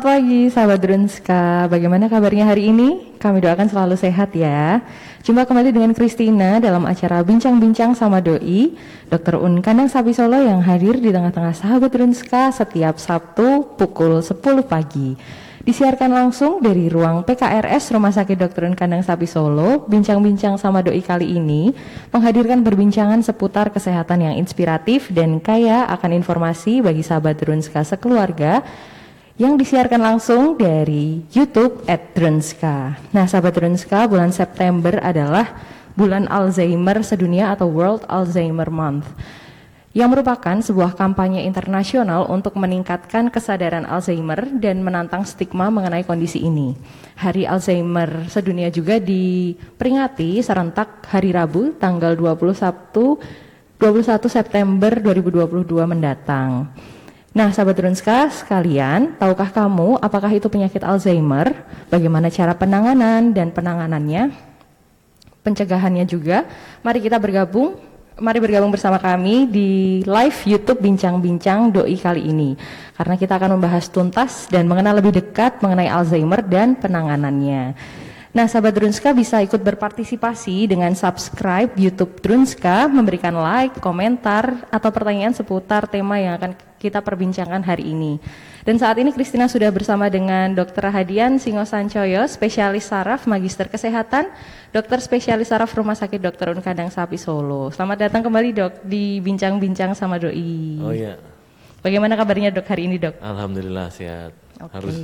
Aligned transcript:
selamat 0.00 0.16
pagi 0.16 0.42
sahabat 0.48 0.80
Drunska. 0.80 1.68
Bagaimana 1.68 2.08
kabarnya 2.08 2.48
hari 2.48 2.72
ini? 2.72 3.12
Kami 3.20 3.44
doakan 3.44 3.68
selalu 3.68 4.00
sehat 4.00 4.32
ya. 4.32 4.80
Jumpa 5.20 5.44
kembali 5.44 5.76
dengan 5.76 5.92
Kristina 5.92 6.56
dalam 6.56 6.88
acara 6.88 7.20
Bincang-Bincang 7.20 7.92
sama 7.92 8.24
Doi, 8.24 8.80
Dr. 9.12 9.36
Un 9.36 9.60
Kandang 9.60 9.92
Sapi 9.92 10.16
Solo 10.16 10.40
yang 10.40 10.64
hadir 10.64 10.96
di 10.96 11.12
tengah-tengah 11.12 11.52
sahabat 11.52 11.92
Drunska 11.92 12.48
setiap 12.48 12.96
Sabtu 12.96 13.76
pukul 13.76 14.24
10 14.24 14.40
pagi. 14.64 15.20
Disiarkan 15.68 16.16
langsung 16.16 16.64
dari 16.64 16.88
ruang 16.88 17.20
PKRS 17.28 17.92
Rumah 17.92 18.16
Sakit 18.16 18.40
Dr. 18.40 18.72
Un 18.72 18.80
Kandang 18.80 19.04
Sapi 19.04 19.28
Solo, 19.28 19.84
Bincang-Bincang 19.84 20.56
sama 20.56 20.80
Doi 20.80 21.04
kali 21.04 21.28
ini 21.36 21.76
menghadirkan 22.08 22.64
perbincangan 22.64 23.20
seputar 23.20 23.68
kesehatan 23.68 24.32
yang 24.32 24.34
inspiratif 24.40 25.12
dan 25.12 25.44
kaya 25.44 25.84
akan 25.92 26.16
informasi 26.16 26.80
bagi 26.80 27.04
sahabat 27.04 27.36
Drunska 27.36 27.84
sekeluarga 27.84 28.64
yang 29.40 29.56
disiarkan 29.56 30.04
langsung 30.04 30.60
dari 30.60 31.24
YouTube 31.32 31.80
at 31.88 32.12
Drunska. 32.12 33.00
Nah, 33.08 33.24
sahabat 33.24 33.56
Drunska, 33.56 34.04
bulan 34.04 34.36
September 34.36 35.00
adalah 35.00 35.56
bulan 35.96 36.28
Alzheimer 36.28 37.00
sedunia 37.00 37.48
atau 37.48 37.72
World 37.72 38.04
Alzheimer 38.04 38.68
Month 38.68 39.08
yang 39.96 40.12
merupakan 40.12 40.60
sebuah 40.60 40.92
kampanye 40.92 41.48
internasional 41.48 42.28
untuk 42.28 42.52
meningkatkan 42.60 43.32
kesadaran 43.32 43.88
Alzheimer 43.88 44.44
dan 44.60 44.84
menantang 44.84 45.24
stigma 45.24 45.72
mengenai 45.72 46.04
kondisi 46.04 46.44
ini. 46.44 46.76
Hari 47.16 47.48
Alzheimer 47.48 48.28
sedunia 48.28 48.68
juga 48.68 49.00
diperingati 49.00 50.36
serentak 50.44 51.08
hari 51.08 51.32
Rabu 51.32 51.80
tanggal 51.80 52.12
21 52.12 52.60
21 53.80 54.20
September 54.28 54.92
2022 55.00 55.64
mendatang. 55.88 56.68
Nah, 57.30 57.54
sahabat 57.54 57.78
Drunska 57.78 58.26
sekalian, 58.26 59.14
tahukah 59.14 59.54
kamu 59.54 60.02
apakah 60.02 60.34
itu 60.34 60.50
penyakit 60.50 60.82
Alzheimer? 60.82 61.54
Bagaimana 61.86 62.26
cara 62.26 62.58
penanganan 62.58 63.30
dan 63.30 63.54
penanganannya? 63.54 64.34
Pencegahannya 65.46 66.10
juga. 66.10 66.42
Mari 66.82 66.98
kita 66.98 67.22
bergabung, 67.22 67.78
mari 68.18 68.42
bergabung 68.42 68.74
bersama 68.74 68.98
kami 68.98 69.46
di 69.46 70.02
live 70.02 70.38
YouTube 70.42 70.82
Bincang-Bincang 70.82 71.70
Doi 71.70 71.94
kali 72.02 72.34
ini. 72.34 72.58
Karena 72.98 73.14
kita 73.14 73.38
akan 73.38 73.62
membahas 73.62 73.86
tuntas 73.86 74.50
dan 74.50 74.66
mengenal 74.66 74.98
lebih 74.98 75.14
dekat 75.14 75.62
mengenai 75.62 75.86
Alzheimer 75.86 76.42
dan 76.42 76.74
penanganannya. 76.74 77.78
Nah, 78.30 78.46
sahabat 78.46 78.78
Drunska 78.78 79.10
bisa 79.10 79.42
ikut 79.42 79.58
berpartisipasi 79.58 80.70
dengan 80.70 80.94
subscribe 80.94 81.74
YouTube 81.74 82.22
Drunska, 82.22 82.86
memberikan 82.86 83.34
like, 83.34 83.82
komentar, 83.82 84.70
atau 84.70 84.94
pertanyaan 84.94 85.34
seputar 85.34 85.90
tema 85.90 86.14
yang 86.22 86.38
akan 86.38 86.54
kita 86.78 87.02
perbincangkan 87.02 87.58
hari 87.66 87.90
ini. 87.90 88.22
Dan 88.62 88.78
saat 88.78 89.02
ini 89.02 89.10
Kristina 89.10 89.50
sudah 89.50 89.74
bersama 89.74 90.06
dengan 90.06 90.54
Dr. 90.54 90.94
Hadian 90.94 91.42
Singo 91.42 91.66
Sancoyo, 91.66 92.22
spesialis 92.30 92.86
saraf, 92.86 93.26
magister 93.26 93.66
kesehatan, 93.66 94.30
dokter 94.70 95.02
spesialis 95.02 95.50
saraf 95.50 95.74
Rumah 95.74 95.98
Sakit 95.98 96.22
Dr. 96.22 96.54
Unkadang 96.54 96.86
Sapi 96.86 97.18
Solo. 97.18 97.74
Selamat 97.74 98.06
datang 98.06 98.22
kembali 98.22 98.54
dok 98.54 98.86
di 98.86 99.18
Bincang-Bincang 99.18 99.98
sama 99.98 100.22
Doi. 100.22 100.78
Oh 100.78 100.94
iya. 100.94 101.18
Bagaimana 101.82 102.14
kabarnya 102.14 102.54
dok 102.54 102.68
hari 102.70 102.86
ini 102.86 102.94
dok? 102.94 103.18
Alhamdulillah 103.18 103.90
sehat. 103.90 104.30
Oke. 104.62 104.70
Harus 104.70 104.96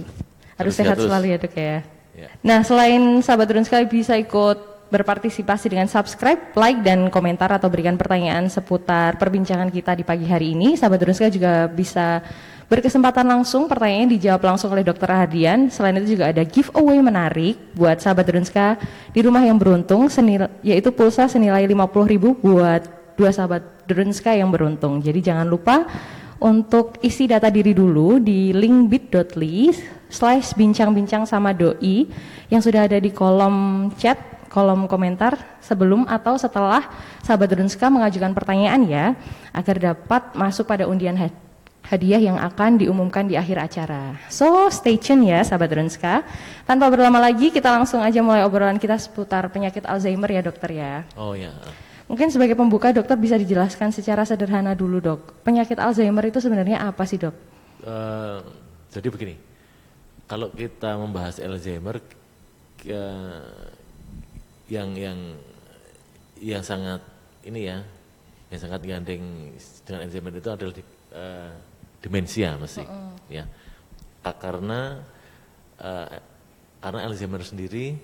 Harus 0.55 0.75
sehat 0.79 0.95
terus. 0.95 1.11
selalu 1.11 1.27
ya 1.35 1.39
dok 1.43 1.55
ya. 1.59 1.96
Ya. 2.17 2.33
Nah, 2.41 2.65
selain 2.65 3.21
sahabat 3.21 3.53
Drun 3.53 3.69
sekali 3.69 3.85
bisa 3.85 4.17
ikut 4.17 4.89
berpartisipasi 4.89 5.69
dengan 5.69 5.85
subscribe, 5.91 6.57
like, 6.57 6.81
dan 6.81 7.13
komentar 7.13 7.53
atau 7.53 7.69
berikan 7.69 8.01
pertanyaan 8.01 8.49
seputar 8.49 9.21
perbincangan 9.21 9.69
kita 9.69 9.93
di 9.93 10.05
pagi 10.07 10.25
hari 10.25 10.57
ini. 10.57 10.81
Sahabat 10.81 11.05
Drun 11.05 11.13
sekali 11.13 11.37
juga 11.37 11.69
bisa 11.69 12.25
berkesempatan 12.67 13.27
langsung 13.27 13.71
pertanyaannya 13.71 14.19
dijawab 14.19 14.43
langsung 14.43 14.73
oleh 14.75 14.83
Dokter 14.83 15.13
Hadian. 15.13 15.71
Selain 15.71 15.95
itu 16.01 16.19
juga 16.19 16.33
ada 16.33 16.43
giveaway 16.43 16.99
menarik 16.99 17.77
buat 17.77 18.01
sahabat 18.03 18.27
Drunska 18.27 18.81
di 19.15 19.21
rumah 19.23 19.43
yang 19.45 19.59
beruntung, 19.59 20.11
senil, 20.11 20.51
yaitu 20.67 20.91
pulsa 20.91 21.31
senilai 21.31 21.63
50.000 21.69 22.43
buat 22.43 22.83
dua 23.17 23.31
sahabat 23.31 23.63
Drunska 23.87 24.35
yang 24.35 24.51
beruntung. 24.51 24.99
Jadi 24.99 25.23
jangan 25.23 25.47
lupa 25.47 25.87
untuk 26.41 27.01
isi 27.01 27.25
data 27.25 27.49
diri 27.49 27.73
dulu 27.73 28.21
di 28.21 28.53
link 28.53 28.93
bit.ly 28.93 29.73
slash 30.13 30.55
bincang-bincang 30.55 31.27
sama 31.27 31.51
doi 31.57 32.07
yang 32.53 32.63
sudah 32.63 32.87
ada 32.87 33.01
di 33.01 33.11
kolom 33.11 33.89
chat, 33.99 34.47
kolom 34.53 34.87
komentar 34.87 35.59
sebelum 35.59 36.07
atau 36.07 36.39
setelah 36.39 36.87
sahabat 37.25 37.51
Drunska 37.57 37.91
mengajukan 37.91 38.31
pertanyaan 38.37 38.83
ya, 38.87 39.05
agar 39.51 39.77
dapat 39.95 40.23
masuk 40.39 40.69
pada 40.71 40.87
undian 40.87 41.19
ha- 41.19 41.35
hadiah 41.87 42.19
yang 42.19 42.39
akan 42.39 42.83
diumumkan 42.83 43.27
di 43.27 43.39
akhir 43.39 43.63
acara. 43.63 44.19
So, 44.31 44.71
stay 44.71 44.99
tune 44.99 45.27
ya 45.27 45.43
sahabat 45.43 45.71
Drunska. 45.71 46.23
Tanpa 46.67 46.91
berlama 46.91 47.19
lagi, 47.23 47.51
kita 47.51 47.71
langsung 47.71 48.03
aja 48.03 48.23
mulai 48.23 48.43
obrolan 48.43 48.79
kita 48.79 48.99
seputar 48.99 49.47
penyakit 49.51 49.87
Alzheimer 49.87 50.31
ya 50.31 50.43
dokter 50.43 50.71
ya. 50.75 50.93
Oh 51.19 51.35
ya. 51.35 51.55
Mungkin 52.07 52.31
sebagai 52.31 52.55
pembuka 52.55 52.95
dokter 52.95 53.19
bisa 53.19 53.35
dijelaskan 53.35 53.91
secara 53.91 54.23
sederhana 54.23 54.79
dulu 54.79 55.03
dok. 55.03 55.43
Penyakit 55.43 55.75
Alzheimer 55.75 56.23
itu 56.23 56.39
sebenarnya 56.39 56.87
apa 56.87 57.03
sih 57.03 57.19
dok? 57.19 57.35
Eh, 57.83 58.39
jadi 58.95 59.09
begini, 59.11 59.35
kalau 60.31 60.55
kita 60.55 60.95
membahas 60.95 61.43
Alzheimer, 61.43 61.99
eh, 62.87 63.43
yang 64.71 64.95
yang 64.95 65.19
yang 66.39 66.63
sangat 66.63 67.03
ini 67.43 67.67
ya, 67.67 67.83
yang 68.55 68.61
sangat 68.63 68.81
gandeng 68.87 69.51
dengan 69.83 70.01
Alzheimer 70.07 70.31
itu 70.31 70.51
adalah 70.51 70.75
di- 70.75 70.95
eh, 71.11 71.53
demensia 71.99 72.55
mesti, 72.55 72.87
ya. 73.27 73.43
Ka- 74.23 74.39
Karena 74.39 75.03
eh, 75.83 76.19
karena 76.79 77.01
Alzheimer 77.03 77.43
sendiri 77.43 77.99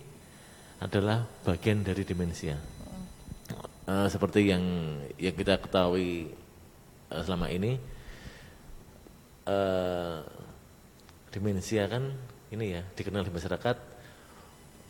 adalah 0.82 1.22
bagian 1.46 1.86
dari 1.86 2.02
demensia. 2.02 2.58
Eh, 3.82 4.06
seperti 4.06 4.46
yang 4.46 4.62
yang 5.18 5.34
kita 5.34 5.58
ketahui 5.58 6.30
eh, 7.10 7.22
selama 7.26 7.50
ini, 7.50 7.82
eh, 9.42 10.18
demensia 11.34 11.90
kan 11.90 12.14
ini 12.52 12.78
ya 12.78 12.82
dikenal 12.94 13.26
di 13.26 13.32
masyarakat 13.32 13.76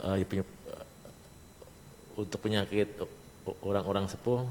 eh, 0.02 0.16
ya 0.20 0.24
punya- 0.28 0.44
eh, 0.68 0.86
untuk 2.20 2.38
penyakit 2.42 3.00
orang-orang 3.64 4.06
sepuh 4.06 4.44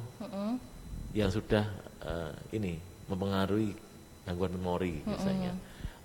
yang 1.13 1.29
sudah 1.29 1.63
eh, 2.01 2.33
ini 2.51 2.81
mempengaruhi 3.05 3.77
gangguan 4.25 4.57
memori 4.57 5.05
biasanya, 5.05 5.53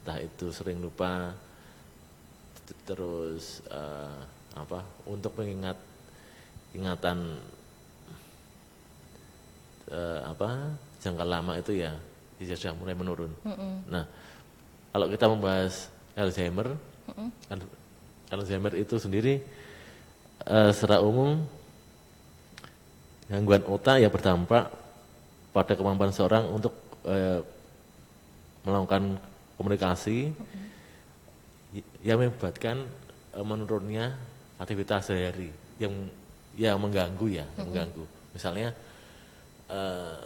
entah 0.04 0.18
itu 0.20 0.52
sering 0.52 0.76
lupa, 0.76 1.32
terus 2.84 3.64
eh, 3.66 4.20
apa 4.52 4.84
untuk 5.06 5.32
mengingat 5.36 5.80
ingatan 6.72 7.40
eh, 9.88 10.20
apa 10.24 10.74
jangka 11.02 11.24
lama 11.24 11.52
itu 11.56 11.76
ya 11.76 11.92
ya 12.36 12.54
sudah 12.54 12.76
mulai 12.76 12.92
menurun. 12.92 13.32
Nah, 13.88 14.04
kalau 14.92 15.06
kita 15.08 15.24
membahas 15.26 15.88
Alzheimer, 16.12 16.76
Al- 17.48 17.72
Alzheimer 18.28 18.72
itu 18.74 18.96
sendiri 18.98 19.40
eh, 20.44 20.70
secara 20.74 21.00
umum 21.00 21.40
gangguan 23.26 23.62
otak 23.66 23.98
yang 23.98 24.12
berdampak 24.12 24.70
pada 25.50 25.72
kemampuan 25.74 26.12
seorang 26.14 26.46
untuk 26.46 26.74
eh, 27.08 27.40
melakukan 28.62 29.18
komunikasi 29.56 30.30
y- 31.74 31.88
yang 32.04 32.20
mengakibatkan 32.20 32.86
eh, 33.34 33.44
menurunnya 33.46 34.14
aktivitas 34.60 35.08
sehari-hari 35.10 35.50
yang 35.80 35.92
yang 36.56 36.76
mengganggu 36.80 37.26
ya, 37.28 37.44
yang 37.56 37.68
mengganggu. 37.68 38.04
Misalnya 38.32 38.72
eh, 39.70 40.20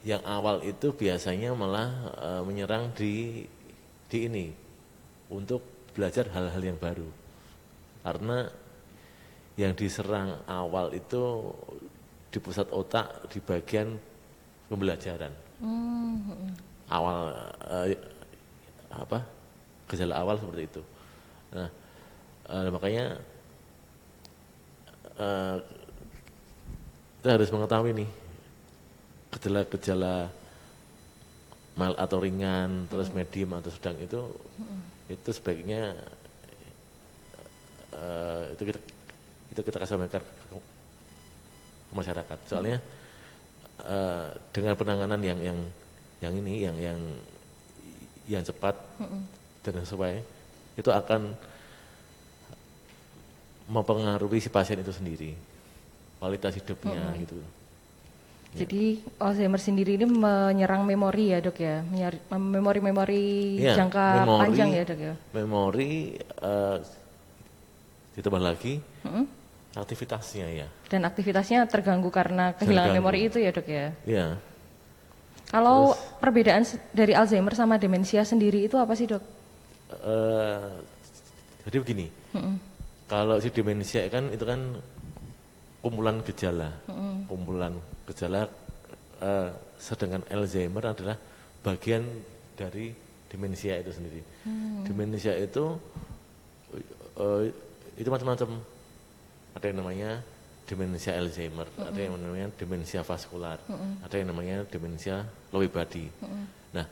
yang 0.00 0.24
awal 0.24 0.64
itu 0.64 0.96
biasanya 0.96 1.52
malah 1.52 1.90
eh, 2.16 2.42
menyerang 2.44 2.92
di 2.96 3.44
di 4.10 4.18
ini 4.26 4.46
untuk 5.30 5.62
belajar 5.94 6.26
hal-hal 6.32 6.62
yang 6.62 6.78
baru. 6.80 7.06
Karena 8.00 8.48
yang 9.60 9.76
diserang 9.76 10.40
awal 10.48 10.90
itu 10.96 11.52
di 12.30 12.38
pusat 12.40 12.70
otak 12.72 13.28
di 13.28 13.38
bagian 13.44 13.98
pembelajaran. 14.72 15.34
Awal 16.90 17.18
eh, 17.68 17.98
apa 18.90 19.22
gejala 19.90 20.18
awal 20.18 20.38
seperti 20.40 20.62
itu. 20.64 20.82
Nah 21.54 21.68
eh, 22.50 22.68
makanya 22.70 23.06
eh, 25.18 25.56
kita 27.20 27.36
harus 27.36 27.52
mengetahui 27.52 27.92
nih 27.92 28.10
gejala-gejala 29.28 30.32
mild 31.76 32.00
atau 32.00 32.16
ringan, 32.16 32.88
terus 32.88 33.12
medium 33.12 33.60
atau 33.60 33.68
sedang 33.68 33.92
itu 34.00 34.24
itu 35.12 35.28
sebaiknya 35.28 36.00
eh, 37.92 38.56
itu 38.56 38.72
kita 38.72 38.80
itu 39.52 39.60
kita 39.60 39.76
kasih 39.84 40.00
mereka 40.00 40.24
ke 40.24 40.56
masyarakat. 41.92 42.38
Soalnya 42.48 42.80
eh, 43.84 44.26
dengan 44.56 44.80
penanganan 44.80 45.20
yang 45.20 45.36
yang 45.44 45.58
yang 46.24 46.32
ini 46.40 46.54
yang 46.64 46.76
yang 46.80 47.00
yang 48.32 48.42
cepat 48.48 48.80
dan 49.60 49.76
sesuai 49.84 50.24
itu 50.80 50.88
akan 50.88 51.36
mempengaruhi 53.68 54.40
si 54.40 54.48
pasien 54.48 54.80
itu 54.80 54.96
sendiri 54.96 55.49
kualitas 56.20 56.52
hidupnya 56.54 57.00
gitu. 57.16 57.40
Jadi 58.50 58.98
Alzheimer 59.16 59.56
sendiri 59.56 59.94
ini 59.94 60.04
menyerang 60.04 60.82
memori 60.82 61.30
ya 61.30 61.38
dok 61.38 61.54
ya, 61.56 61.86
memori-memori 62.28 63.56
Iya, 63.56 63.78
jangka 63.78 64.26
memori- 64.26 64.42
panjang 64.42 64.68
ya 64.74 64.82
dok 64.84 65.00
ya. 65.00 65.14
Memori 65.32 65.92
eh, 66.18 66.76
ditambah 68.10 68.42
lagi 68.42 68.82
Mm-mm. 69.06 69.24
aktivitasnya 69.72 70.46
ya. 70.50 70.66
Dan 70.90 71.06
aktivitasnya 71.06 71.62
terganggu 71.64 72.10
karena 72.10 72.50
kehilangan 72.52 72.90
Terganggu. 72.90 72.98
memori 72.98 73.20
itu 73.24 73.38
ya 73.38 73.50
dok 73.50 73.66
ya. 73.66 73.86
Ya, 74.02 74.26
Kalau 75.46 75.94
perbedaan 76.18 76.62
se- 76.62 76.82
dari 76.90 77.14
Alzheimer 77.14 77.54
sama 77.54 77.78
demensia 77.78 78.22
sendiri 78.22 78.66
itu 78.66 78.74
apa 78.76 78.92
sih 78.92 79.06
dok? 79.06 79.22
eh, 79.90 80.70
jadi 81.64 81.76
begini. 81.78 82.06
Kalau 83.06 83.38
si 83.38 83.50
demensia 83.50 84.06
kan 84.06 84.26
itu 84.28 84.42
kan 84.42 84.58
kumpulan 85.80 86.20
gejala, 86.24 86.70
kumpulan 87.26 87.74
gejala. 88.08 88.48
eh, 89.20 89.50
sedangkan 89.76 90.24
Alzheimer 90.32 90.84
adalah 90.96 91.16
bagian 91.60 92.04
dari 92.56 92.92
demensia 93.28 93.76
itu 93.76 93.92
sendiri. 93.92 94.20
Demensia 94.84 95.36
itu 95.36 95.76
eh, 97.20 97.52
itu 98.00 98.08
macam-macam. 98.08 98.60
Ada 99.56 99.64
yang 99.66 99.78
namanya 99.82 100.10
demensia 100.70 101.18
Alzheimer, 101.18 101.66
ada 101.74 101.98
yang 101.98 102.14
namanya 102.14 102.48
demensia 102.54 103.02
vaskular, 103.02 103.58
ada 104.06 104.14
yang 104.14 104.30
namanya 104.30 104.62
demensia 104.70 105.26
Lewy 105.50 105.66
body. 105.66 106.06
Nah, 106.70 106.86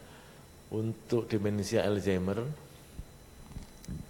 untuk 0.75 1.31
demensia 1.31 1.87
Alzheimer 1.87 2.43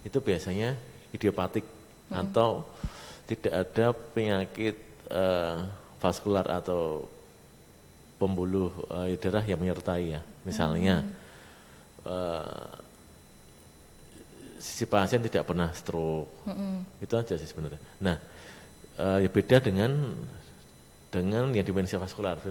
itu 0.01 0.17
biasanya 0.19 0.73
idiopatik 1.13 1.61
atau 2.09 2.65
tidak 3.29 3.53
ada 3.53 3.93
penyakit 3.93 4.75
eh, 5.13 5.57
vaskular 6.01 6.49
atau 6.49 7.05
pembuluh 8.17 8.73
eh, 9.05 9.13
darah 9.21 9.45
yang 9.45 9.61
menyertai 9.61 10.17
ya. 10.17 10.21
Misalnya 10.41 11.05
eh, 12.09 12.67
si 14.57 14.89
pasien 14.89 15.21
tidak 15.21 15.45
pernah 15.45 15.69
stroke, 15.71 16.49
itu 16.99 17.13
aja 17.15 17.37
sih 17.37 17.47
sebenarnya. 17.47 17.79
Nah, 18.01 18.17
eh, 18.97 19.17
ya 19.23 19.29
beda 19.29 19.61
dengan 19.61 20.17
dengan 21.13 21.53
yang 21.53 21.65
demensia 21.65 22.01
vaskular. 22.01 22.41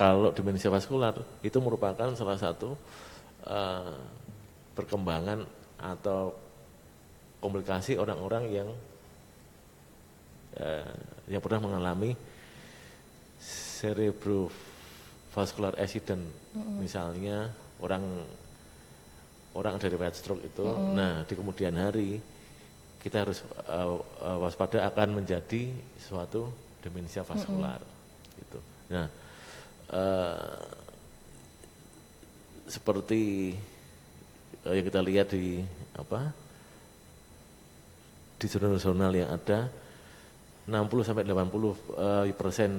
Kalau 0.00 0.32
demensia 0.32 0.72
vaskular 0.72 1.20
itu 1.44 1.60
merupakan 1.60 2.16
salah 2.16 2.40
satu 2.40 2.72
eh, 3.44 3.92
perkembangan 4.72 5.44
atau 5.76 6.32
komplikasi 7.40 7.96
orang-orang 8.00 8.44
yang 8.48 8.68
eh, 10.56 10.90
yang 11.30 11.42
pernah 11.44 11.60
mengalami 11.62 12.16
cerebrovascular 13.80 15.78
accident, 15.78 16.22
misalnya 16.80 17.52
orang 17.80 18.04
orang 19.56 19.78
dari 19.82 19.96
riwayat 19.96 20.14
stroke 20.14 20.44
itu, 20.46 20.62
nah 20.94 21.26
di 21.26 21.34
kemudian 21.34 21.74
hari 21.74 22.20
kita 23.00 23.24
harus 23.24 23.40
eh, 23.64 23.96
eh, 24.26 24.38
waspada 24.38 24.84
akan 24.92 25.24
menjadi 25.24 25.72
suatu 25.96 26.52
demensia 26.84 27.24
vaskular, 27.24 27.80
gitu. 28.36 28.60
Nah, 28.92 29.08
eh, 29.88 30.60
seperti 32.68 33.56
yang 34.62 34.84
kita 34.84 35.00
lihat 35.00 35.32
di 35.32 35.64
apa 35.96 36.36
di 38.36 38.46
jurnal-jurnal 38.46 39.12
yang 39.16 39.32
ada 39.32 39.72
60 40.70 41.02
sampai 41.02 41.26
80 41.26 41.34
eh, 41.34 42.30
persen 42.38 42.70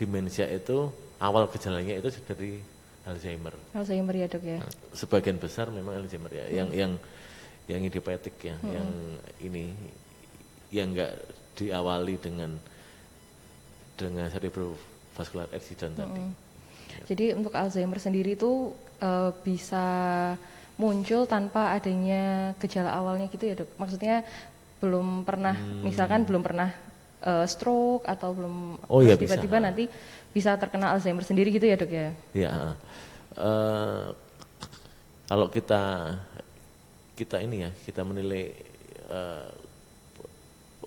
demensia 0.00 0.48
itu 0.48 0.88
awal 1.20 1.46
gejalanya 1.52 2.00
itu 2.00 2.08
dari 2.24 2.58
Alzheimer. 3.04 3.52
Alzheimer 3.76 4.14
ya 4.16 4.26
dok 4.26 4.42
ya. 4.42 4.58
Sebagian 4.96 5.36
besar 5.36 5.68
memang 5.68 6.00
Alzheimer 6.00 6.32
ya, 6.32 6.48
yang 6.48 6.72
yang 6.72 6.92
yang 7.68 7.80
idiopatik 7.84 8.40
ya, 8.40 8.56
yang 8.64 8.88
ini 9.44 9.76
yang 10.72 10.96
enggak 10.96 11.12
diawali 11.54 12.16
dengan 12.16 12.56
dengan 13.94 14.26
cerebrovascular 14.32 15.52
accident 15.52 15.94
tadi. 15.94 16.24
Jadi 17.04 17.36
untuk 17.36 17.52
Alzheimer 17.54 18.00
sendiri 18.00 18.34
itu 18.34 18.72
eh, 19.04 19.30
bisa 19.44 19.86
muncul 20.74 21.22
tanpa 21.30 21.70
adanya 21.70 22.56
gejala 22.58 22.90
awalnya 22.90 23.30
gitu 23.30 23.44
ya 23.46 23.54
dok. 23.54 23.70
Maksudnya 23.78 24.26
belum 24.84 25.24
pernah, 25.24 25.56
Hmm. 25.56 25.80
misalkan 25.80 26.28
belum 26.28 26.44
pernah 26.44 26.68
eh, 27.24 27.46
stroke 27.48 28.04
atau 28.04 28.36
belum 28.36 28.84
Oh 28.92 29.00
iya, 29.00 29.16
bisa. 29.16 29.32
tiba-tiba 29.40 29.56
nanti 29.56 29.88
bisa 30.28 30.60
terkena 30.60 30.92
Alzheimer 30.92 31.24
sendiri 31.24 31.48
gitu 31.48 31.64
ya 31.64 31.76
dok 31.80 31.88
ya. 31.88 32.08
Ya, 32.36 32.54
eh, 33.32 34.04
kalau 35.24 35.48
kita 35.48 36.12
kita 37.16 37.40
ini 37.40 37.64
ya 37.64 37.70
kita 37.80 38.04
menilai 38.04 38.52
eh, 39.08 39.48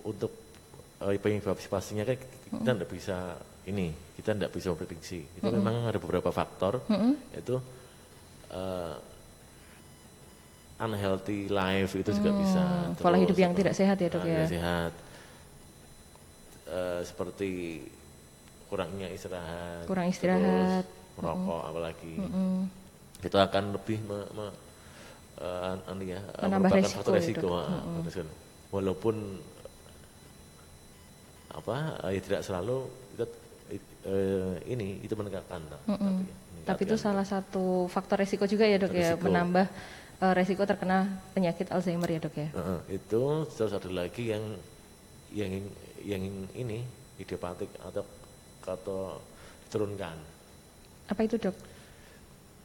untuk 0.06 0.30
eh, 1.02 1.18
penyebab 1.18 1.58
pastinya 1.58 2.06
kan 2.06 2.22
kita 2.54 2.72
tidak 2.78 2.90
bisa 2.92 3.18
ini 3.66 3.90
kita 4.14 4.38
tidak 4.38 4.54
bisa 4.54 4.72
memprediksi. 4.72 5.26
Itu 5.36 5.50
memang 5.50 5.90
ada 5.90 5.98
beberapa 5.98 6.30
faktor 6.30 6.86
yaitu 7.34 7.58
eh, 8.54 8.96
unhealthy 10.78 11.50
life 11.50 11.94
itu 11.94 12.12
juga 12.12 12.32
bisa. 12.32 12.62
Hmm, 12.62 12.94
pola 12.96 13.18
hidup 13.18 13.34
yang 13.34 13.52
tidak 13.52 13.74
sehat 13.74 13.98
ya, 13.98 14.08
Dok, 14.08 14.22
ah, 14.22 14.26
ya. 14.26 14.34
tidak 14.38 14.52
sehat. 14.52 14.92
Eh, 16.68 17.02
seperti 17.02 17.50
kurangnya 18.68 19.08
istirahat, 19.08 19.88
Kurang 19.88 20.12
terus 20.12 20.20
istirahat. 20.20 20.86
merokok 21.16 21.62
apalagi 21.66 22.14
Mm. 22.20 22.68
itu 23.24 23.38
akan 23.40 23.64
lebih 23.74 23.98
me, 24.04 24.20
me- 24.36 24.58
eh, 25.40 25.70
an- 25.72 25.86
anu 25.88 26.04
ya, 26.04 26.20
eh, 26.20 26.44
Menambah 26.44 26.72
resiko 26.76 26.94
faktor 27.00 27.14
ya, 27.14 27.18
resiko, 27.18 27.48
ah, 27.56 27.82
resiko. 28.04 28.28
walaupun 28.70 29.16
apa 31.50 31.76
ya 32.12 32.22
tidak 32.22 32.42
selalu 32.44 32.86
kita 33.16 33.26
eh, 34.06 34.54
ini 34.68 35.02
itu 35.02 35.16
menegakkan 35.16 35.64
tapi, 35.64 35.90
ya, 35.90 36.12
Tapi 36.68 36.82
itu 36.84 36.96
salah 37.00 37.24
satu 37.24 37.88
faktor 37.88 38.20
resiko 38.20 38.44
juga 38.44 38.68
ya 38.68 38.78
dok 38.78 38.92
ya, 38.92 39.16
menambah 39.16 39.66
eh, 40.24 40.34
resiko 40.34 40.64
terkena 40.66 41.22
penyakit 41.34 41.70
Alzheimer 41.70 42.10
ya 42.10 42.20
dok 42.22 42.36
ya. 42.36 42.50
Heeh, 42.54 42.80
itu 42.98 43.22
terus 43.54 43.72
ada 43.74 43.90
lagi 43.92 44.34
yang 44.34 44.44
yang 45.34 45.52
yang 46.02 46.24
ini 46.56 46.82
idiopatik 47.20 47.68
atau 47.84 48.04
atau 48.64 49.20
diturunkan 49.68 50.16
Apa 51.08 51.24
itu 51.24 51.36
dok? 51.40 51.56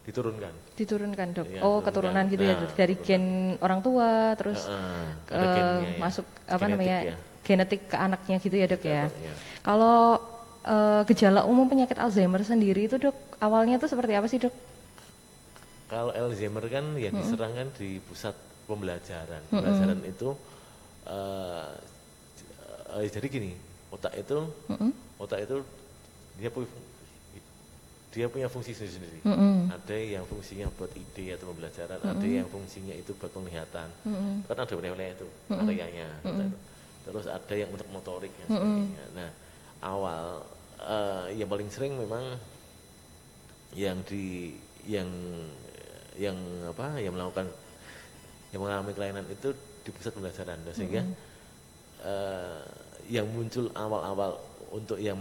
diturunkan 0.02 0.50
Diturunkan 0.74 1.28
dok? 1.30 1.46
Iya, 1.46 1.60
oh 1.62 1.78
keturunan 1.78 2.26
gitu 2.26 2.42
ya, 2.42 2.58
Nah, 2.58 2.66
Dok? 2.66 2.74
dari 2.74 2.94
gen 3.06 3.24
orang 3.62 3.80
tua 3.86 4.34
terus 4.34 4.66
Heeh, 4.66 5.06
ke 5.30 5.34
ada 5.38 5.46
gennya 5.54 5.90
ya. 5.94 5.98
masuk 6.02 6.26
apa 6.50 6.58
Genetik 6.58 6.72
namanya 6.74 6.98
ya. 7.06 7.14
genetik 7.46 7.80
ke 7.86 7.96
anaknya 7.98 8.36
gitu 8.42 8.56
ya 8.58 8.66
dok 8.66 8.82
ya. 8.82 9.06
Iya. 9.06 9.32
Kalau 9.62 10.18
eh, 10.66 11.00
gejala 11.06 11.40
umum 11.46 11.70
penyakit 11.70 11.98
Alzheimer 12.02 12.42
sendiri 12.42 12.90
itu 12.90 12.98
dok 12.98 13.14
awalnya 13.38 13.78
tuh 13.78 13.86
seperti 13.90 14.18
apa 14.18 14.26
sih 14.26 14.42
dok? 14.42 14.50
Kalau 15.92 16.08
Alzheimer 16.16 16.64
kan 16.72 16.96
yang 16.96 17.12
diserang 17.12 17.52
kan 17.52 17.68
di 17.76 18.00
pusat 18.00 18.32
pembelajaran. 18.64 19.44
Pembelajaran 19.52 20.00
itu 20.08 20.32
eh, 21.04 21.68
jadi 23.12 23.26
gini, 23.28 23.52
otak 23.92 24.16
itu 24.16 24.40
otak 25.20 25.44
itu 25.44 25.60
dia 26.40 26.48
punya 26.48 26.68
dia 28.12 28.28
punya 28.28 28.48
fungsi 28.48 28.72
sendiri-sendiri. 28.72 29.20
Ada 29.68 29.96
yang 29.96 30.24
fungsinya 30.24 30.72
buat 30.80 30.92
ide 30.96 31.36
atau 31.36 31.52
pembelajaran, 31.52 32.00
ada 32.00 32.26
yang 32.28 32.48
fungsinya 32.48 32.96
itu 32.96 33.12
buat 33.16 33.32
penglihatan. 33.32 33.88
Kan 34.48 34.56
ada 34.56 34.72
wilayah-wilayah 34.72 35.12
itu, 35.12 35.28
areanya. 35.52 36.08
otak 36.24 36.48
itu. 36.48 36.58
Terus 37.02 37.26
ada 37.28 37.54
yang 37.56 37.68
untuk 37.68 37.88
motorik 37.92 38.32
dan 38.40 38.46
sebagainya. 38.48 39.04
Nah, 39.12 39.30
awal 39.84 40.40
eh, 40.80 41.36
yang 41.36 41.48
paling 41.52 41.68
sering 41.68 42.00
memang 42.00 42.40
yang 43.76 44.00
di 44.08 44.56
yang 44.88 45.08
yang 46.16 46.36
apa 46.68 47.00
yang 47.00 47.12
melakukan 47.16 47.48
yang 48.52 48.60
mengalami 48.60 48.92
kelainan 48.92 49.24
itu 49.28 49.48
di 49.82 49.90
pusat 49.90 50.12
pembelajaran. 50.12 50.58
Nah, 50.60 50.74
sehingga 50.76 51.02
eh, 52.04 52.60
yang 53.08 53.26
muncul 53.28 53.72
awal-awal 53.72 54.36
untuk 54.70 55.00
yang 55.00 55.18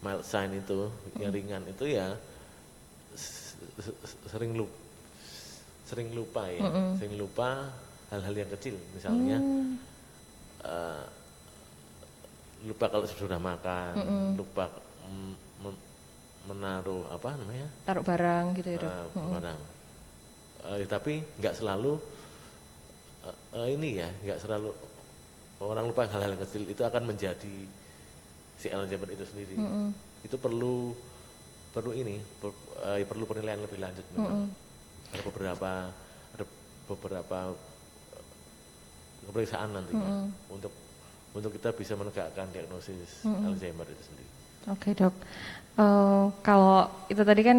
mild 0.00 0.24
sign 0.24 0.52
itu 0.52 0.88
yang 1.16 1.32
ringan 1.32 1.64
itu 1.68 1.88
ya 1.88 2.12
sering 4.28 4.52
lupa 4.52 4.76
sering 5.86 6.08
lupa 6.12 6.42
ya. 6.50 6.60
Sering 6.98 7.14
lupa 7.16 7.70
hal-hal 8.10 8.34
yang 8.34 8.50
kecil 8.50 8.74
misalnya 8.92 9.38
eh, 10.64 11.04
lupa 12.66 12.88
kalau 12.88 13.06
sudah 13.06 13.38
makan 13.38 13.92
lupa 14.34 14.66
mm, 14.66 15.12
mem- 15.12 15.38
menaruh 16.46 17.02
apa 17.10 17.34
namanya 17.34 17.68
taruh 17.82 18.06
barang 18.06 18.44
gitu 18.58 18.68
ya 18.74 18.78
dok 18.82 18.92
uh, 19.18 19.30
barang. 19.38 19.60
Uh, 20.66 20.78
tapi 20.90 21.22
nggak 21.38 21.54
selalu 21.54 21.94
uh, 23.22 23.36
uh, 23.58 23.68
ini 23.70 24.02
ya, 24.02 24.08
nggak 24.26 24.38
selalu 24.42 24.74
orang 25.62 25.86
lupa 25.86 26.10
hal-hal 26.10 26.34
kecil 26.42 26.66
itu 26.66 26.82
akan 26.82 27.06
menjadi 27.06 27.54
si 28.58 28.66
Alzheimer 28.70 29.10
itu 29.14 29.24
sendiri. 29.30 29.54
Mm-mm. 29.54 29.94
Itu 30.26 30.42
perlu 30.42 30.90
perlu 31.70 31.90
ini 31.94 32.18
per, 32.42 32.50
uh, 32.82 32.98
perlu 32.98 33.24
penilaian 33.30 33.62
lebih 33.62 33.78
lanjut 33.78 34.06
memang. 34.16 34.50
Ada 35.14 35.22
beberapa 35.22 35.70
ada 36.34 36.44
beberapa 36.90 37.38
pemeriksaan 39.30 39.70
nantinya 39.70 40.26
untuk 40.50 40.74
untuk 41.30 41.50
kita 41.54 41.70
bisa 41.76 41.94
menegakkan 41.94 42.50
diagnosis 42.50 43.22
Alzheimer 43.22 43.86
itu 43.86 44.02
sendiri. 44.02 44.30
Oke 44.66 44.98
dok, 44.98 45.14
Eh, 45.76 46.24
kalau 46.40 46.88
itu 47.12 47.20
tadi 47.20 47.42
kan 47.44 47.58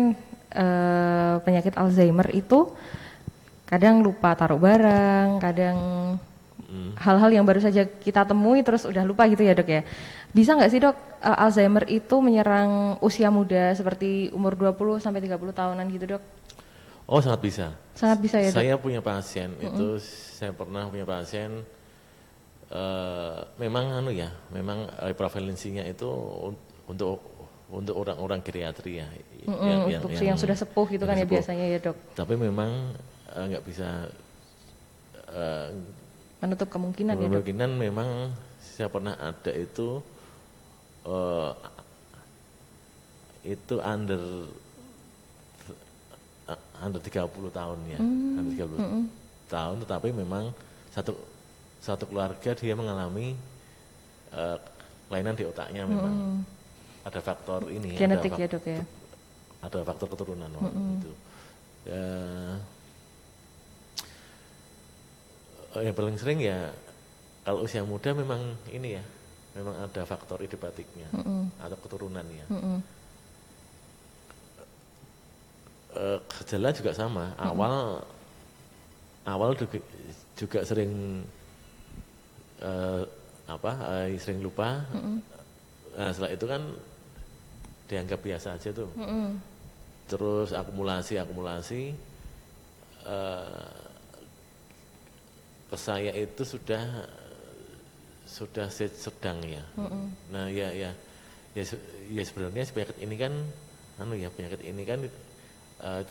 eh, 0.58 1.36
penyakit 1.46 1.78
Alzheimer 1.78 2.34
itu 2.34 2.74
kadang 3.70 4.02
lupa 4.02 4.34
taruh 4.34 4.58
barang, 4.58 5.38
kadang 5.38 5.78
hal-hal 6.98 7.30
yang 7.32 7.46
baru 7.46 7.62
saja 7.62 7.86
kita 7.86 8.26
temui 8.26 8.60
terus 8.66 8.84
udah 8.90 9.06
lupa 9.06 9.30
gitu 9.30 9.46
ya 9.46 9.54
dok 9.54 9.70
ya. 9.70 9.82
Bisa 10.34 10.58
nggak 10.58 10.72
sih 10.74 10.82
dok 10.82 10.98
eh, 11.22 11.44
Alzheimer 11.46 11.86
itu 11.86 12.18
menyerang 12.18 12.98
usia 13.06 13.30
muda 13.30 13.78
seperti 13.78 14.34
umur 14.34 14.58
20 14.58 14.98
sampai 14.98 15.22
30 15.22 15.54
tahunan 15.54 15.86
gitu 15.94 16.18
dok? 16.18 16.24
Oh 17.06 17.22
sangat 17.22 17.40
bisa. 17.46 17.66
Sangat 17.94 18.18
bisa 18.18 18.42
ya 18.42 18.50
dok? 18.50 18.58
Saya 18.58 18.74
punya 18.82 19.02
pasien 19.06 19.54
itu 19.62 20.02
saya 20.34 20.58
pernah 20.58 20.90
punya 20.90 21.06
pasien 21.06 21.62
eh 22.68 23.38
memang 23.62 24.02
anu 24.02 24.12
ya, 24.12 24.28
memang 24.52 24.90
prevalensinya 25.16 25.86
itu 25.88 26.10
un- 26.52 26.60
untuk 26.90 27.37
untuk 27.68 28.00
orang-orang 28.00 28.40
geriatri 28.40 29.04
ya, 29.04 29.08
Mm-mm, 29.44 29.92
untuk 29.92 30.12
yang, 30.16 30.40
sudah 30.40 30.56
sepuh 30.56 30.88
gitu 30.88 31.04
kan 31.04 31.20
ya 31.20 31.28
biasanya 31.28 31.66
ya 31.68 31.80
dok. 31.84 31.98
Tapi 32.16 32.34
memang 32.40 32.96
eh, 33.36 33.44
nggak 33.52 33.64
bisa 33.68 34.08
eh, 35.32 35.68
Menutup 36.40 36.70
kemungkinan 36.72 37.14
ya 37.18 37.28
dok. 37.28 37.44
kemungkinan 37.44 37.72
memang 37.76 38.10
saya 38.60 38.88
pernah 38.88 39.20
ada 39.20 39.52
itu 39.52 40.00
eh, 41.04 41.52
itu 43.48 43.76
under 43.84 44.48
eh, 46.48 46.60
under 46.80 47.00
30 47.04 47.52
tahun 47.52 47.80
ya, 47.92 48.00
Hmm, 48.00 48.40
under 48.40 48.54
30 48.56 49.52
tahun 49.52 49.76
tetapi 49.84 50.10
memang 50.16 50.52
satu 50.92 51.16
satu 51.80 52.04
keluarga 52.08 52.52
dia 52.56 52.76
mengalami 52.76 53.36
eh, 54.32 54.58
kelainan 55.08 55.36
di 55.36 55.44
otaknya 55.44 55.84
memang 55.84 56.44
ada 57.08 57.20
faktor 57.24 57.72
ini 57.72 57.96
Hmm. 57.96 58.02
Genetik 58.04 58.36
ada, 58.36 58.44
ya 58.44 58.48
dok 58.52 58.66
ya. 58.68 58.84
ada 59.64 59.80
faktor 59.88 60.08
keturunan 60.12 60.52
waktu 60.60 60.80
itu. 61.00 61.12
Ya, 61.88 62.04
eh, 65.80 65.82
yang 65.88 65.96
paling 65.96 66.20
sering 66.20 66.44
ya 66.44 66.76
kalau 67.48 67.64
usia 67.64 67.88
muda 67.88 68.12
memang 68.12 68.60
ini 68.76 69.00
ya, 69.00 69.04
memang 69.56 69.88
ada 69.88 70.02
faktor 70.04 70.44
idiopatiknya 70.44 71.08
atau 71.64 71.78
keturunannya. 71.80 72.46
Mm-mm. 72.52 72.78
Eh, 75.96 76.20
gejala 76.44 76.76
juga 76.76 76.92
sama. 76.92 77.32
Awal 77.40 78.04
awal 79.24 79.56
juga, 79.56 79.80
juga 80.36 80.60
sering 80.68 81.24
eh, 82.60 83.04
apa? 83.48 83.72
eh, 84.04 84.20
sering 84.20 84.44
lupa. 84.44 84.84
Nah, 85.98 86.12
setelah 86.12 86.36
itu 86.36 86.46
kan 86.46 86.62
dianggap 87.88 88.20
biasa 88.20 88.56
aja 88.56 88.70
tuh. 88.72 88.92
Mm-mm. 88.94 89.40
Terus 90.08 90.52
akumulasi 90.52 91.18
akumulasi 91.18 91.82
eh, 93.04 93.72
ke 95.68 95.76
saya 95.76 96.12
itu 96.12 96.44
sudah 96.44 96.84
sudah 98.28 98.68
se- 98.68 98.92
sedang 98.94 99.40
ya. 99.44 99.64
Nah 100.32 100.48
ya 100.48 100.72
ya 100.72 100.92
ya 101.56 101.64
ya 102.12 102.24
sebenarnya 102.24 102.68
penyakit 102.70 102.98
ini 103.02 103.16
kan 103.16 103.34
anu 103.98 104.14
ya 104.16 104.30
penyakit 104.30 104.62
ini 104.64 104.84
kan 104.84 105.00
eh, 105.82 106.02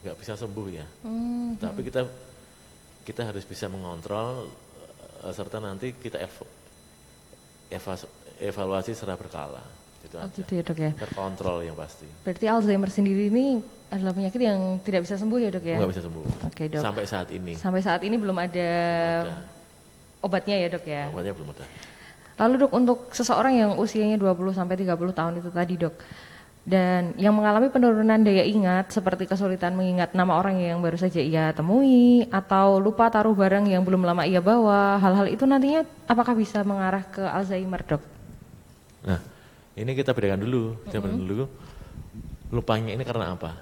nggak 0.00 0.16
bisa 0.16 0.36
sembuh 0.36 0.68
ya. 0.72 0.86
Hmm, 1.04 1.56
Tapi 1.56 1.80
kita 1.84 2.04
kita 3.04 3.28
harus 3.28 3.44
bisa 3.44 3.68
mengontrol 3.68 4.48
eh, 5.24 5.32
serta 5.32 5.60
nanti 5.60 5.92
kita 5.92 6.20
ev- 6.20 6.52
evas- 7.70 8.08
evaluasi 8.40 8.92
secara 8.92 9.16
berkala. 9.16 9.60
Itu 10.00 10.16
Oh, 10.16 10.28
gitu 10.32 10.52
ya 10.56 10.62
dok 10.64 10.78
ya. 10.80 10.90
Terkontrol 10.96 11.64
yang 11.64 11.76
pasti. 11.76 12.08
Berarti 12.24 12.44
Alzheimer 12.48 12.90
sendiri 12.90 13.28
ini 13.28 13.60
adalah 13.90 14.14
penyakit 14.14 14.40
yang 14.40 14.78
tidak 14.80 15.06
bisa 15.06 15.14
sembuh 15.20 15.38
ya 15.38 15.50
dok 15.52 15.64
ya? 15.64 15.76
Nggak 15.78 15.90
bisa 15.92 16.02
sembuh. 16.06 16.24
Oke 16.48 16.62
dok. 16.70 16.82
Sampai 16.82 17.04
saat 17.06 17.28
ini. 17.34 17.52
Sampai 17.58 17.80
saat 17.84 18.00
ini 18.06 18.16
belum 18.16 18.36
ada 18.38 18.70
ada. 19.26 19.36
obatnya 20.24 20.56
ya 20.56 20.68
dok 20.72 20.84
ya? 20.88 21.02
Obatnya 21.12 21.32
belum 21.36 21.48
ada. 21.52 21.64
Lalu 22.40 22.54
dok 22.64 22.72
untuk 22.72 22.98
seseorang 23.12 23.52
yang 23.52 23.70
usianya 23.76 24.16
20 24.16 24.56
sampai 24.56 24.74
30 24.80 25.12
tahun 25.12 25.32
itu 25.44 25.50
tadi 25.52 25.74
dok 25.76 25.94
dan 26.60 27.16
yang 27.16 27.32
mengalami 27.32 27.72
penurunan 27.72 28.20
daya 28.20 28.44
ingat 28.44 28.92
seperti 28.92 29.24
kesulitan 29.24 29.72
mengingat 29.72 30.12
nama 30.12 30.36
orang 30.36 30.60
yang 30.60 30.84
baru 30.84 31.00
saja 31.00 31.18
ia 31.18 31.56
temui 31.56 32.28
atau 32.28 32.76
lupa 32.76 33.08
taruh 33.08 33.32
barang 33.32 33.64
yang 33.64 33.80
belum 33.80 34.04
lama 34.04 34.28
ia 34.28 34.44
bawa, 34.44 35.00
hal-hal 35.00 35.32
itu 35.32 35.48
nantinya 35.48 35.88
apakah 36.04 36.36
bisa 36.36 36.60
mengarah 36.60 37.00
ke 37.08 37.24
Alzheimer 37.24 37.80
dok? 37.80 38.02
Nah, 39.08 39.20
ini 39.74 39.92
kita 39.92 40.10
bedakan 40.10 40.40
dulu, 40.40 40.64
kita 40.84 40.98
bedakan 40.98 41.20
dulu. 41.20 41.44
Lupanya 42.50 42.90
ini 42.90 43.04
karena 43.04 43.30
apa? 43.30 43.52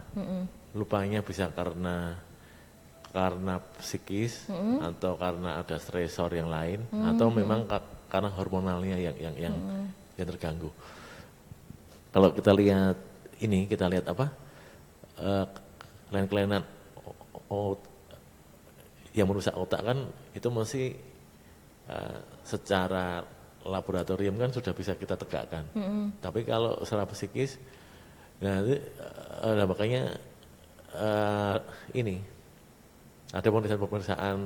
Lupanya 0.72 1.20
bisa 1.20 1.52
karena 1.52 2.16
karena 3.08 3.56
psikis 3.78 4.48
atau 4.82 5.16
karena 5.16 5.58
ada 5.58 5.76
stresor 5.76 6.28
yang 6.30 6.48
lain 6.48 6.84
atau 6.92 7.28
memang 7.30 7.64
ka- 7.64 7.80
karena 8.08 8.28
hormonalnya 8.30 8.96
yang 8.96 9.16
yang 9.16 9.34
yang, 9.38 9.54
yang 10.14 10.26
terganggu. 10.26 10.68
Kalau 12.08 12.32
kita 12.32 12.52
lihat 12.52 12.96
ini, 13.38 13.64
kita 13.64 13.84
lihat 13.86 14.08
apa? 14.08 14.32
Eh, 15.16 15.44
kelainan-kelainan 16.08 16.62
o- 16.98 17.18
o- 17.48 17.80
yang 19.12 19.28
merusak 19.28 19.52
otak 19.52 19.82
kan 19.82 19.98
itu 20.32 20.48
masih 20.48 20.96
eh, 21.86 22.18
secara 22.42 23.24
laboratorium 23.68 24.34
kan 24.40 24.50
sudah 24.50 24.72
bisa 24.72 24.96
kita 24.96 25.14
tegakkan. 25.14 25.64
Tapi 26.18 26.42
kalau 26.48 26.80
secara 26.82 27.04
psikis, 27.06 27.60
nah 28.40 28.64
itu, 28.64 28.80
eh, 28.80 29.52
nah 29.54 29.66
makanya 29.68 30.02
eh, 30.96 31.56
ini 31.94 32.16
ada 33.30 33.44
pemeriksaan-pemeriksaan 33.44 34.36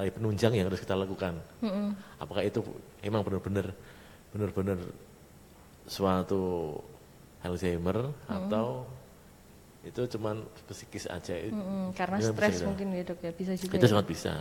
eh, 0.00 0.10
penunjang 0.10 0.52
yang 0.56 0.66
harus 0.72 0.80
kita 0.80 0.96
lakukan. 0.96 1.36
Apakah 2.18 2.42
itu 2.42 2.64
emang 3.04 3.22
benar-benar 3.22 3.76
benar-benar 4.32 4.80
suatu 5.86 6.74
Alzheimer 7.44 8.10
atau 8.26 8.88
itu 9.86 10.02
cuman 10.18 10.42
psikis 10.66 11.06
aja? 11.06 11.38
Mm, 11.46 11.94
karena 11.94 12.18
stres 12.18 12.66
mungkin 12.66 12.90
ya 12.90 13.06
dok 13.06 13.22
ya 13.22 13.30
bisa 13.30 13.54
juga. 13.54 13.78
itu 13.78 13.86
ya? 13.86 13.90
sangat 13.94 14.06
bisa 14.10 14.34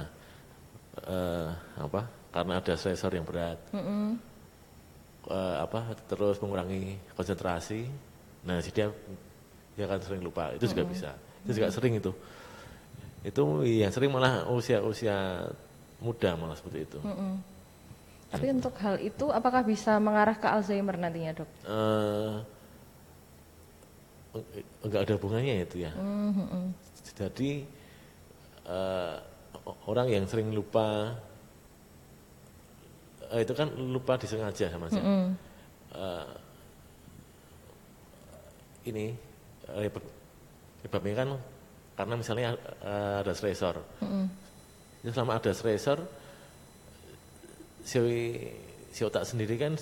Eh, 1.04 1.50
apa 1.76 2.08
karena 2.36 2.60
ada 2.60 2.74
stresor 2.76 3.16
yang 3.16 3.24
berat. 3.24 3.56
Mm-mm. 3.72 4.20
Eh, 5.32 5.56
apa 5.64 5.96
terus 6.12 6.36
mengurangi 6.44 7.00
konsentrasi. 7.16 7.88
Nah 8.44 8.60
si 8.60 8.76
dia 8.76 8.92
dia 9.80 9.88
akan 9.88 10.00
sering 10.04 10.20
lupa. 10.20 10.52
Itu 10.52 10.68
juga 10.68 10.84
bisa. 10.84 11.16
Itu 11.48 11.56
juga 11.56 11.72
sering 11.72 11.96
itu. 11.96 12.12
Itu 13.24 13.64
yang 13.64 13.96
sering 13.96 14.12
malah 14.12 14.44
usia-usia 14.52 15.48
muda 16.04 16.36
malah 16.36 16.60
seperti 16.60 16.84
itu. 16.84 17.00
Mm-mm. 17.00 17.40
Tapi 18.36 18.52
untuk 18.52 18.76
hal 18.84 19.00
itu 19.00 19.32
apakah 19.32 19.64
bisa 19.64 19.96
mengarah 19.96 20.36
ke 20.36 20.44
Alzheimer 20.52 21.00
nantinya 21.00 21.40
dok? 21.40 21.50
Eh, 21.72 22.36
enggak 24.84 25.02
ada 25.08 25.14
hubungannya 25.16 25.64
itu 25.64 25.88
ya. 25.88 25.96
Mm-mm. 25.96 26.76
Jadi 27.16 27.64
eh, 28.68 29.16
orang 29.88 30.08
yang 30.12 30.28
sering 30.28 30.52
lupa 30.52 31.16
eh, 33.32 33.42
itu 33.42 33.54
kan 33.56 33.70
lupa 33.74 34.20
disengaja 34.20 34.70
sama 34.70 34.90
saya. 34.92 35.02
Mm-mm. 35.02 35.26
Eh, 35.96 36.28
ini 38.86 39.06
eh, 39.72 39.90
pe- 39.90 40.14
penyebabnya 40.86 41.16
kan 41.18 41.30
karena 41.96 42.14
misalnya 42.20 42.48
eh, 42.84 43.16
ada 43.26 43.34
stresor. 43.34 43.82
Mm-mm. 44.04 44.26
Jadi 45.02 45.12
selama 45.14 45.38
ada 45.38 45.52
stresor, 45.54 46.02
si, 47.86 47.98
si 48.90 49.02
otak 49.06 49.26
sendiri 49.26 49.56
kan 49.58 49.74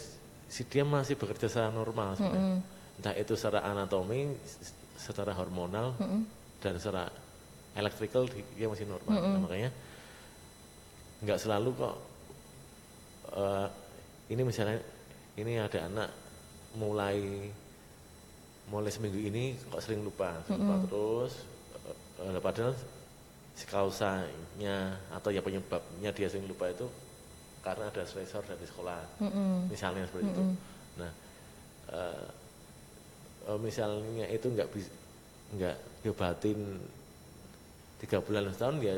si 0.51 0.67
dia 0.67 0.83
masih 0.83 1.15
bekerja 1.15 1.47
secara 1.47 1.71
normal 1.71 2.19
sebenarnya. 2.19 2.59
Entah 2.99 3.15
itu 3.17 3.33
secara 3.33 3.65
anatomi, 3.65 4.29
secara 4.99 5.33
hormonal, 5.33 5.97
dan 6.61 6.77
secara 6.77 7.09
electrical 7.73 8.29
di- 8.29 8.45
dia 8.53 8.69
masih 8.69 8.85
normal. 8.85 9.17
Nah, 9.17 9.41
makanya 9.41 9.71
nggak 11.25 11.39
selalu 11.41 11.73
kok 11.73 11.95
eh, 13.33 13.67
ini 14.29 14.41
misalnya 14.41 14.79
ini 15.35 15.57
ada 15.57 15.89
anak 15.89 16.09
mulai 16.77 17.49
mulai 18.69 18.89
seminggu 18.89 19.19
ini 19.19 19.59
kok 19.69 19.83
sering 19.83 20.01
lupa, 20.01 20.39
lupa 20.47 20.75
terus. 20.87 21.33
eh, 22.23 22.31
eh, 22.31 22.39
padahal 22.39 22.73
si 23.53 23.69
kausanya 23.69 24.97
atau 25.13 25.29
ya 25.29 25.43
penyebabnya 25.43 26.09
dia 26.09 26.25
sering 26.25 26.49
lupa 26.49 26.71
itu 26.71 26.89
karena 27.61 27.87
ada 27.87 28.03
stresor 28.03 28.43
dari 28.43 28.65
sekolah, 28.67 29.23
Mm-mm. 29.23 29.71
misalnya 29.71 30.03
seperti 30.03 30.25
itu. 30.35 30.43
Nah, 30.99 31.11
eh, 31.93 32.25
eh, 33.47 33.59
misalnya 33.61 34.25
itu 34.27 34.47
nggak 34.51 34.67
bisa 34.73 34.91
nggak 35.53 35.75
diobatin 36.01 36.59
tiga 38.01 38.19
bulan 38.19 38.49
setahun 38.51 38.81
ya 38.81 38.95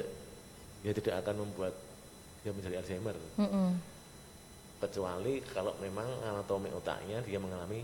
ya 0.82 0.92
tidak 0.96 1.20
akan 1.22 1.46
membuat 1.46 1.74
dia 2.42 2.54
menjadi 2.56 2.80
Alzheimer 2.80 3.14
Mm-mm. 3.38 3.76
Kecuali 4.78 5.40
kalau 5.48 5.74
memang 5.78 6.06
anatomi 6.24 6.70
otaknya 6.70 7.22
dia 7.22 7.38
mengalami 7.38 7.82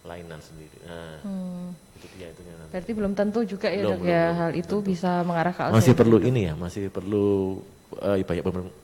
kelainan 0.00 0.36
sendiri. 0.38 0.76
Nah, 0.84 1.16
Hmm. 1.20 1.68
itu 1.96 2.06
dia 2.14 2.28
itunya 2.28 2.52
nanti. 2.54 2.70
Berarti 2.70 2.92
belum 2.92 3.12
tentu 3.14 3.40
juga 3.42 3.68
ya 3.68 3.80
Belum, 3.80 3.90
dok 3.90 4.00
belum, 4.00 4.10
ya 4.10 4.22
belum 4.22 4.38
hal 4.38 4.50
itu 4.54 4.76
bisa 4.82 5.10
mengarah 5.22 5.52
ke 5.52 5.62
Masih 5.62 5.72
Alzheimer. 5.72 5.96
perlu 5.96 6.16
ini 6.20 6.40
ya, 6.44 6.54
masih 6.54 6.82
perlu 6.88 7.26
eh, 7.96 8.20
banyak 8.20 8.42
pemer- 8.42 8.74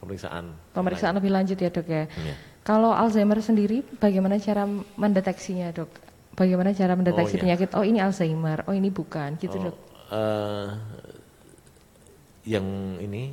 pemeriksaan. 0.00 0.44
Pemeriksaan 0.72 1.14
lebih 1.16 1.30
lanjut 1.30 1.56
ya 1.56 1.70
dok 1.70 1.86
ya. 1.86 2.04
Iya. 2.08 2.34
Kalau 2.60 2.92
Alzheimer 2.92 3.40
sendiri, 3.40 3.80
bagaimana 3.96 4.36
cara 4.36 4.68
mendeteksinya 4.94 5.72
dok? 5.72 5.88
Bagaimana 6.36 6.72
cara 6.72 6.92
mendeteksi 6.92 7.36
Oh, 7.36 7.36
iya. 7.36 7.42
penyakit? 7.42 7.68
Oh 7.72 7.84
ini 7.84 7.98
Alzheimer, 8.00 8.64
oh 8.64 8.72
ini 8.72 8.88
bukan, 8.88 9.36
gitu 9.36 9.56
Oh, 9.56 9.64
dok. 9.68 9.76
eh, 10.10 10.68
yang 12.46 12.64
ini, 12.98 13.32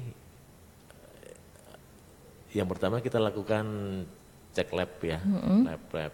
yang 2.58 2.66
pertama 2.66 2.98
kita 3.06 3.22
lakukan 3.22 3.66
cek 4.58 4.74
lab 4.74 4.98
ya, 5.06 5.22
lab 5.62 5.84
lab 5.94 6.14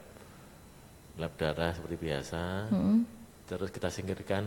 lab 1.15 1.31
darah 1.39 1.71
seperti 1.71 1.95
biasa. 1.95 2.67
Mm-mm. 2.67 3.07
Terus 3.47 3.69
kita 3.71 3.87
singkirkan, 3.87 4.43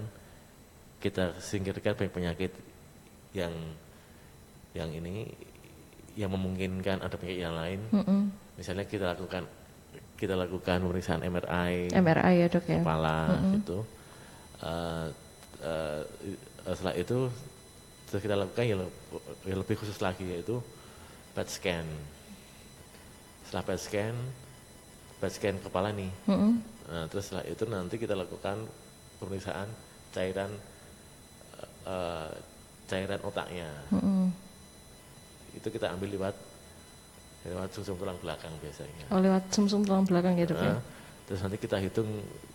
kita 1.01 1.41
singkirkan 1.41 1.97
penyakit 1.97 2.53
yang 3.33 3.53
yang 4.77 4.93
ini 4.93 5.33
yang 6.21 6.29
memungkinkan 6.37 7.01
ada 7.01 7.17
penyakit 7.17 7.41
yang 7.41 7.57
lain. 7.57 7.81
Mm-mm. 7.89 8.21
Misalnya 8.61 8.85
kita 8.85 9.17
lakukan 9.17 9.49
kita 10.17 10.33
lakukan 10.33 10.81
pemeriksaan 10.81 11.25
MRI 11.25 11.93
MRI 11.93 12.35
ya 12.41 12.47
dok 12.49 12.65
ya. 12.69 12.81
kepala 12.81 13.37
gitu. 13.57 13.79
Eh, 14.65 15.07
eh, 15.61 16.01
setelah 16.73 16.97
itu 16.97 17.29
terus 18.09 18.21
kita 18.25 18.37
lakukan 18.37 18.65
yang 18.65 18.81
yang 19.45 19.59
lebih 19.61 19.77
khusus 19.77 20.01
lagi 20.01 20.25
yaitu 20.25 20.57
PET 21.37 21.49
scan. 21.53 21.87
Setelah 23.45 23.65
PET 23.69 23.81
scan, 23.85 24.17
PET 25.21 25.33
scan 25.37 25.57
kepala 25.61 25.93
nih. 25.93 26.09
Mm-mm. 26.25 26.65
Nah, 26.89 27.05
terus 27.13 27.29
setelah 27.29 27.45
itu 27.45 27.69
nanti 27.69 28.01
kita 28.01 28.17
lakukan 28.17 28.65
pemeriksaan 29.21 29.69
cairan 30.17 30.49
eh, 31.85 32.33
cairan 32.89 33.21
otaknya. 33.21 33.69
Mm-mm. 33.93 34.33
Itu 35.53 35.69
kita 35.69 35.93
ambil 35.93 36.17
lewat 36.17 36.37
lewat 37.47 37.69
sumsum 37.77 38.01
tulang 38.01 38.17
belakang 38.25 38.51
biasanya. 38.65 39.07
Oh 39.13 39.21
lewat 39.21 39.53
sumsum 39.53 39.85
tulang 39.85 40.09
belakang 40.09 40.41
ya 40.41 40.49
dok 40.49 40.57
ya. 40.57 40.73
Nah, 40.73 40.81
terus 41.29 41.41
nanti 41.45 41.61
kita 41.61 41.77
hitung 41.79 42.09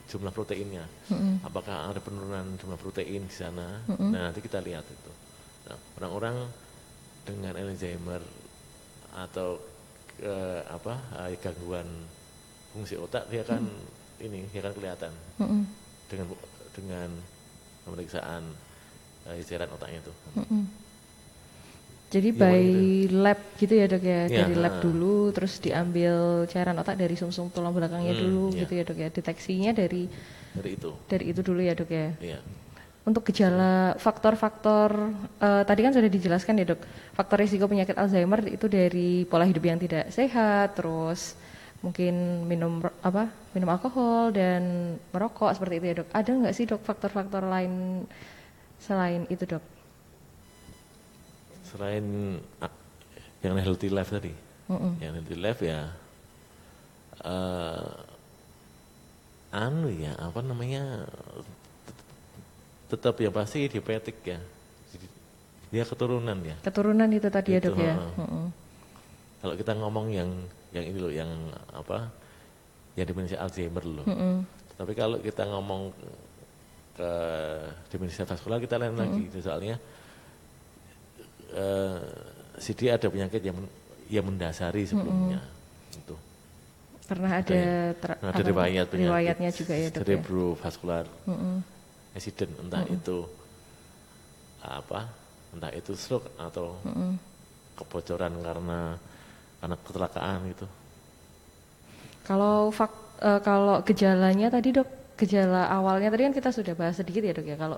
jumlah 0.10 0.34
proteinnya. 0.34 0.90
Mm-mm. 1.14 1.46
Apakah 1.46 1.94
ada 1.94 2.02
penurunan 2.02 2.58
jumlah 2.58 2.82
protein 2.82 3.30
di 3.30 3.36
sana? 3.38 3.86
Nah, 3.88 4.34
nanti 4.34 4.42
kita 4.42 4.58
lihat 4.60 4.84
itu. 4.84 5.12
Nah, 5.70 5.78
orang-orang 6.02 6.50
dengan 7.22 7.54
Alzheimer 7.54 8.20
atau 9.14 9.60
eh, 10.20 10.62
apa 10.68 10.96
eh, 11.28 11.36
gangguan 11.38 11.88
fungsi 12.72 12.96
otak 12.96 13.28
dia 13.28 13.44
kan 13.44 13.64
ini 14.20 14.48
dia 14.50 14.62
kan 14.62 14.72
kelihatan 14.72 15.12
Mm-mm. 15.40 15.62
dengan 16.08 16.28
dengan 16.72 17.10
pemeriksaan 17.84 18.44
eh, 19.28 19.42
cairan 19.44 19.70
otaknya 19.72 20.00
itu. 20.00 20.14
Mm-mm. 20.38 20.64
Jadi 22.12 22.30
Iya, 22.30 22.40
by 22.44 22.60
begitu. 22.60 23.16
lab 23.24 23.40
gitu 23.56 23.74
ya 23.74 23.86
dok 23.88 24.04
ya, 24.04 24.22
Iya, 24.28 24.38
dari 24.44 24.54
lab 24.60 24.76
ha. 24.76 24.82
dulu, 24.84 25.32
terus 25.32 25.64
diambil 25.64 26.44
cairan 26.46 26.76
otak 26.76 27.00
dari 27.00 27.16
sumsum 27.16 27.48
tulang 27.48 27.72
belakangnya 27.72 28.12
Hmm, 28.12 28.20
dulu 28.20 28.44
iya. 28.52 28.60
gitu 28.68 28.74
ya 28.76 28.84
dok 28.84 29.00
ya. 29.00 29.08
Deteksinya 29.10 29.72
dari 29.72 30.12
Dari 30.52 30.70
itu. 30.76 30.92
dari 31.08 31.26
itu 31.32 31.40
dulu 31.40 31.64
ya 31.64 31.72
dok 31.72 31.88
ya. 31.88 32.12
Iya. 32.20 32.40
Untuk 33.02 33.26
gejala 33.34 33.98
faktor-faktor 33.98 34.94
eh, 35.42 35.64
tadi 35.66 35.82
kan 35.82 35.90
sudah 35.90 36.06
dijelaskan 36.06 36.62
ya 36.62 36.66
dok, 36.70 36.86
faktor 37.18 37.42
risiko 37.42 37.66
penyakit 37.66 37.98
Alzheimer 37.98 38.46
itu 38.46 38.70
dari 38.70 39.26
pola 39.26 39.50
hidup 39.50 39.66
yang 39.66 39.82
tidak 39.82 40.14
sehat, 40.14 40.78
terus 40.78 41.34
mungkin 41.82 42.46
minum 42.46 42.78
apa 43.02 43.26
minum 43.58 43.74
alkohol 43.74 44.30
dan 44.30 44.94
merokok 45.10 45.50
seperti 45.58 45.82
itu 45.82 45.86
ya 45.90 45.96
dok. 46.06 46.10
Ada 46.14 46.30
nggak 46.30 46.54
sih 46.54 46.70
dok 46.70 46.86
faktor-faktor 46.86 47.42
lain 47.42 48.06
selain 48.78 49.26
itu 49.34 49.50
dok? 49.50 49.66
Selain 51.66 52.06
yang 53.42 53.58
healthy 53.58 53.90
life 53.90 54.14
tadi, 54.14 54.30
Mm-mm. 54.70 55.02
yang 55.02 55.18
healthy 55.18 55.38
life 55.42 55.62
ya 55.66 55.90
eh 57.26 57.90
anu 59.58 59.90
ya 59.90 60.14
apa 60.22 60.46
namanya 60.46 61.10
tetap 62.92 63.16
yang 63.18 63.32
pasti 63.32 63.66
diabetik 63.66 64.20
ya 64.22 64.40
dia 65.72 65.84
keturunan 65.84 66.36
ya 66.44 66.56
Keturunan 66.60 67.08
itu 67.08 67.28
tadi 67.28 67.56
ya 67.56 67.60
Itu, 67.60 67.72
dok 67.72 67.80
ya. 67.80 67.96
ha. 67.96 68.06
Mm-mm. 68.20 68.46
kalau 69.40 69.56
kita 69.56 69.72
ngomong 69.74 70.12
yang 70.12 70.30
yang 70.70 70.84
ini 70.84 70.98
loh 71.00 71.08
yang 71.10 71.32
apa 71.72 72.12
yang 72.94 73.08
demensia 73.08 73.40
Alzheimer 73.40 73.80
loh 73.82 74.04
Mm-mm. 74.04 74.44
tapi 74.76 74.92
kalau 74.92 75.16
kita 75.18 75.48
ngomong 75.48 75.96
ke 76.92 77.12
demensia 77.88 78.28
vaskular 78.28 78.60
kita 78.60 78.76
lain 78.76 78.94
lagi 78.94 79.32
soalnya 79.34 79.80
eh, 81.52 82.00
si 82.58 82.72
dia 82.74 82.96
ada 82.96 83.08
penyakit 83.08 83.42
yang 83.42 83.56
men- 83.56 83.74
yang 84.12 84.28
mendasari 84.28 84.84
sebelumnya 84.84 85.40
itu 85.94 86.16
Karena 87.08 87.40
ada 87.40 87.60
ter- 87.94 88.20
Nah, 88.20 88.30
ada 88.30 88.42
riwayat 88.42 88.86
penyakit 88.88 89.08
riwayatnya 89.08 89.50
juga 89.52 89.74
ya 89.74 89.88
dok 89.88 89.96
ya. 89.96 90.04
cerebrovascular 90.04 91.06
Mm-mm. 91.26 91.56
Accident 92.18 92.52
entah 92.64 92.84
itu 92.88 93.18
apa 94.62 95.10
entah 95.54 95.72
itu 95.74 95.92
stroke 95.98 96.30
atau 96.38 96.78
Mm-mm. 96.86 97.18
kebocoran 97.78 98.34
karena 98.46 98.80
karena 99.60 99.76
kecelakaan 99.86 100.40
gitu 100.54 100.66
Kalau 102.28 102.70
fak, 102.72 102.92
eh, 103.22 103.40
kalau 103.42 103.82
gejalanya 103.84 104.48
tadi 104.54 104.70
dok, 104.76 104.88
gejala 105.18 105.70
awalnya 105.70 106.10
tadi 106.14 106.26
kan 106.30 106.34
kita 106.34 106.50
sudah 106.54 106.74
bahas 106.78 106.96
sedikit 106.98 107.22
ya 107.26 107.34
dok 107.36 107.48
ya. 107.50 107.58
Kalau 107.58 107.78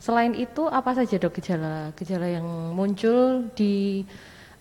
selain 0.00 0.32
itu 0.36 0.62
apa 0.68 0.90
saja 0.98 1.16
dok 1.20 1.32
gejala 1.38 1.92
gejala 1.96 2.26
yang 2.28 2.46
muncul 2.74 3.48
di 3.56 4.02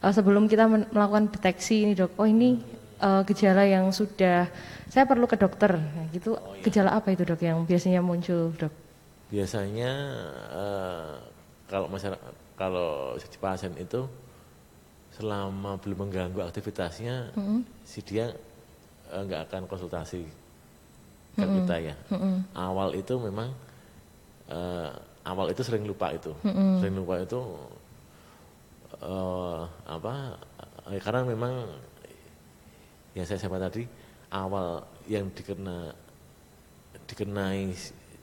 eh, 0.04 0.14
sebelum 0.14 0.46
kita 0.52 0.68
men- 0.68 0.90
melakukan 0.92 1.32
deteksi 1.34 1.88
ini 1.88 1.94
dok. 1.98 2.12
Oh 2.20 2.28
ini 2.28 2.60
eh, 3.02 3.22
gejala 3.28 3.64
yang 3.68 3.90
sudah 3.96 4.48
saya 4.92 5.06
perlu 5.08 5.26
ke 5.32 5.38
dokter. 5.40 5.72
Nah, 5.80 6.06
gitu. 6.12 6.36
Gejala 6.66 6.92
apa 7.00 7.12
itu 7.16 7.24
dok 7.24 7.42
yang 7.44 7.64
biasanya 7.68 8.02
muncul 8.04 8.52
dok? 8.60 8.74
Biasanya 9.32 9.92
eh, 10.52 11.14
kalau 11.66 11.88
masyarakat 11.88 12.20
kalau 12.60 13.16
si 13.16 13.26
pasien 13.40 13.72
itu 13.80 14.06
selama 15.12 15.80
belum 15.80 16.08
mengganggu 16.08 16.44
aktivitasnya 16.44 17.32
si 17.84 18.04
dia 18.04 18.36
eh, 19.10 19.22
nggak 19.24 19.48
akan 19.50 19.62
konsultasi 19.66 20.24
ke 21.32 21.42
kita 21.48 21.76
ya. 21.80 21.96
Awal 22.54 23.00
itu 23.00 23.16
memang 23.16 23.56
eh, 24.52 24.92
awal 25.24 25.48
itu 25.50 25.64
sering 25.64 25.88
lupa 25.88 26.12
itu. 26.12 26.36
Sering 26.84 26.96
lupa 27.00 27.16
itu 27.24 27.40
eh, 29.00 29.62
apa 29.88 30.36
eh, 30.92 31.00
karena 31.00 31.24
memang 31.24 31.54
yang 33.16 33.24
saya 33.24 33.40
sampaikan 33.40 33.68
tadi 33.68 33.84
awal 34.32 34.84
yang 35.08 35.28
dikena 35.32 35.92
dikenai 37.08 37.76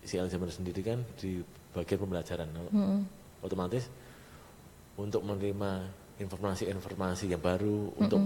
si- 0.09 0.17
si 0.17 0.17
Alzheimer 0.17 0.49
sendiri 0.49 0.81
kan 0.81 1.05
di 1.21 1.45
bagian 1.71 2.01
pembelajaran 2.01 2.49
otomatis 3.39 3.85
untuk 4.97 5.21
menerima 5.21 5.85
informasi-informasi 6.19 7.29
yang 7.29 7.39
baru 7.39 7.93
untuk 7.95 8.19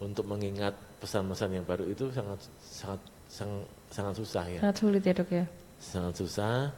untuk 0.00 0.24
mengingat 0.24 0.72
pesan-pesan 0.96 1.50
yang 1.52 1.66
baru 1.66 1.84
itu 1.84 2.08
sangat 2.08 2.38
sangat 2.62 3.00
sangat, 3.26 3.66
sangat 3.90 4.14
susah 4.16 4.44
ya. 4.46 4.60
Sangat 4.62 4.76
sulit 4.78 5.02
ya 5.02 5.12
dok 5.12 5.30
ya. 5.30 5.44
sangat 5.76 6.14
susah 6.14 6.70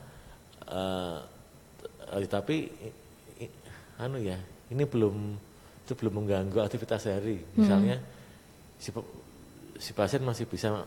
eh, 0.65 1.19
tapi 2.25 2.67
i- 2.67 2.97
i- 3.43 3.55
anu 3.99 4.17
ya 4.17 4.39
ini 4.71 4.83
belum 4.83 5.37
itu 5.83 5.93
belum 5.93 6.25
mengganggu 6.25 6.57
aktivitas 6.57 7.05
sehari. 7.05 7.43
Misalnya 7.55 7.99
si, 8.79 8.91
pe- 8.91 9.11
si 9.77 9.91
pasien 9.93 10.23
masih 10.23 10.47
bisa 10.47 10.87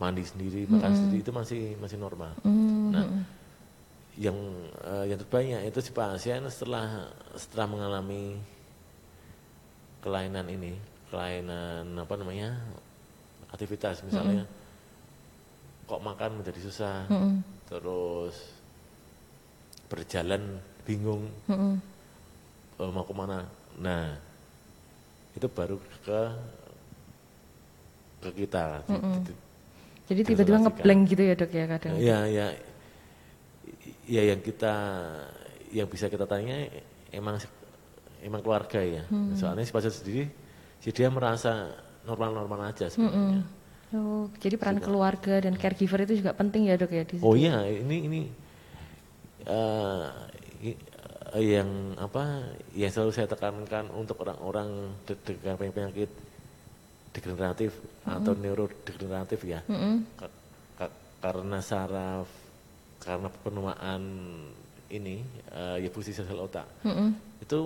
mandi 0.00 0.24
sendiri 0.24 0.64
makan 0.66 0.92
sendiri 0.96 1.20
itu 1.20 1.30
masih 1.30 1.62
masih 1.76 2.00
normal 2.00 2.32
nah 2.90 3.04
yang 4.16 4.36
eh, 4.82 5.04
yang 5.12 5.18
terbanyak 5.20 5.60
itu 5.68 5.78
si 5.80 5.92
pasien 5.92 6.40
setelah 6.48 7.08
setelah 7.36 7.66
mengalami 7.68 8.40
kelainan 10.00 10.48
ini 10.48 10.72
kelainan 11.12 11.84
apa 11.94 12.14
namanya 12.16 12.56
aktivitas 13.52 14.00
misalnya 14.02 14.48
kok 15.84 16.06
makan 16.06 16.38
menjadi 16.38 16.60
susah, 16.62 17.02
Mm-mm. 17.10 17.42
terus 17.66 18.54
berjalan 19.90 20.62
bingung 20.86 21.26
Mm-mm. 21.50 21.74
eh, 22.78 22.90
mau 22.94 23.02
ke 23.02 23.10
mana. 23.10 23.42
Nah 23.74 24.14
itu 25.34 25.50
baru 25.50 25.82
ke 26.06 26.20
ke 28.22 28.30
kita. 28.38 28.86
Di- 28.86 29.02
Mm-mm. 29.02 29.49
Di- 30.10 30.26
Jadi 30.26 30.34
tiba-tiba 30.34 30.58
ngeblank 30.60 31.00
gitu 31.06 31.22
ya 31.22 31.34
dok 31.38 31.50
ya 31.50 31.64
kadang. 31.70 31.92
Ya, 31.94 32.18
ya, 32.26 32.46
ya 34.04 34.22
yang 34.26 34.42
kita, 34.42 34.74
yang 35.70 35.86
bisa 35.86 36.10
kita 36.10 36.26
tanya 36.26 36.66
emang 37.08 37.38
emang 38.20 38.42
keluarga 38.42 38.82
ya. 38.82 39.06
Hmm. 39.06 39.38
Soalnya 39.38 39.62
si 39.62 39.70
pasien 39.70 39.94
sendiri, 39.94 40.24
si 40.82 40.90
dia 40.90 41.06
merasa 41.08 41.70
normal-normal 42.02 42.74
aja 42.74 42.90
sebenarnya. 42.90 43.46
Oh, 43.90 44.26
jadi 44.38 44.54
peran 44.54 44.78
keluarga 44.78 45.38
dan 45.38 45.54
caregiver 45.54 46.02
itu 46.02 46.18
juga 46.18 46.34
penting 46.34 46.66
ya 46.66 46.74
dok 46.74 46.90
ya 46.90 47.02
di 47.02 47.14
situ. 47.18 47.22
Oh 47.22 47.34
iya, 47.34 47.62
ini 47.66 47.96
ini 48.04 48.20
i- 50.60 50.78
eh, 51.34 51.42
yang 51.42 51.94
apa? 51.96 52.50
Yang 52.74 52.90
selalu 52.98 53.12
saya 53.14 53.26
tekankan 53.26 53.90
untuk 53.90 54.18
orang-orang 54.20 54.94
de- 55.06 55.18
dengan 55.38 55.56
penyakit 55.56 56.10
degeneratif 57.10 57.74
atau 58.06 58.32
neurodegeneratif 58.34 59.40
ya. 59.42 59.60
Mm-mm. 59.66 60.06
Ka- 60.14 60.36
ka- 60.78 60.96
karena 61.18 61.58
saraf 61.58 62.30
karena 63.00 63.28
penuaan 63.42 64.02
ini 64.90 65.22
eh, 65.50 65.76
ya 65.82 65.88
fungsi 65.88 66.12
sel 66.12 66.28
otak 66.36 66.66
Mm-mm. 66.84 67.14
itu 67.40 67.60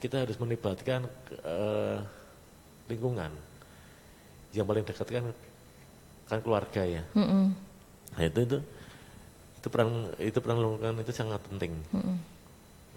kita 0.00 0.26
harus 0.26 0.36
melibatkan 0.36 1.08
eh, 1.44 1.98
lingkungan 2.90 3.32
yang 4.52 4.66
paling 4.68 4.84
dekat 4.84 5.08
kan 5.08 5.24
kan 6.26 6.38
keluarga 6.42 6.82
ya 6.84 7.02
Mm-mm. 7.16 7.52
nah 8.16 8.22
itu 8.22 8.40
itu 8.44 8.58
itu 9.60 9.66
peran 9.72 10.12
itu 10.20 10.38
peran 10.40 10.58
lingkungan 10.60 11.00
itu 11.00 11.12
sangat 11.12 11.40
penting 11.48 11.72
Mm-mm. 11.92 12.16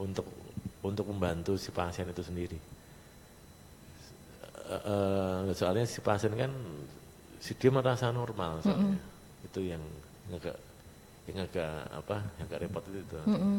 untuk 0.02 0.28
untuk 0.84 1.06
membantu 1.10 1.58
si 1.58 1.74
pasien 1.74 2.08
itu 2.08 2.22
sendiri. 2.22 2.56
Eh, 4.68 4.82
eh, 4.84 5.56
soalnya 5.56 5.88
si 5.88 6.04
pasien 6.04 6.36
kan 6.36 6.52
si 7.40 7.56
dia 7.56 7.72
merasa 7.72 8.12
normal 8.12 8.60
soalnya. 8.60 9.00
Itu 9.48 9.64
yang 9.64 9.80
agak 10.28 10.60
yang 11.28 11.44
agak 11.44 11.72
apa 11.96 12.16
yang 12.36 12.46
agak 12.52 12.60
repot 12.68 12.84
itu. 12.88 13.00
itu. 13.00 13.18
Mm-mm. 13.24 13.58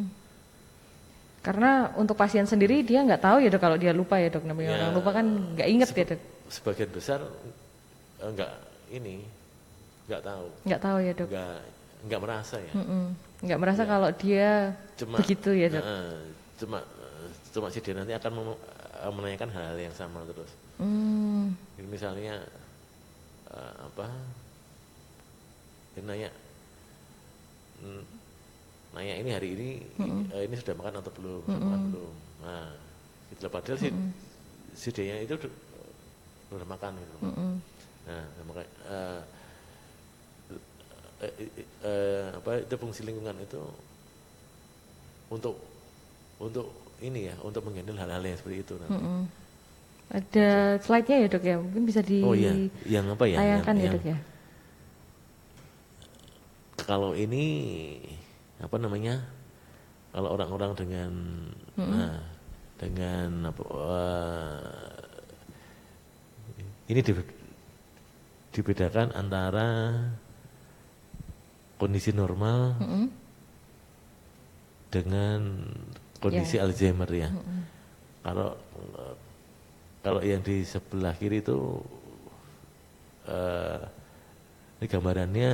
Karena 1.41 1.95
untuk 1.97 2.13
pasien 2.13 2.45
sendiri 2.45 2.85
dia 2.85 3.01
nggak 3.01 3.23
tahu 3.25 3.41
ya 3.41 3.49
dok 3.49 3.63
kalau 3.63 3.77
dia 3.81 3.95
lupa 3.97 4.21
ya 4.21 4.29
dok 4.29 4.45
namanya 4.45 4.69
Ya, 4.69 4.77
orang 4.85 4.93
lupa 5.01 5.11
kan 5.17 5.27
nggak 5.57 5.69
inget 5.71 5.89
ya 5.95 6.05
dok 6.13 6.21
Sebagian 6.49 6.91
besar 6.93 7.21
eh, 7.25 8.29
enggak 8.29 8.53
ini 8.93 9.25
enggak 10.09 10.23
tahu, 10.25 10.47
nggak 10.65 10.81
tahu 10.83 10.99
ya 11.01 11.13
dok 11.17 11.29
enggak 11.31 11.59
enggak 12.05 12.21
merasa 12.21 12.57
ya. 12.61 12.73
Mm-mm. 12.77 13.05
nggak 13.39 13.59
merasa 13.65 13.83
kalau 13.87 14.09
dia 14.13 14.77
Cuma 14.99 15.17
begitu 15.23 15.51
ya 15.57 15.67
dok 15.73 15.85
eh, 15.85 16.13
cuma 16.59 16.79
cuma 17.49 17.67
si 17.73 17.79
dia 17.81 17.95
nanti 17.97 18.13
akan 18.13 18.33
menanyakan 19.15 19.49
hal-hal 19.57 19.79
yang 19.79 19.95
sama 19.97 20.21
terus. 20.29 20.51
Hmm. 20.79 21.55
Jadi 21.75 21.89
misalnya 21.91 22.35
eh, 23.51 23.75
apa? 23.83 24.07
Dia 25.95 26.03
nanya, 26.07 26.31
"Hmm, 27.83 28.03
nanya 28.95 29.15
ini 29.19 29.31
hari 29.35 29.49
ini 29.59 29.69
eh, 30.35 30.43
ini 30.47 30.55
sudah 30.55 30.75
makan 30.79 31.03
atau 31.03 31.11
belum? 31.19 31.43
Sudah 31.43 31.61
makan 31.67 31.81
belum? 31.91 32.15
Nah, 32.47 32.69
gitu 33.35 33.41
loh. 33.47 33.53
Padahal 33.53 33.79
si 33.83 33.89
si 34.79 34.89
dia 34.95 35.19
itu 35.19 35.35
udah, 35.35 35.53
udah 36.55 36.69
makan 36.71 36.93
gitu. 37.03 37.17
Mm-mm. 37.27 37.53
Nah, 38.07 38.23
makanya 38.47 38.71
eh, 38.87 39.21
eh, 41.27 41.33
eh, 41.35 41.51
eh, 41.83 42.25
apa 42.39 42.63
itu 42.63 42.75
fungsi 42.79 43.03
lingkungan 43.03 43.35
itu 43.43 43.59
untuk 45.35 45.59
untuk 46.39 46.71
ini 47.03 47.31
ya, 47.31 47.35
untuk 47.43 47.67
menghandle 47.67 47.99
hal-hal 47.99 48.23
yang 48.23 48.39
seperti 48.39 48.63
itu 48.63 48.75
nanti. 48.79 48.95
Mm-mm. 49.03 49.23
Ada 50.09 50.49
slide-nya 50.81 51.17
ya 51.21 51.29
dok 51.29 51.45
ya? 51.45 51.57
Mungkin 51.61 51.83
bisa 51.85 52.01
Oh 52.25 52.33
iya, 52.33 52.53
yang 52.89 53.07
apa 53.13 53.29
ya? 53.29 53.37
ditayangkan 53.37 53.75
yang, 53.75 53.79
ya 53.79 53.85
yang- 53.85 53.95
dok 53.95 54.05
ya? 54.09 54.17
Kalau 56.79 57.13
ini 57.13 57.45
apa 58.59 58.77
namanya? 58.81 59.21
Kalau 60.09 60.33
orang-orang 60.33 60.73
dengan 60.75 61.11
nah 61.77 62.17
dengan 62.81 63.53
apa 63.53 63.63
eh, 63.69 64.63
ini 66.89 67.01
di- 67.05 67.35
dibedakan 68.51 69.13
antara 69.13 69.95
kondisi 71.77 72.11
normal 72.11 72.75
Mm-mm. 72.81 73.05
dengan 74.89 75.69
kondisi 76.19 76.57
Alzheimer 76.57 77.11
ya. 77.13 77.29
Kalau 78.25 78.57
eh, 78.97 79.15
kalau 79.15 79.28
yang 80.25 80.41
di 80.41 80.65
sebelah 80.65 81.13
kiri 81.13 81.45
itu 81.45 81.59
eh, 83.29 83.81
ini 84.81 84.87
gambarannya 84.89 85.51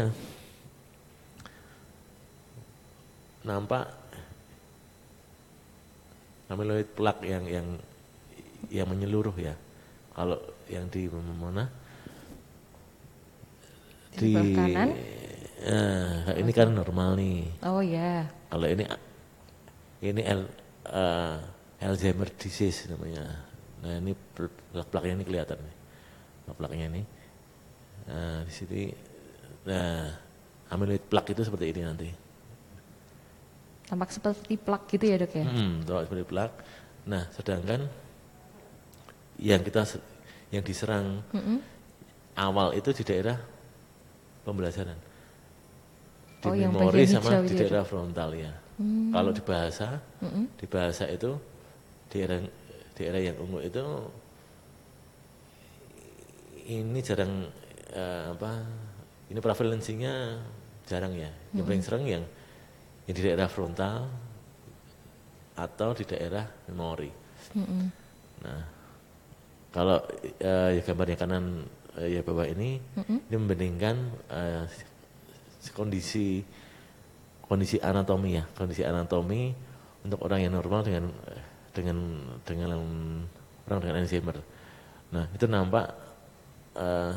nampak 3.45 3.85
amyloid 6.49 6.88
plaque 6.97 7.29
yang 7.29 7.45
yang 7.49 7.67
yang 8.73 8.88
menyeluruh 8.88 9.37
ya. 9.37 9.55
Kalau 10.14 10.38
yang 10.71 10.87
di 10.88 11.11
mana? 11.11 11.69
Di 14.14 14.33
kanan? 14.55 14.88
eh, 15.64 16.38
ini 16.38 16.53
kan 16.55 16.71
normal 16.71 17.19
nih. 17.19 17.51
oh 17.67 17.83
ya 17.83 18.29
Kalau 18.49 18.67
ini 18.71 18.85
ini 20.05 20.23
Al- 20.23 20.55
eh, 20.87 21.37
Alzheimer 21.85 22.31
disease 22.38 22.87
namanya. 22.88 23.25
Nah 23.85 24.01
ini 24.01 24.12
plak-plaknya 24.73 25.12
ini 25.20 25.25
kelihatan 25.29 25.59
nih, 25.61 25.77
plak-plaknya 26.49 26.87
ini. 26.88 27.03
Nah 28.09 28.40
di 28.44 28.53
sini, 28.53 28.83
nah 29.68 30.09
amyloid 30.73 31.05
plaque 31.05 31.37
itu 31.37 31.42
seperti 31.44 31.66
ini 31.70 31.83
nanti. 31.85 32.09
tampak 33.85 34.09
seperti 34.16 34.57
plak 34.57 34.88
gitu 34.88 35.05
ya 35.05 35.16
dok 35.20 35.33
ya 35.37 35.44
Hmm, 35.44 35.85
tampak 35.85 36.03
seperti 36.09 36.25
plak. 36.25 36.53
Nah 37.05 37.29
sedangkan 37.37 37.81
yang 39.37 39.61
kita 39.61 39.85
yang 40.49 40.64
diserang 40.64 41.20
Mm-mm. 41.35 41.59
awal 42.38 42.73
itu 42.73 42.90
di 42.97 43.05
daerah 43.05 43.37
pembelajaran. 44.47 44.97
Di 46.40 46.49
Oh, 46.49 46.57
memori 46.57 47.05
sama 47.09 47.40
di 47.40 47.53
itu 47.53 47.55
ya, 47.57 47.61
daerah 47.68 47.85
frontal 47.85 48.31
ya. 48.37 48.53
Kalau 49.12 49.31
di 49.33 49.42
bahasa, 49.44 50.01
Mm-mm. 50.25 50.44
di 50.61 50.66
bahasa 50.68 51.05
itu 51.09 51.37
daerah 52.09 52.40
daerah 52.94 53.20
yang 53.20 53.37
ungu 53.42 53.59
itu 53.62 53.85
ini 56.64 56.98
jarang 57.04 57.50
eh, 57.92 58.24
apa? 58.33 58.52
Ini 59.28 59.38
prevalensinya 59.40 60.40
jarang 60.88 61.12
ya. 61.16 61.30
Yang 61.52 61.64
paling 61.66 61.85
sering 61.85 62.07
yang 62.09 62.24
yang 63.04 63.14
di 63.14 63.22
daerah 63.22 63.48
frontal 63.52 64.09
atau 65.54 65.90
di 65.92 66.04
daerah 66.09 66.44
memori. 66.72 67.12
Mm-mm. 67.54 67.85
Nah, 68.42 68.62
kalau 69.70 70.00
eh, 70.40 70.80
ya 70.80 70.83
gambar 70.83 71.07
yang 71.12 71.20
kanan 71.20 71.44
eh, 72.00 72.18
ya 72.18 72.20
bawah 72.24 72.48
ini, 72.48 72.80
ini 73.04 73.35
membandingkan 73.37 73.96
eh, 74.33 74.64
kondisi 75.76 76.40
kondisi 77.44 77.76
anatomi 77.76 78.40
ya, 78.40 78.44
kondisi 78.57 78.83
anatomi 78.83 79.52
untuk 80.04 80.20
orang 80.24 80.48
yang 80.48 80.57
normal 80.57 80.80
dengan 80.80 81.12
eh, 81.28 81.43
dengan 81.74 81.98
dengan 82.46 82.70
orang 83.66 83.78
dengan 83.82 83.96
Alzheimer. 84.00 84.38
Nah, 85.14 85.24
itu 85.34 85.44
nampak 85.50 85.87
eh, 86.78 87.12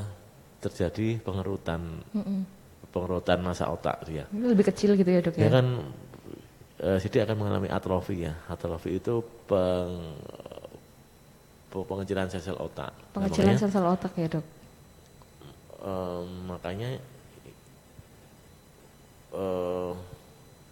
terjadi 0.58 1.22
pengerutan 1.22 2.02
Mm-mm. 2.14 2.42
pengerutan 2.90 3.40
masa 3.46 3.70
otak 3.70 4.02
dia. 4.10 4.26
Ini 4.34 4.48
lebih 4.54 4.66
kecil 4.74 4.98
gitu 4.98 5.10
ya 5.10 5.22
dok 5.22 5.36
Dia 5.38 5.46
ya 5.46 5.50
kan 5.54 5.66
eh, 6.82 6.98
si 7.02 7.08
dia 7.14 7.24
akan 7.26 7.38
mengalami 7.38 7.70
atrofi 7.70 8.26
ya. 8.26 8.34
Atrofi 8.50 8.98
itu 8.98 9.22
peng, 9.46 9.94
pe- 11.72 11.86
pengecilan 11.88 12.28
sel-sel 12.32 12.58
otak. 12.58 12.92
Nah, 12.92 13.12
pengecilan 13.14 13.54
makanya, 13.54 13.62
sel-sel 13.62 13.86
otak 13.86 14.12
ya 14.18 14.28
dok 14.30 14.46
eh, 15.86 16.22
makanya 16.50 16.90
eh, 19.34 19.92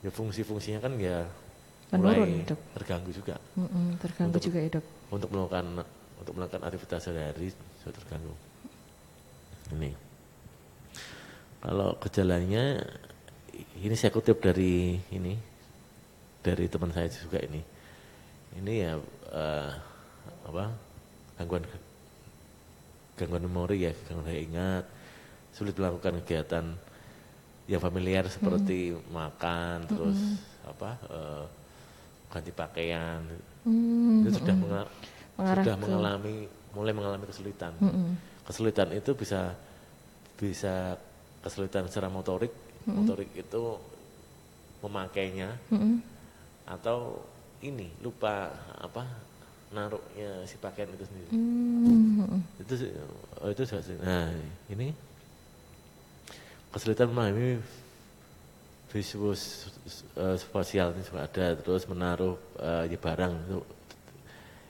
ya 0.05 0.11
fungsi-fungsinya 0.13 0.79
kan 0.81 0.93
ya 1.01 1.25
Menurun, 1.97 2.27
mulai 2.27 2.47
Dok. 2.47 2.59
terganggu 2.75 3.11
juga 3.11 3.35
Mm-mm, 3.55 3.85
terganggu 3.99 4.35
Untuk- 4.35 4.45
juga 4.45 4.59
ya 4.59 4.69
dok 4.79 4.85
untuk 5.11 5.29
melakukan 5.31 5.65
untuk 6.15 6.33
melakukan 6.35 6.61
aktivitas 6.65 6.99
sehari-hari 7.03 7.47
sudah 7.79 7.93
terganggu. 7.93 8.33
Ini 9.75 9.91
kalau 11.61 11.97
gejalanya 11.97 12.77
ini 13.81 13.95
saya 13.97 14.13
kutip 14.13 14.37
dari 14.39 14.99
ini 15.09 15.33
dari 16.41 16.65
teman 16.69 16.93
saya 16.93 17.09
juga 17.09 17.41
ini. 17.41 17.61
Ini 18.55 18.73
ya 18.77 18.93
eh, 19.33 19.69
apa 20.45 20.69
gangguan 21.35 21.65
gangguan 23.17 23.43
memori 23.43 23.87
ya, 23.87 23.91
gangguan 24.05 24.27
daya 24.29 24.41
ingat, 24.41 24.85
sulit 25.51 25.73
melakukan 25.75 26.21
kegiatan 26.21 26.65
yang 27.65 27.81
familiar 27.81 28.29
seperti 28.29 28.93
makan, 29.09 29.89
terus 29.89 30.19
apa 30.63 30.89
eh, 31.09 31.45
ganti 32.35 32.51
pakaian, 32.51 33.23
Hmm, 33.63 34.21
itu 34.21 34.35
sudah 34.35 34.53
menga- 34.53 34.91
Mengarah 35.35 35.63
sudah 35.63 35.75
ke- 35.75 35.81
mengalami 35.81 36.35
mulai 36.71 36.91
mengalami 36.91 37.25
kesulitan. 37.25 37.71
mm-mm. 37.79 38.19
Kesulitan 38.43 38.91
itu 38.91 39.15
bisa 39.15 39.55
bisa 40.35 40.99
kesulitan 41.39 41.87
secara 41.87 42.07
motorik, 42.07 42.51
motorik 42.85 43.31
itu 43.31 43.79
memakainya 44.79 45.55
Mm-mm. 45.71 46.03
atau 46.67 47.23
ini 47.59 47.89
lupa 47.99 48.51
apa 48.75 49.07
naruhnya 49.71 50.43
si 50.45 50.55
pakaian 50.55 50.91
itu 50.91 51.03
sendiri. 51.03 51.31
Hmm, 51.31 52.43
Itu 52.61 52.73
oh, 53.41 53.49
itu. 53.49 53.63
Nah, 53.97 54.29
ini 54.69 54.93
kesulitan 56.69 57.09
memahami 57.09 57.59
visual 58.95 59.35
eh, 59.35 60.37
spasial 60.39 60.95
ini 60.95 61.03
juga 61.03 61.27
ada 61.27 61.59
terus 61.59 61.83
menaruh 61.91 62.39
eh, 62.55 62.95
ya 62.95 62.97
barang 62.97 63.33
itu 63.43 63.59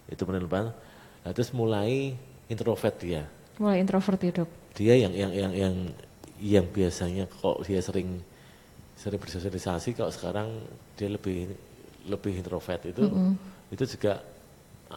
itu 0.09 0.21
penerimaan 0.25 0.73
nah, 1.21 1.31
terus 1.31 1.53
mulai 1.53 2.17
introvert 2.49 2.97
dia 2.97 3.29
mulai 3.61 3.85
introvert 3.85 4.17
ya 4.17 4.31
dok. 4.41 4.49
dia 4.73 4.93
yang 4.97 5.13
yang 5.13 5.31
yang 5.31 5.53
yang 5.53 5.75
yang 6.41 6.65
biasanya 6.65 7.29
kok 7.29 7.61
dia 7.69 7.79
sering 7.85 8.17
sering 8.97 9.21
bersosialisasi 9.21 9.93
kalau 9.93 10.09
sekarang 10.09 10.49
dia 10.97 11.07
lebih 11.13 11.53
lebih 12.09 12.41
introvert 12.41 12.81
itu 12.89 13.05
itu 13.69 13.83
juga 13.97 14.25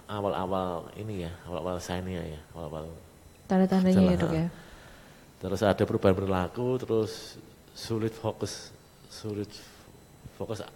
awal-awal 0.09 0.88
ini 0.97 1.29
ya 1.29 1.33
awal-awal 1.45 1.77
sign-nya 1.77 2.25
ya 2.25 2.41
awal-awal 2.57 2.88
Tanda-tandanya 3.49 4.05
ya 4.12 4.17
dok 4.17 4.33
ya. 4.33 4.47
terus 5.41 5.61
ada 5.64 5.85
perubahan 5.85 6.17
perilaku 6.17 6.81
terus 6.81 7.37
sulit 7.73 8.12
fokus 8.12 8.78
sulit 9.09 9.49
fokus 10.35 10.61
uh, 10.61 10.68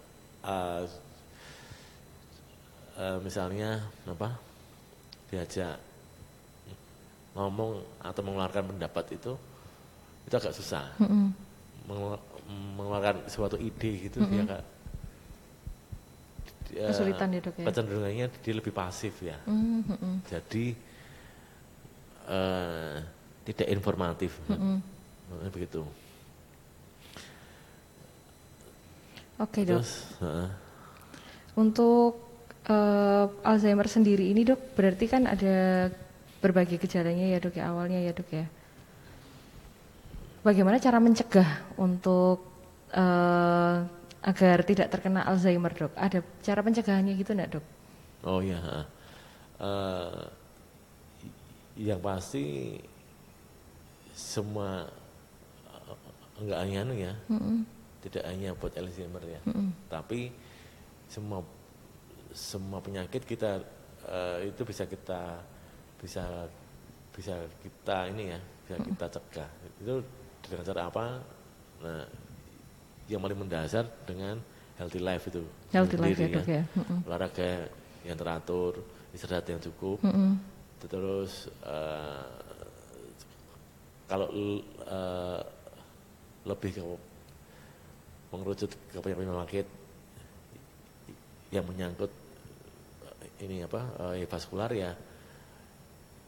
uh, 2.93 3.17
misalnya 3.21 3.79
apa 4.03 4.35
diajak 5.29 5.77
ngomong 7.33 7.81
atau 7.99 8.21
mengeluarkan 8.21 8.69
pendapat 8.69 9.05
itu 9.13 9.33
itu 10.23 10.33
agak 10.33 10.53
susah 10.53 10.85
Mm-mm. 10.99 11.33
Mengelu- 11.83 12.23
mengeluarkan 12.77 13.25
suatu 13.25 13.57
ide 13.57 14.07
gitu 14.07 14.21
dia 14.27 14.43
agak 14.43 14.61
dia- 16.69 16.89
Kesulitan 16.89 17.27
ya, 17.29 17.39
Dok, 17.39 17.55
ya? 17.57 17.65
kecenderungannya 17.69 18.25
dia 18.39 18.53
lebih 18.53 18.71
pasif 18.71 19.13
ya 19.19 19.37
Hmm, 19.45 19.81
mm-mm. 19.83 20.13
jadi 20.25 20.65
eh, 22.29 22.95
tidak 23.43 23.67
informatif 23.69 24.37
Mm-mm. 24.47 24.79
Makanya 25.23 25.51
begitu 25.51 25.81
Oke 29.41 29.65
dok. 29.65 29.81
terus 29.81 29.91
heeh. 30.21 30.49
Untuk 31.57 32.17
eh, 32.65 33.25
Alzheimer 33.45 33.87
sendiri 33.89 34.29
ini 34.29 34.45
dok, 34.45 34.77
berarti 34.77 35.05
kan 35.09 35.25
ada 35.29 35.89
berbagai 36.41 36.77
gejalanya 36.81 37.25
ya 37.33 37.39
dok 37.39 37.55
ya 37.55 37.63
awalnya 37.71 37.99
ya 38.01 38.11
dok 38.13 38.29
ya. 38.29 38.45
Bagaimana 40.43 40.77
cara 40.81 40.99
mencegah 40.99 41.49
untuk 41.79 42.43
eh, 42.91 43.77
agar 44.23 44.57
tidak 44.63 44.87
terkena 44.91 45.23
Alzheimer 45.27 45.71
dok? 45.73 45.93
Ada 45.95 46.19
cara 46.43 46.59
pencegahannya 46.63 47.13
gitu 47.17 47.31
enggak 47.33 47.59
dok? 47.59 47.65
oh 48.23 48.39
iya 48.39 48.55
heeh. 48.55 48.85
Eh, 49.63 50.23
yang 51.73 51.99
pasti 51.99 52.77
semua 54.13 54.85
eh, 55.67 56.41
enggak 56.41 56.59
anu 56.63 56.93
ya 56.93 57.13
Mm-mm. 57.29 57.82
Tidak 58.03 58.23
hanya 58.27 58.51
buat 58.59 58.75
Alzheimer 58.75 59.23
ya 59.23 59.39
Mm-mm. 59.47 59.71
tapi 59.87 60.27
semua 61.07 61.39
semua 62.35 62.83
penyakit 62.83 63.23
kita 63.23 63.63
eh, 64.09 64.51
itu 64.51 64.61
bisa 64.67 64.83
kita 64.83 65.39
bisa 66.03 66.23
bisa 67.15 67.35
kita 67.63 68.11
ini 68.11 68.35
ya 68.35 68.39
bisa 68.67 68.75
kita 68.83 69.05
cegah 69.07 69.49
itu 69.79 69.93
dengan 70.43 70.63
cara 70.67 70.81
apa 70.91 71.05
nah 71.79 72.03
yang 73.07 73.19
paling 73.23 73.39
mendasar 73.39 73.87
dengan 74.07 74.39
healthy 74.75 74.99
life 74.99 75.23
itu 75.29 75.43
Healthy 75.71 75.97
life 75.99 76.17
ya 76.17 76.27
sendiri 76.27 76.43
ya. 76.59 76.63
Mm-mm. 76.75 77.07
olahraga 77.07 77.69
yang 78.03 78.17
teratur 78.19 78.83
istirahat 79.15 79.47
yang 79.47 79.61
cukup 79.63 80.03
Mm-mm. 80.03 80.35
terus 80.83 81.47
eh, 81.63 82.27
kalau 84.09 84.27
eh, 84.83 85.41
lebih 86.43 86.71
ke 86.75 86.83
mengerucut 88.33 88.73
ke 88.89 88.97
penyakit 88.97 89.67
yang 91.53 91.65
menyangkut 91.69 92.09
eh, 93.21 93.45
ini 93.45 93.61
apa 93.61 93.81
eh, 94.17 94.25
vaskular 94.25 94.73
ya 94.73 94.97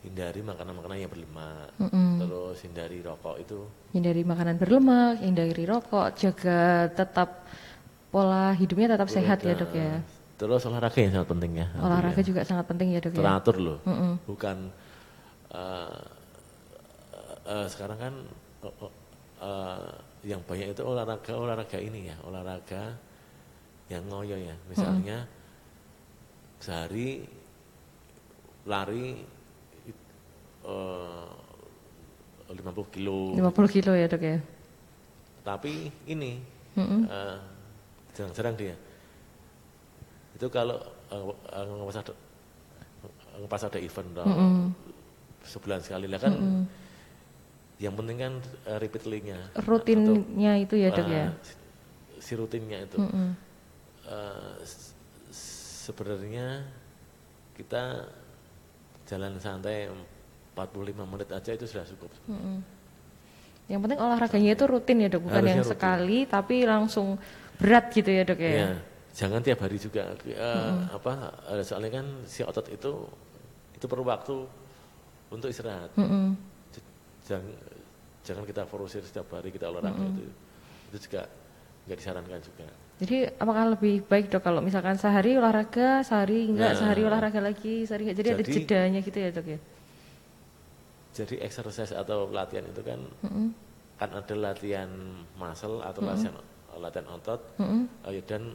hindari 0.06 0.46
makanan-makanan 0.46 0.98
yang 1.02 1.10
berlemak 1.10 1.74
Mm-mm. 1.82 2.22
terus 2.22 2.62
hindari 2.62 3.02
rokok 3.02 3.42
itu 3.42 3.60
Hindari 3.90 4.22
makanan 4.22 4.62
berlemak, 4.62 5.24
hindari 5.24 5.66
rokok, 5.66 6.14
jaga 6.14 6.92
tetap 6.94 7.42
pola 8.14 8.54
hidupnya 8.54 8.94
tetap 8.94 9.10
sehat 9.10 9.42
ya 9.42 9.58
dok 9.58 9.74
ya. 9.74 9.98
terus 10.38 10.62
olahraga 10.70 11.00
yang 11.02 11.12
sangat 11.20 11.30
penting 11.34 11.52
ya 11.58 11.68
Olahraga 11.82 12.22
juga 12.22 12.46
sangat 12.46 12.70
penting 12.70 12.94
ya 12.94 13.00
dok 13.02 13.12
ya. 13.12 13.20
teratur 13.20 13.56
loh 13.58 13.78
Mm-mm. 13.84 14.14
bukan 14.30 14.58
eh, 15.52 16.00
eh, 17.50 17.66
sekarang 17.72 17.98
kan 17.98 18.14
eh, 18.62 18.74
eh, 19.42 19.90
yang 20.26 20.42
banyak 20.42 20.74
itu 20.74 20.82
olahraga 20.82 21.34
olahraga 21.38 21.78
ini 21.78 22.10
ya 22.10 22.18
olahraga 22.26 22.98
yang 23.94 24.02
ngoyo 24.10 24.34
ya 24.34 24.58
misalnya 24.66 25.22
sehari 26.58 27.22
lari 28.66 29.22
eh, 30.66 31.30
50 32.50 32.94
kilo 32.94 33.38
50 33.38 33.70
kilo 33.70 33.92
ya 33.94 34.10
dok 34.10 34.24
ya. 34.26 34.38
tapi 35.46 35.94
ini 36.10 36.42
Mm-mm. 36.74 37.06
eh, 37.06 37.38
jarang-jarang 38.18 38.56
dia 38.58 38.76
itu 40.34 40.48
kalau 40.50 40.82
eh, 41.14 41.22
eh, 41.54 41.66
ngepas 43.46 43.62
ada 43.70 43.78
event 43.78 44.10
Mm-mm. 44.26 44.74
sebulan 45.46 45.86
sekali 45.86 46.10
lah 46.10 46.18
kan 46.18 46.34
yang 47.76 47.94
penting 47.94 48.18
kan 48.18 48.34
eh, 48.66 48.80
repeatly-nya 48.80 49.40
Rutinnya 49.68 50.54
itu 50.64 50.76
ya 50.80 50.90
dok 50.92 51.04
Atau, 51.04 51.12
ya. 51.12 51.26
eh, 51.28 51.34
si 52.24 52.32
rutinnya 52.34 52.78
itu 52.84 52.98
Mm-mm. 52.98 53.28
Eh, 54.06 54.54
s- 54.62 54.94
sebenarnya 55.86 56.62
kita 57.58 58.06
jalan 59.06 59.38
santai 59.38 59.90
45 60.56 61.04
menit 61.04 61.30
aja 61.30 61.52
itu 61.52 61.66
sudah 61.68 61.84
cukup 61.86 62.12
Mm-mm. 62.32 62.58
Yang 63.66 63.80
penting 63.82 64.00
olahraganya 64.00 64.52
itu 64.54 64.66
rutin 64.70 64.98
ya 65.02 65.10
dok, 65.10 65.22
bukan 65.26 65.36
Harusnya 65.42 65.58
yang 65.58 65.66
rutin. 65.66 65.74
sekali 65.74 66.20
tapi 66.30 66.56
langsung 66.70 67.08
berat 67.58 67.90
gitu 67.90 68.10
ya 68.14 68.22
dok 68.22 68.38
ya. 68.38 68.52
Ya, 68.54 68.70
jangan 69.18 69.42
tiap 69.42 69.60
hari 69.66 69.82
juga. 69.82 70.14
Eh, 70.22 70.72
Apa? 70.94 71.34
eh, 71.50 71.66
soalnya 71.66 71.98
kan 71.98 72.06
si 72.30 72.46
otot 72.46 72.70
itu 72.70 73.10
itu 73.74 73.86
perlu 73.90 74.06
waktu 74.06 74.46
untuk 75.34 75.50
istirahat. 75.50 75.90
J- 75.98 76.38
Jangan 77.26 77.46
jangan 78.22 78.44
kita 78.46 78.62
forusir 78.66 79.02
setiap 79.02 79.30
hari 79.32 79.50
kita 79.50 79.68
olahraga 79.68 80.02
itu. 80.02 80.26
Itu 80.90 80.98
juga 81.04 81.26
nggak 81.86 81.98
disarankan 81.98 82.42
juga. 82.42 82.66
Jadi 82.96 83.18
apakah 83.28 83.76
lebih 83.76 84.08
baik 84.08 84.32
dok 84.32 84.42
kalau 84.42 84.64
misalkan 84.64 84.96
sehari 84.96 85.36
olahraga, 85.36 86.00
sehari 86.02 86.48
enggak, 86.48 86.72
Nah. 86.74 86.80
sehari 86.80 87.02
olahraga 87.04 87.44
lagi, 87.44 87.84
sehari 87.84 88.08
enggak. 88.08 88.18
Jadi, 88.24 88.30
ada 88.32 88.40
Jadi- 88.40 88.54
jedanya 88.56 89.00
gitu 89.04 89.18
ya 89.20 89.30
dok 89.30 89.48
ya. 89.52 89.60
Jadi 91.16 91.36
exercise 91.40 91.92
atau 91.92 92.28
latihan 92.28 92.64
itu 92.66 92.82
kan 92.84 93.00
Mm-mm. 93.24 93.48
kan 93.96 94.10
ada 94.12 94.36
latihan 94.36 94.92
muscle 95.36 95.80
atau 95.80 96.04
latihan 96.04 96.36
latihan 96.76 97.08
otot 97.08 97.40
Mm-mm. 97.56 97.88
eh, 98.04 98.20
dan 98.28 98.52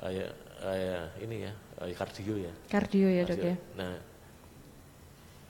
eh, 0.00 0.12
ya, 0.16 0.26
eh, 0.64 1.04
ini 1.20 1.36
ya 1.44 1.52
kardio 1.92 2.40
ya. 2.40 2.52
Kardio 2.72 3.08
ya 3.08 3.22
dok 3.28 3.36
ya. 3.36 3.56
Nah, 3.76 3.92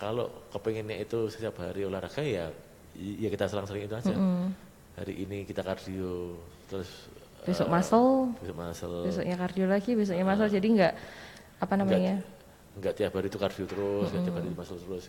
kalau 0.00 0.26
kepengennya 0.48 0.96
itu 1.04 1.28
setiap 1.28 1.60
hari 1.60 1.84
olahraga 1.84 2.24
ya, 2.24 2.48
ya 2.96 3.28
kita 3.28 3.44
selang-seling 3.46 3.84
itu 3.84 3.94
aja. 3.94 4.16
Mm-mm. 4.16 4.48
Hari 4.96 5.14
ini 5.28 5.44
kita 5.44 5.60
kardio, 5.60 6.40
terus 6.66 7.12
Besok 7.40 7.68
eh, 7.68 7.72
muscle, 7.72 8.10
besok 8.36 8.56
muscle, 8.56 8.96
besoknya 9.08 9.36
kardio 9.40 9.64
lagi, 9.64 9.90
besoknya 9.96 10.24
masal. 10.28 10.48
Jadi 10.52 10.66
enggak 10.76 10.92
apa 11.60 11.74
namanya? 11.76 12.20
enggak 12.76 12.94
tiap 12.96 13.12
hari 13.16 13.26
itu 13.32 13.38
kardio 13.40 13.64
terus, 13.64 14.08
enggak 14.12 14.24
tiap 14.28 14.36
hari 14.36 14.48
muscle 14.52 14.80
terus. 14.80 15.04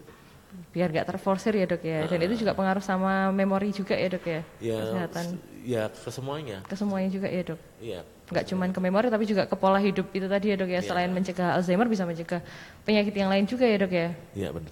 Biar 0.71 0.87
enggak 0.91 1.07
terforsir 1.11 1.55
ya 1.55 1.67
dok 1.67 1.83
ya. 1.83 2.07
Dan 2.07 2.19
itu 2.23 2.43
juga 2.43 2.55
pengaruh 2.55 2.83
sama 2.83 3.31
memori 3.35 3.71
juga 3.75 3.95
ya 3.95 4.07
dok 4.11 4.25
ya. 4.27 4.41
Ya, 4.63 4.77
Kesehatan 4.79 5.25
ya 5.63 5.83
ke 5.91 6.11
semuanya. 6.11 6.57
ke 6.67 6.75
semuanya 6.75 7.09
juga 7.11 7.27
ya 7.27 7.41
dok. 7.43 7.59
Iya. 7.83 8.01
Enggak 8.31 8.45
cuman 8.47 8.69
ke 8.71 8.79
memori 8.79 9.07
tapi 9.11 9.25
juga 9.27 9.43
ke 9.43 9.55
pola 9.59 9.79
hidup 9.83 10.07
itu 10.15 10.27
tadi 10.31 10.51
ya 10.51 10.55
dok 10.55 10.71
ya. 10.71 10.79
Iya. 10.79 10.87
Selain 10.87 11.11
mencegah 11.11 11.59
Alzheimer 11.59 11.87
bisa 11.91 12.07
mencegah 12.07 12.39
penyakit 12.87 13.11
yang 13.11 13.27
lain 13.27 13.43
juga 13.43 13.67
ya 13.67 13.75
dok 13.79 13.91
ya. 13.91 14.07
Iya 14.35 14.49
benar. 14.55 14.71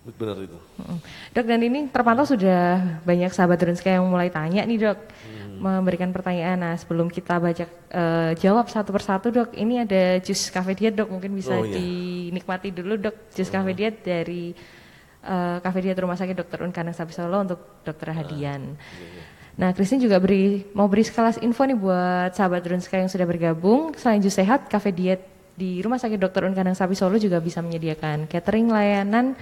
Benar 0.00 0.36
itu. 0.40 0.58
Dok, 1.36 1.44
dan 1.44 1.60
ini 1.60 1.84
terpantau 1.92 2.24
sudah 2.24 2.80
banyak 3.04 3.30
sahabat 3.36 3.60
Drunska 3.60 3.92
yang 3.92 4.08
mulai 4.08 4.32
tanya 4.32 4.64
nih 4.64 4.80
dok, 4.80 4.98
hmm. 4.98 5.60
memberikan 5.60 6.08
pertanyaan. 6.08 6.56
Nah 6.56 6.74
sebelum 6.80 7.12
kita 7.12 7.36
baca 7.36 7.64
uh, 7.92 8.32
jawab 8.40 8.72
satu 8.72 8.90
persatu 8.96 9.28
dok, 9.28 9.52
ini 9.52 9.84
ada 9.84 10.16
jus 10.24 10.48
cafe 10.48 10.72
diet 10.72 10.96
dok, 10.96 11.12
mungkin 11.12 11.36
bisa 11.36 11.52
oh, 11.52 11.68
iya. 11.68 11.76
dinikmati 11.76 12.72
dulu 12.72 12.96
dok, 12.96 13.16
jus 13.36 13.52
oh. 13.52 13.60
cafe 13.60 13.70
diet 13.76 14.00
dari 14.00 14.56
uh, 15.24 15.60
cafe 15.60 15.78
diet 15.84 15.98
Rumah 16.00 16.16
Sakit 16.16 16.36
Dokter 16.36 16.64
Unkanang 16.64 16.96
Sapi 16.96 17.12
Solo 17.12 17.36
untuk 17.44 17.84
dokter 17.84 18.08
ah, 18.12 18.16
Hadian. 18.16 18.72
Iya, 18.72 19.04
iya. 19.04 19.22
Nah, 19.60 19.76
Christine 19.76 20.00
juga 20.00 20.16
beri 20.16 20.64
mau 20.72 20.88
beri 20.88 21.04
sekelas 21.04 21.44
info 21.44 21.68
nih 21.68 21.76
buat 21.76 22.32
sahabat 22.32 22.64
Drunska 22.64 22.96
yang 22.96 23.12
sudah 23.12 23.28
bergabung. 23.28 23.92
Selain 24.00 24.16
jus 24.24 24.32
sehat, 24.32 24.72
cafe 24.72 24.88
diet 24.96 25.20
di 25.52 25.84
Rumah 25.84 26.00
Sakit 26.00 26.16
Dokter 26.16 26.48
Unkanang 26.48 26.72
Sapi 26.72 26.96
Solo 26.96 27.20
juga 27.20 27.36
bisa 27.44 27.60
menyediakan 27.60 28.24
catering 28.24 28.72
layanan 28.72 29.36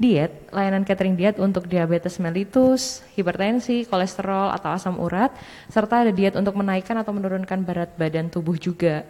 diet, 0.00 0.48
layanan 0.48 0.88
catering 0.88 1.12
diet 1.12 1.36
untuk 1.36 1.68
diabetes 1.68 2.16
mellitus, 2.16 3.04
hipertensi, 3.12 3.84
kolesterol 3.84 4.48
atau 4.56 4.72
asam 4.72 4.96
urat, 4.96 5.28
serta 5.68 6.08
ada 6.08 6.10
diet 6.10 6.32
untuk 6.40 6.56
menaikkan 6.56 6.96
atau 6.96 7.12
menurunkan 7.12 7.60
berat 7.60 7.92
badan 8.00 8.32
tubuh 8.32 8.56
juga. 8.56 9.04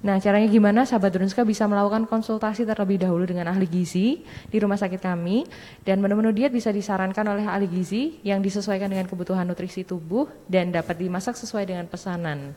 Nah, 0.00 0.16
caranya 0.16 0.48
gimana? 0.48 0.88
Sahabat 0.88 1.12
Drunska 1.12 1.44
bisa 1.44 1.68
melakukan 1.68 2.08
konsultasi 2.08 2.64
terlebih 2.64 3.04
dahulu 3.04 3.28
dengan 3.28 3.52
ahli 3.52 3.68
gizi 3.68 4.24
di 4.48 4.56
rumah 4.56 4.80
sakit 4.80 4.96
kami 4.96 5.44
dan 5.84 6.00
menu-menu 6.00 6.32
diet 6.32 6.56
bisa 6.56 6.72
disarankan 6.72 7.26
oleh 7.28 7.44
ahli 7.44 7.68
gizi 7.68 8.16
yang 8.24 8.40
disesuaikan 8.40 8.88
dengan 8.88 9.04
kebutuhan 9.04 9.44
nutrisi 9.44 9.84
tubuh 9.84 10.24
dan 10.48 10.72
dapat 10.72 10.96
dimasak 10.96 11.36
sesuai 11.36 11.68
dengan 11.68 11.84
pesanan. 11.84 12.56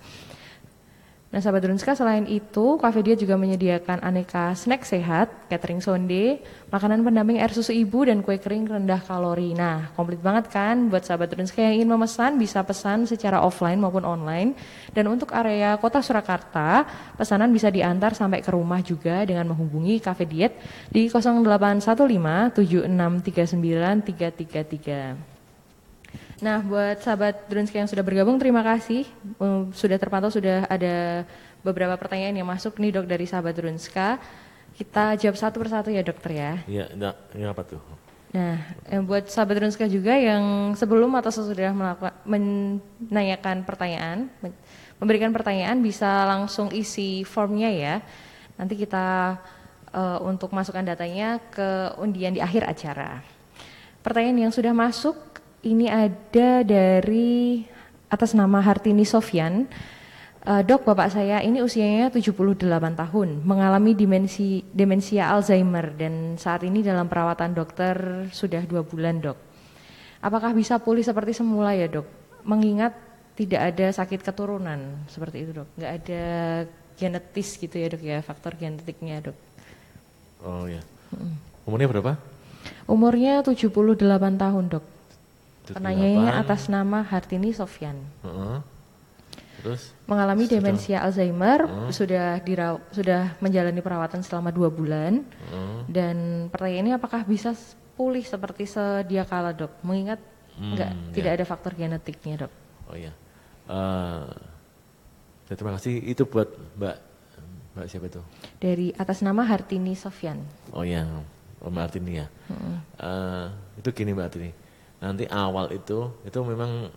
Nah, 1.34 1.42
sahabat 1.42 1.66
Drunska 1.66 1.98
selain 1.98 2.30
itu, 2.30 2.78
Cafe 2.78 3.02
Dia 3.02 3.18
juga 3.18 3.34
menyediakan 3.42 4.06
aneka 4.06 4.54
snack 4.54 4.86
sehat, 4.86 5.34
catering 5.50 5.82
sonde, 5.82 6.38
makanan 6.70 7.02
pendamping 7.02 7.42
air 7.42 7.50
susu 7.50 7.74
ibu 7.74 8.06
dan 8.06 8.22
kue 8.22 8.38
kering 8.38 8.70
rendah 8.70 9.02
kalori. 9.02 9.58
Nah, 9.58 9.90
komplit 9.98 10.22
banget 10.22 10.54
kan 10.54 10.94
buat 10.94 11.02
sahabat 11.02 11.34
Drunska 11.34 11.58
yang 11.58 11.82
ingin 11.82 11.90
memesan 11.90 12.38
bisa 12.38 12.62
pesan 12.62 13.10
secara 13.10 13.42
offline 13.42 13.82
maupun 13.82 14.06
online. 14.06 14.54
Dan 14.94 15.10
untuk 15.10 15.34
area 15.34 15.74
Kota 15.82 16.06
Surakarta, 16.06 16.86
pesanan 17.18 17.50
bisa 17.50 17.74
diantar 17.74 18.14
sampai 18.14 18.46
ke 18.46 18.54
rumah 18.54 18.86
juga 18.86 19.26
dengan 19.26 19.50
menghubungi 19.50 20.06
Cafe 20.06 20.30
Diet 20.30 20.54
di 20.94 21.10
0815 21.10 22.62
7639 22.62 24.06
333. 24.06 25.33
Nah, 26.44 26.60
buat 26.60 27.00
sahabat 27.00 27.48
Drunski 27.48 27.80
yang 27.80 27.88
sudah 27.88 28.04
bergabung, 28.04 28.36
terima 28.36 28.60
kasih. 28.60 29.08
Um, 29.40 29.72
sudah 29.72 29.96
terpantau, 29.96 30.28
sudah 30.28 30.68
ada 30.68 31.24
beberapa 31.64 31.96
pertanyaan 31.96 32.36
yang 32.36 32.44
masuk 32.52 32.84
nih 32.84 33.00
dok 33.00 33.08
dari 33.08 33.24
sahabat 33.24 33.56
Drunska. 33.56 34.20
Kita 34.76 35.16
jawab 35.16 35.40
satu 35.40 35.64
persatu 35.64 35.88
ya 35.88 36.04
dokter 36.04 36.36
ya. 36.36 36.60
Iya, 36.68 36.92
enggak, 36.92 37.16
ini 37.32 37.48
apa 37.48 37.64
tuh? 37.64 37.80
Nah, 38.36 38.60
yang 38.92 39.08
buat 39.08 39.32
sahabat 39.32 39.56
Drunska 39.56 39.88
juga 39.88 40.20
yang 40.20 40.76
sebelum 40.76 41.16
atau 41.16 41.32
sesudah 41.32 41.72
melakukan 41.72 42.12
menanyakan 42.28 43.64
pertanyaan, 43.64 44.28
memberikan 45.00 45.32
pertanyaan 45.32 45.80
bisa 45.80 46.28
langsung 46.28 46.76
isi 46.76 47.24
formnya 47.24 47.72
ya. 47.72 47.96
Nanti 48.60 48.76
kita 48.76 49.40
uh, 49.96 50.20
untuk 50.28 50.52
masukkan 50.52 50.84
datanya 50.84 51.40
ke 51.48 51.96
undian 52.04 52.36
di 52.36 52.44
akhir 52.44 52.68
acara. 52.68 53.24
Pertanyaan 54.04 54.52
yang 54.52 54.54
sudah 54.54 54.76
masuk 54.76 55.16
ini 55.64 55.88
ada 55.88 56.62
dari 56.62 57.64
atas 58.12 58.36
nama 58.36 58.60
Hartini 58.60 59.08
Sofyan. 59.08 59.66
Uh, 60.44 60.60
dok, 60.60 60.84
bapak 60.84 61.08
saya 61.08 61.40
ini 61.40 61.64
usianya 61.64 62.12
78 62.12 62.68
tahun, 63.00 63.30
mengalami 63.48 63.96
dimensi, 63.96 64.60
demensia 64.76 65.32
Alzheimer 65.32 65.96
dan 65.96 66.36
saat 66.36 66.68
ini 66.68 66.84
dalam 66.84 67.08
perawatan 67.08 67.56
dokter 67.56 68.28
sudah 68.28 68.60
dua 68.68 68.84
bulan 68.84 69.24
dok. 69.24 69.40
Apakah 70.20 70.52
bisa 70.52 70.76
pulih 70.84 71.00
seperti 71.00 71.32
semula 71.32 71.72
ya 71.72 71.88
dok? 71.88 72.04
Mengingat 72.44 72.92
tidak 73.40 73.72
ada 73.72 73.88
sakit 73.96 74.20
keturunan 74.20 75.08
seperti 75.08 75.48
itu 75.48 75.64
dok, 75.64 75.70
nggak 75.80 75.94
ada 76.04 76.24
genetis 77.00 77.56
gitu 77.56 77.80
ya 77.80 77.88
dok 77.88 78.04
ya, 78.04 78.20
faktor 78.20 78.60
genetiknya 78.60 79.24
dok. 79.24 79.38
Oh 80.44 80.68
ya, 80.68 80.84
umurnya 81.64 81.88
berapa? 81.88 82.20
Umurnya 82.84 83.40
78 83.48 83.80
tahun 84.36 84.66
dok. 84.68 84.93
Penanyanya 85.72 86.44
atas 86.44 86.68
nama 86.68 87.08
Hartini 87.08 87.56
Sofyan. 87.56 87.96
Uh 88.20 88.28
-huh. 88.28 88.58
Terus? 89.64 89.96
Mengalami 90.12 90.44
sudah. 90.44 90.60
demensia 90.60 90.98
Alzheimer, 91.00 91.64
uh 91.64 91.72
-huh. 91.88 91.92
sudah 91.96 92.44
diraw 92.44 92.84
sudah 92.92 93.40
menjalani 93.40 93.80
perawatan 93.80 94.20
selama 94.20 94.52
dua 94.52 94.68
bulan. 94.68 95.24
Uh 95.24 95.56
-huh. 95.56 95.80
Dan 95.88 96.48
pertanyaannya 96.52 97.00
apakah 97.00 97.24
bisa 97.24 97.56
pulih 97.96 98.28
seperti 98.28 98.68
sedia 98.68 99.24
kala 99.24 99.56
dok? 99.56 99.72
Mengingat 99.88 100.20
hmm, 100.60 100.72
enggak, 100.76 100.92
ya. 100.92 101.12
tidak 101.16 101.32
ada 101.40 101.46
faktor 101.48 101.72
genetiknya 101.80 102.36
dok. 102.44 102.54
Oh 102.92 102.96
iya. 103.00 103.16
Uh, 103.64 104.28
terima 105.48 105.80
kasih. 105.80 105.96
Itu 106.04 106.28
buat 106.28 106.52
Mbak 106.76 106.98
Mbak 107.80 107.86
siapa 107.88 108.06
itu? 108.12 108.22
Dari 108.60 108.92
atas 109.00 109.24
nama 109.24 109.48
Hartini 109.48 109.96
Sofyan. 109.96 110.44
Oh 110.76 110.84
iya, 110.84 111.08
Mbak 111.64 111.84
Hartini 111.88 112.20
ya. 112.20 112.28
-huh. 112.28 112.78
uh, 113.00 113.48
itu 113.80 113.88
gini 113.96 114.12
Mbak 114.12 114.28
Hartini 114.28 114.63
nanti 115.04 115.28
awal 115.28 115.68
itu 115.76 116.24
itu 116.24 116.40
memang 116.48 116.88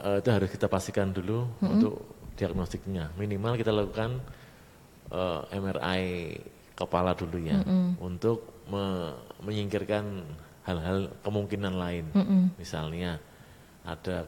uh, 0.00 0.16
itu 0.16 0.28
harus 0.32 0.48
kita 0.48 0.64
pastikan 0.64 1.12
dulu 1.12 1.44
mm 1.44 1.52
-hmm. 1.60 1.72
untuk 1.76 1.94
diagnostiknya 2.40 3.12
minimal 3.20 3.60
kita 3.60 3.68
lakukan 3.68 4.16
uh, 5.12 5.44
eh, 5.44 5.60
MRI 5.60 6.04
kepala 6.72 7.12
dulu 7.12 7.36
ya 7.36 7.60
mm 7.60 7.68
-hmm. 7.68 7.88
untuk 8.00 8.64
me 8.72 9.12
menyingkirkan 9.44 10.24
hal-hal 10.64 11.12
kemungkinan 11.20 11.74
lain 11.76 12.08
mm 12.16 12.24
-hmm. 12.24 12.42
misalnya 12.56 13.20
ada 13.84 14.24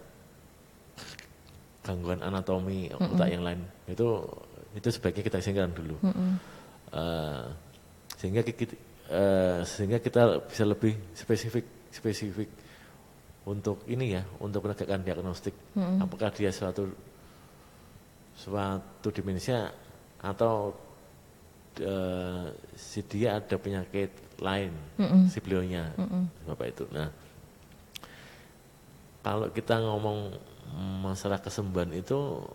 gangguan 1.80 2.20
anatomi 2.20 2.92
mm 2.92 3.16
otak 3.16 3.28
yang 3.32 3.42
lain 3.42 3.64
itu 3.88 4.20
itu 4.76 4.88
sebaiknya 4.92 5.24
kita 5.24 5.38
singkirkan 5.40 5.72
dulu 5.72 5.96
mm 6.04 6.32
uh, 6.92 7.44
sehingga 8.20 8.44
kita 8.44 8.76
uh, 9.08 9.64
sehingga 9.64 9.98
kita 10.04 10.44
bisa 10.46 10.64
lebih 10.68 10.94
spesifik 11.16 11.64
spesifik 11.88 12.61
untuk 13.42 13.82
ini 13.90 14.14
ya, 14.18 14.22
untuk 14.38 14.62
menegakkan 14.62 15.02
diagnostik. 15.02 15.54
Hmm. 15.74 15.98
Apakah 15.98 16.30
dia 16.30 16.54
suatu 16.54 16.86
suatu 18.32 19.08
demensia 19.10 19.68
atau 20.22 20.72
uh, 21.82 22.46
si 22.78 23.02
dia 23.10 23.42
ada 23.42 23.56
penyakit 23.58 24.38
lain, 24.38 24.70
hmm. 24.98 25.26
si 25.26 25.42
beliaunya, 25.42 25.90
hmm. 25.98 26.46
bapak 26.46 26.66
itu. 26.70 26.84
Nah, 26.94 27.10
kalau 29.26 29.50
kita 29.50 29.82
ngomong 29.82 30.30
masalah 31.02 31.42
kesembuhan 31.42 31.90
itu, 31.92 32.46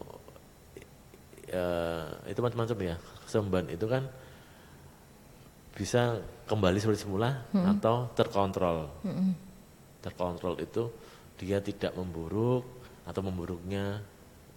uh, 1.51 2.07
itu 2.31 2.39
macam-macam 2.39 2.77
ya. 2.79 2.95
Kesembuhan 3.27 3.67
itu 3.67 3.85
kan 3.91 4.07
bisa 5.75 6.23
kembali 6.47 6.79
seperti 6.79 7.03
semula 7.03 7.43
hmm. 7.51 7.75
atau 7.75 8.07
terkontrol. 8.15 8.87
Hmm 9.03 9.46
terkontrol 10.07 10.55
itu 10.63 10.87
dia 11.35 11.59
tidak 11.59 11.91
memburuk 11.93 12.63
atau 13.03 13.21
memburuknya 13.21 13.99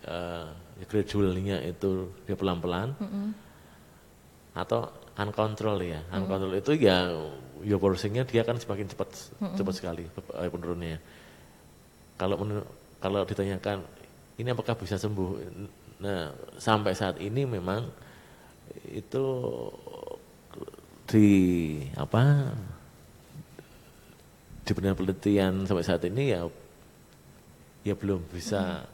uh, 0.06 0.48
gradualnya 0.86 1.60
itu 1.66 2.08
dia 2.24 2.38
pelan-pelan 2.38 2.94
mm 2.96 3.08
-hmm. 3.08 3.28
atau 4.56 4.88
uncontrol 5.18 5.78
ya 5.82 6.00
uncontrol 6.14 6.54
mm 6.54 6.62
-hmm. 6.62 6.64
itu 6.64 6.72
ya 6.80 6.96
ya 7.60 7.76
porsinya 7.76 8.22
dia 8.24 8.46
akan 8.46 8.56
semakin 8.56 8.86
cepat 8.88 9.08
mm 9.10 9.44
-hmm. 9.44 9.56
cepat 9.58 9.74
sekali 9.76 10.04
eh, 10.08 10.48
penurunannya 10.48 10.98
kalau 12.16 12.36
kalau 13.00 13.20
ditanyakan 13.28 13.84
ini 14.40 14.48
apakah 14.52 14.78
bisa 14.78 14.96
sembuh 14.96 15.30
nah 16.00 16.32
sampai 16.56 16.96
saat 16.96 17.20
ini 17.20 17.44
memang 17.44 17.84
itu 18.88 19.24
di 21.04 21.28
apa 21.98 22.54
di 24.70 24.74
penelitian 24.78 25.66
sampai 25.66 25.82
saat 25.82 26.06
ini 26.06 26.30
ya 26.30 26.46
ya 27.82 27.94
belum 27.98 28.22
bisa 28.30 28.86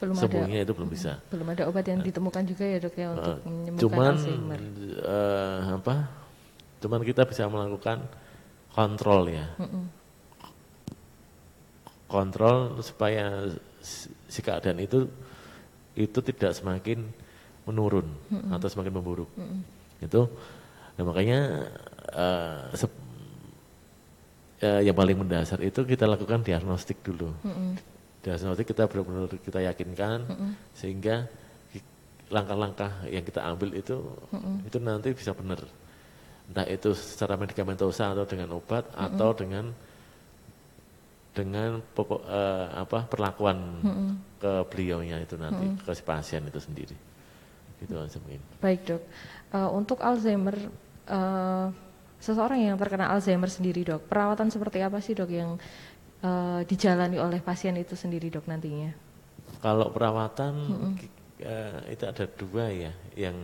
belum 0.00 0.16
sembuhnya 0.16 0.60
ada, 0.60 0.64
itu 0.64 0.72
belum 0.76 0.90
bisa. 0.92 1.12
Belum 1.28 1.48
ada 1.52 1.68
obat 1.68 1.84
yang 1.88 2.00
ditemukan 2.00 2.42
juga 2.48 2.64
ya 2.64 2.78
dok 2.80 2.94
ya 2.96 3.08
untuk 3.16 3.36
uh, 3.36 3.48
menyembuhkan 3.48 3.88
cuman, 3.88 4.12
Alzheimer. 4.16 4.60
Uh, 5.00 5.60
apa? 5.80 5.96
Cuman 6.80 7.00
kita 7.04 7.22
bisa 7.28 7.48
melakukan 7.48 7.98
kontrol 8.72 9.28
ya. 9.28 9.46
Mm 9.60 9.68
-mm. 9.68 9.84
Kontrol 12.08 12.80
supaya 12.80 13.48
si 14.28 14.40
keadaan 14.40 14.80
itu 14.84 15.08
itu 15.96 16.18
tidak 16.24 16.56
semakin 16.56 17.04
menurun 17.64 18.08
mm 18.32 18.36
-mm. 18.36 18.56
atau 18.56 18.68
semakin 18.68 18.92
memburuk. 18.92 19.28
Mm 19.36 19.44
-mm. 19.44 19.60
Itu 20.04 20.28
nah 20.96 21.04
makanya 21.08 21.40
uh, 22.12 22.68
uh, 24.62 24.80
yang 24.80 24.96
paling 24.96 25.16
mendasar 25.16 25.60
itu 25.64 25.84
kita 25.84 26.04
lakukan 26.08 26.44
diagnostik 26.44 27.00
dulu. 27.04 27.32
Mm 27.44 27.52
-hmm. 27.52 27.70
Diagnostik 28.20 28.66
kita 28.72 28.84
benar-benar 28.84 29.32
kita 29.40 29.60
yakinkan 29.64 30.18
mm 30.28 30.36
-hmm. 30.36 30.50
sehingga 30.76 31.28
langkah-langkah 32.30 33.10
yang 33.10 33.26
kita 33.26 33.42
ambil 33.42 33.74
itu 33.74 33.98
mm 34.30 34.38
-hmm. 34.38 34.56
itu 34.68 34.78
nanti 34.78 35.08
bisa 35.12 35.34
benar. 35.34 35.60
entah 36.50 36.66
itu 36.66 36.90
secara 36.98 37.38
medikamentosa 37.38 38.10
atau 38.10 38.26
dengan 38.26 38.58
obat 38.58 38.82
mm 38.90 38.94
-hmm. 38.94 39.06
atau 39.06 39.30
dengan 39.38 39.64
dengan 41.30 41.78
pokok 41.94 42.26
uh, 42.26 42.66
apa 42.74 43.06
perlakuan 43.06 43.58
mm 43.78 43.86
-hmm. 43.86 44.10
ke 44.42 44.52
beliaunya 44.66 45.22
itu 45.22 45.38
nanti 45.38 45.62
mm 45.62 45.78
-hmm. 45.78 45.84
ke 45.86 45.90
si 45.94 46.02
pasien 46.02 46.42
itu 46.42 46.58
sendiri 46.58 46.96
itu 47.80 47.94
aja 47.96 48.18
mungkin 48.20 48.42
baik 48.58 48.80
dok 48.82 49.02
uh, 49.54 49.70
untuk 49.72 50.02
Alzheimer 50.02 50.58
uh, 51.06 51.70
seseorang 52.20 52.60
yang 52.60 52.76
terkena 52.76 53.08
Alzheimer 53.10 53.48
sendiri 53.48 53.82
dok 53.82 54.06
perawatan 54.06 54.52
seperti 54.52 54.84
apa 54.84 55.00
sih 55.00 55.16
dok 55.16 55.30
yang 55.32 55.56
uh, 56.22 56.60
dijalani 56.68 57.16
oleh 57.16 57.40
pasien 57.40 57.74
itu 57.80 57.96
sendiri 57.96 58.28
dok 58.28 58.44
nantinya 58.44 58.92
kalau 59.58 59.90
perawatan 59.90 60.54
mm 60.54 60.76
-hmm. 60.76 60.92
uh, 61.44 61.80
itu 61.90 62.04
ada 62.06 62.24
dua 62.38 62.64
ya 62.70 62.92
yang 63.16 63.36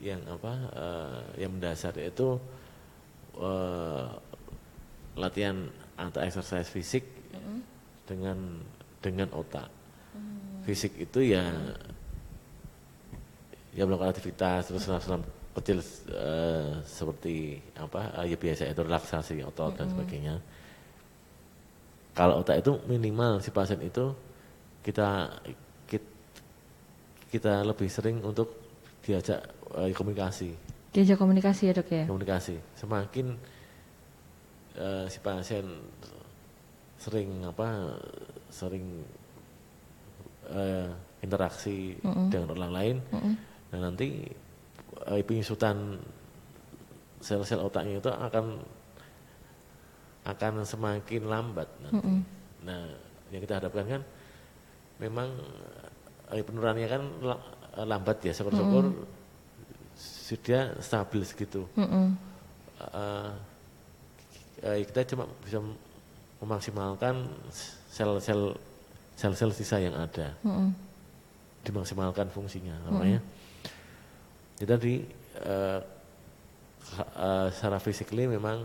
yang 0.00 0.20
apa 0.30 0.52
uh, 0.72 1.20
yang 1.34 1.50
mendasar 1.52 1.94
itu 1.98 2.38
uh, 3.38 4.06
latihan 5.16 5.66
atau 5.96 6.20
exercise 6.22 6.68
fisik 6.68 7.04
mm 7.32 7.40
-hmm. 7.40 7.58
dengan 8.04 8.38
dengan 9.00 9.28
otak. 9.32 9.70
Mm. 10.14 10.62
Fisik 10.66 10.92
itu 11.00 11.22
ya 11.22 11.46
mm. 11.46 11.94
ya 13.76 13.82
melakukan 13.86 14.12
aktivitas 14.12 14.68
terus 14.68 14.84
senam 14.86 15.22
kecil 15.56 15.80
uh, 16.12 16.84
seperti 16.84 17.56
apa 17.80 18.12
uh, 18.20 18.24
ya 18.28 18.36
biasa 18.36 18.68
itu 18.68 18.82
relaksasi 18.84 19.40
otot 19.40 19.50
mm 19.50 19.70
-hmm. 19.72 19.78
dan 19.80 19.86
sebagainya. 19.88 20.34
Kalau 22.16 22.40
otak 22.40 22.60
itu 22.60 22.72
minimal 22.88 23.40
si 23.40 23.52
pasien 23.52 23.80
itu 23.80 24.12
kita 24.84 25.32
kita, 25.88 26.08
kita 27.32 27.52
lebih 27.64 27.88
sering 27.88 28.20
untuk 28.20 28.52
diajak 29.00 29.40
uh, 29.72 29.88
komunikasi. 29.96 30.52
Diajak 30.92 31.16
komunikasi 31.20 31.62
ya 31.68 31.72
dok 31.76 31.88
ya? 31.88 32.04
Komunikasi. 32.04 32.56
Semakin 32.76 33.26
uh, 34.76 35.04
si 35.08 35.18
pasien 35.24 35.64
sering 36.96 37.44
apa 37.44 37.96
sering 38.52 39.04
uh, 40.52 40.88
interaksi 41.24 41.96
mm 42.00 42.12
-hmm. 42.12 42.28
dengan 42.28 42.48
orang 42.52 42.72
lain, 42.72 42.96
mm 43.08 43.20
-hmm. 43.20 43.34
dan 43.72 43.80
nanti 43.92 44.08
uh, 45.04 45.20
penyusutan 45.20 46.00
sel-sel 47.20 47.60
otaknya 47.60 48.00
itu 48.00 48.08
akan 48.08 48.60
akan 50.26 50.52
semakin 50.66 51.22
lambat 51.28 51.68
nanti. 51.82 52.00
Mm 52.00 52.02
-hmm. 52.02 52.20
Nah, 52.66 52.82
yang 53.30 53.40
kita 53.42 53.60
harapkan 53.60 53.86
kan 53.86 54.02
memang 54.98 55.28
uh, 56.32 56.42
penurunannya 56.42 56.88
kan 56.88 57.02
lambat 57.84 58.24
ya, 58.24 58.32
syukur-syukur 58.32 58.84
mm 58.88 58.94
-hmm 58.96 59.16
sudah 60.26 60.74
stabil 60.82 61.22
segitu. 61.22 61.62
Mm 61.78 61.86
-hmm. 61.86 62.06
uh, 62.82 63.32
uh, 64.66 64.76
kita 64.90 65.06
cuma 65.14 65.24
bisa 65.40 65.62
memaksimalkan 66.42 67.30
sel-sel 67.88 68.58
sel-sel 69.16 69.50
sisa 69.54 69.80
yang 69.80 69.94
ada, 69.94 70.34
mm 70.42 70.50
-hmm. 70.50 70.68
dimaksimalkan 71.64 72.28
fungsinya, 72.28 72.74
namanya. 72.84 73.22
Mm 73.22 73.24
-hmm. 73.24 73.35
Jadi 74.56 75.04
uh, 75.44 75.80
uh, 77.16 77.48
secara 77.52 77.76
fisikly 77.82 78.24
memang 78.30 78.64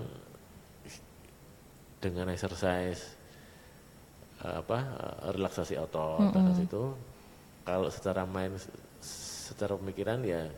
dengan 2.02 2.34
exercise 2.34 3.14
uh, 4.42 4.62
apa 4.66 4.78
uh, 4.82 5.30
relaksasi 5.32 5.78
otot 5.78 6.18
mm 6.18 6.30
-hmm. 6.34 6.46
dan 6.50 6.66
itu 6.66 6.84
kalau 7.62 7.90
secara 7.94 8.26
main 8.26 8.58
secara 9.02 9.78
pemikiran 9.78 10.18
ya 10.26 10.50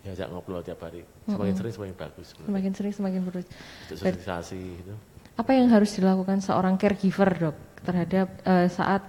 ya 0.00 0.16
ajak 0.16 0.32
ngobrol 0.32 0.64
tiap 0.64 0.80
hari 0.80 1.04
semakin 1.26 1.36
mm 1.36 1.44
-hmm. 1.44 1.58
sering 1.58 1.74
semakin 1.74 1.96
bagus 1.98 2.26
sebenarnya. 2.32 2.48
semakin 2.48 2.72
sering 2.72 2.94
semakin 2.94 3.20
bagus 3.26 3.46
sosialisasi 3.90 4.62
itu 4.80 4.94
apa 5.36 5.50
yang 5.56 5.68
harus 5.72 5.90
dilakukan 5.96 6.38
seorang 6.40 6.78
caregiver 6.78 7.30
dok 7.50 7.56
terhadap 7.82 8.28
uh, 8.44 8.68
saat 8.70 9.02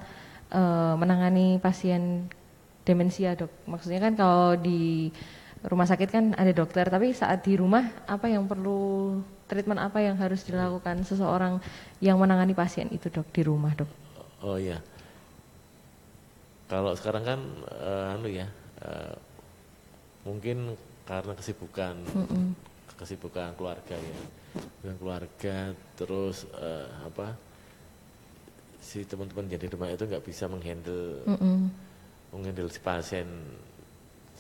uh, 0.51 0.95
menangani 0.97 1.59
pasien 1.61 2.27
demensia 2.83 3.37
dok 3.37 3.51
maksudnya 3.69 4.01
kan 4.01 4.13
kalau 4.17 4.57
di 4.57 5.11
rumah 5.62 5.86
sakit 5.86 6.09
kan 6.09 6.26
ada 6.34 6.49
dokter 6.53 6.89
tapi 6.89 7.14
saat 7.14 7.45
di 7.45 7.53
rumah 7.53 7.86
apa 8.09 8.26
yang 8.26 8.49
perlu 8.49 9.22
treatment 9.45 9.78
apa 9.78 10.01
yang 10.01 10.18
harus 10.18 10.41
dilakukan 10.41 11.05
seseorang 11.05 11.62
yang 12.01 12.18
menangani 12.18 12.57
pasien 12.57 12.89
itu 12.89 13.14
dok 13.14 13.30
di 13.30 13.41
rumah 13.45 13.74
dok 13.78 13.89
oh 14.41 14.57
iya 14.57 14.82
kalau 16.66 16.97
sekarang 16.97 17.24
kan 17.28 17.39
uh, 17.78 18.16
anu 18.18 18.32
ya 18.32 18.49
uh, 18.82 19.14
mungkin 20.26 20.74
karena 21.05 21.34
kesibukan 21.38 21.93
mm 22.09 22.26
-mm. 22.26 22.45
kesibukan 22.97 23.53
keluarga 23.53 23.97
ya 23.97 24.20
dengan 24.82 24.95
keluarga 24.97 25.57
terus 25.93 26.49
uh, 26.57 26.89
apa 27.05 27.38
si 28.82 29.05
teman-teman 29.05 29.45
jadi 29.45 29.70
rumah 29.70 29.93
itu 29.93 30.09
nggak 30.09 30.26
bisa 30.26 30.49
menghandle 30.49 31.22
mm 31.30 31.38
-mm. 31.38 31.57
menghandle 32.34 32.72
si 32.74 32.82
pasien 32.82 33.30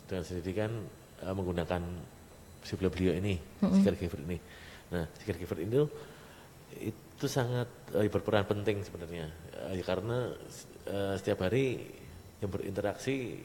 dengan 0.09 0.23
sendiri 0.25 0.53
kan 0.57 0.71
uh, 1.23 1.33
menggunakan 1.33 1.81
si 2.61 2.77
beliau 2.77 2.93
ini 3.17 3.37
mm 3.37 3.65
-mm. 3.65 3.73
si 3.73 3.79
caregiver 3.81 4.19
ini 4.21 4.37
nah 4.91 5.03
si 5.17 5.23
caregiver 5.25 5.59
ini 5.63 5.75
itu 6.79 7.25
sangat 7.25 7.67
uh, 7.93 8.05
berperan 8.09 8.45
penting 8.45 8.85
sebenarnya 8.85 9.29
uh, 9.65 9.73
ya 9.73 9.83
karena 9.85 10.33
uh, 10.89 11.13
setiap 11.17 11.45
hari 11.45 11.79
yang 12.41 12.49
berinteraksi 12.49 13.37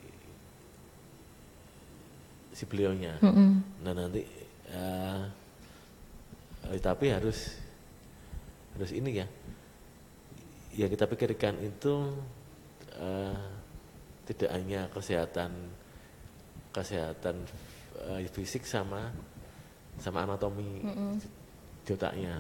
si 2.57 2.65
beliaunya. 2.65 3.21
Mm 3.21 3.33
-hmm. 3.37 3.51
Nah 3.85 3.93
nanti 3.93 4.25
uh, 4.73 5.29
tapi 6.81 7.13
harus 7.13 7.61
harus 8.73 8.91
ini 8.97 9.21
ya. 9.21 9.29
Yang 10.77 10.97
kita 10.97 11.05
pikirkan 11.13 11.61
itu 11.61 12.17
uh, 12.97 13.37
tidak 14.25 14.51
hanya 14.57 14.89
kesehatan 14.89 15.53
kesehatan 16.73 17.45
uh, 18.07 18.21
fisik 18.31 18.63
sama 18.65 19.11
sama 19.99 20.23
anatomi 20.23 20.83
mm 20.85 20.93
-hmm. 20.93 21.13
di 21.85 21.91
otaknya. 21.93 22.35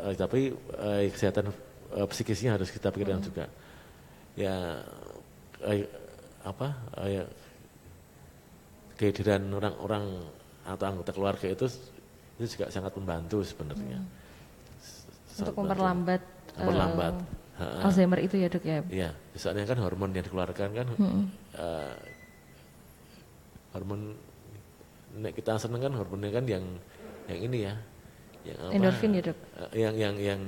Uh, 0.00 0.14
tapi 0.16 0.54
uh, 0.80 1.04
kesehatan 1.12 1.52
uh, 1.94 2.06
psikisnya 2.08 2.56
harus 2.56 2.72
kita 2.72 2.88
pikirkan 2.88 3.20
mm 3.20 3.24
-hmm. 3.24 3.28
juga. 3.28 3.44
Ya 4.34 4.82
uh, 5.62 5.84
apa 6.44 6.68
uh, 7.00 7.08
ya, 7.08 7.24
kehadiran 9.00 9.42
orang-orang 9.50 10.04
atau 10.64 10.84
anggota 10.88 11.10
keluarga 11.12 11.46
itu 11.48 11.66
itu 12.40 12.58
juga 12.58 12.66
sangat 12.72 12.92
membantu 12.98 13.44
sebenarnya. 13.44 14.00
Hmm. 14.00 15.38
Untuk 15.44 15.54
memperlambat 15.54 16.22
memperlambat 16.58 17.14
uh, 17.58 17.84
Alzheimer 17.84 18.20
itu 18.22 18.38
ya 18.38 18.48
dok 18.50 18.64
ya. 18.64 18.78
Iya, 18.90 19.10
soalnya 19.34 19.66
kan 19.66 19.78
hormon 19.82 20.14
yang 20.14 20.24
dikeluarkan 20.26 20.68
kan 20.74 20.86
hmm. 20.94 21.24
uh, 21.58 21.94
hormon 23.74 24.14
nek 25.18 25.34
kita 25.34 25.58
seneng 25.58 25.82
kan 25.82 25.92
hormonnya 25.98 26.30
kan 26.30 26.44
yang 26.46 26.64
yang 27.26 27.40
ini 27.50 27.58
ya, 27.66 27.74
yang 28.46 28.58
apa? 28.62 28.72
Endorfin 28.78 29.10
ya 29.18 29.22
dok. 29.26 29.38
Uh, 29.58 29.70
yang 29.74 29.94
yang 29.98 30.14
yang 30.18 30.40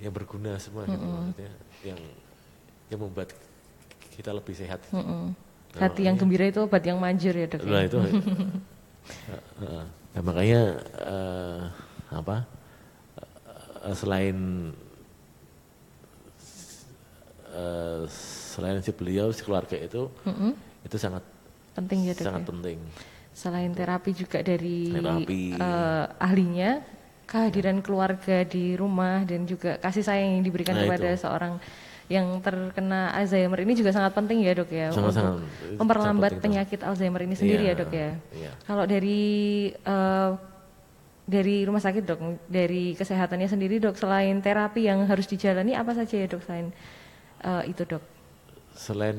yang 0.00 0.12
berguna 0.16 0.56
semua 0.56 0.88
hmm. 0.88 0.92
gitu 0.96 1.04
maksudnya, 1.04 1.52
yang 1.84 2.00
yang 2.88 3.00
membuat 3.00 3.28
kita 4.16 4.30
lebih 4.32 4.54
sehat. 4.56 4.80
Hmm. 4.88 5.36
Hati 5.76 6.02
yang 6.02 6.18
gembira 6.18 6.50
itu 6.50 6.66
obat 6.66 6.82
yang 6.82 6.98
manjur 6.98 7.36
ya 7.36 7.46
dok. 7.46 7.62
Ya? 7.62 7.70
Nah 7.70 7.82
itu. 7.84 7.98
nah, 9.62 9.84
makanya 10.24 10.62
uh, 11.04 11.60
apa? 12.10 12.36
Uh, 13.80 13.94
selain 13.96 14.36
uh, 17.54 18.02
selain 18.08 18.82
si 18.84 18.92
beliau 18.92 19.32
si 19.32 19.40
keluarga 19.40 19.76
itu 19.78 20.10
mm 20.26 20.34
-hmm. 20.34 20.52
Itu 20.84 20.96
sangat 20.96 21.24
penting 21.76 22.08
ya 22.08 22.12
dok. 22.16 22.26
Sangat 22.26 22.42
ya? 22.44 22.48
penting. 22.48 22.78
Selain 23.30 23.70
terapi 23.72 24.10
juga 24.12 24.38
dari 24.42 24.90
terapi. 24.90 25.42
Uh, 25.56 26.04
ahlinya 26.18 26.82
kehadiran 27.30 27.78
keluarga 27.78 28.42
di 28.42 28.74
rumah 28.74 29.22
dan 29.22 29.46
juga 29.46 29.78
kasih 29.78 30.02
sayang 30.02 30.40
yang 30.40 30.42
diberikan 30.42 30.74
nah, 30.74 30.82
kepada 30.82 31.14
itu. 31.14 31.22
seorang 31.22 31.54
yang 32.10 32.42
terkena 32.42 33.14
Alzheimer 33.14 33.62
ini 33.62 33.78
juga 33.78 33.94
sangat 33.94 34.10
penting 34.18 34.42
ya 34.42 34.50
dok 34.50 34.66
ya 34.74 34.90
sangat, 34.90 35.14
sangat, 35.14 35.46
memperlambat 35.78 36.32
sangat 36.34 36.42
penyakit 36.42 36.80
Alzheimer 36.82 37.22
ini 37.22 37.38
sendiri 37.38 37.70
yeah, 37.70 37.78
ya 37.78 37.80
dok 37.86 37.92
ya. 37.94 38.10
Yeah. 38.34 38.54
Kalau 38.66 38.84
dari 38.90 39.22
uh, 39.86 40.34
dari 41.30 41.62
rumah 41.62 41.78
sakit 41.78 42.02
dok, 42.02 42.18
dari 42.50 42.98
kesehatannya 42.98 43.46
sendiri 43.46 43.78
dok, 43.78 43.94
selain 43.94 44.42
terapi 44.42 44.90
yang 44.90 45.06
harus 45.06 45.30
dijalani 45.30 45.78
apa 45.78 45.94
saja 45.94 46.18
ya 46.18 46.26
dok 46.26 46.42
selain 46.42 46.74
uh, 47.46 47.62
itu 47.62 47.86
dok? 47.86 48.02
Selain 48.80 49.18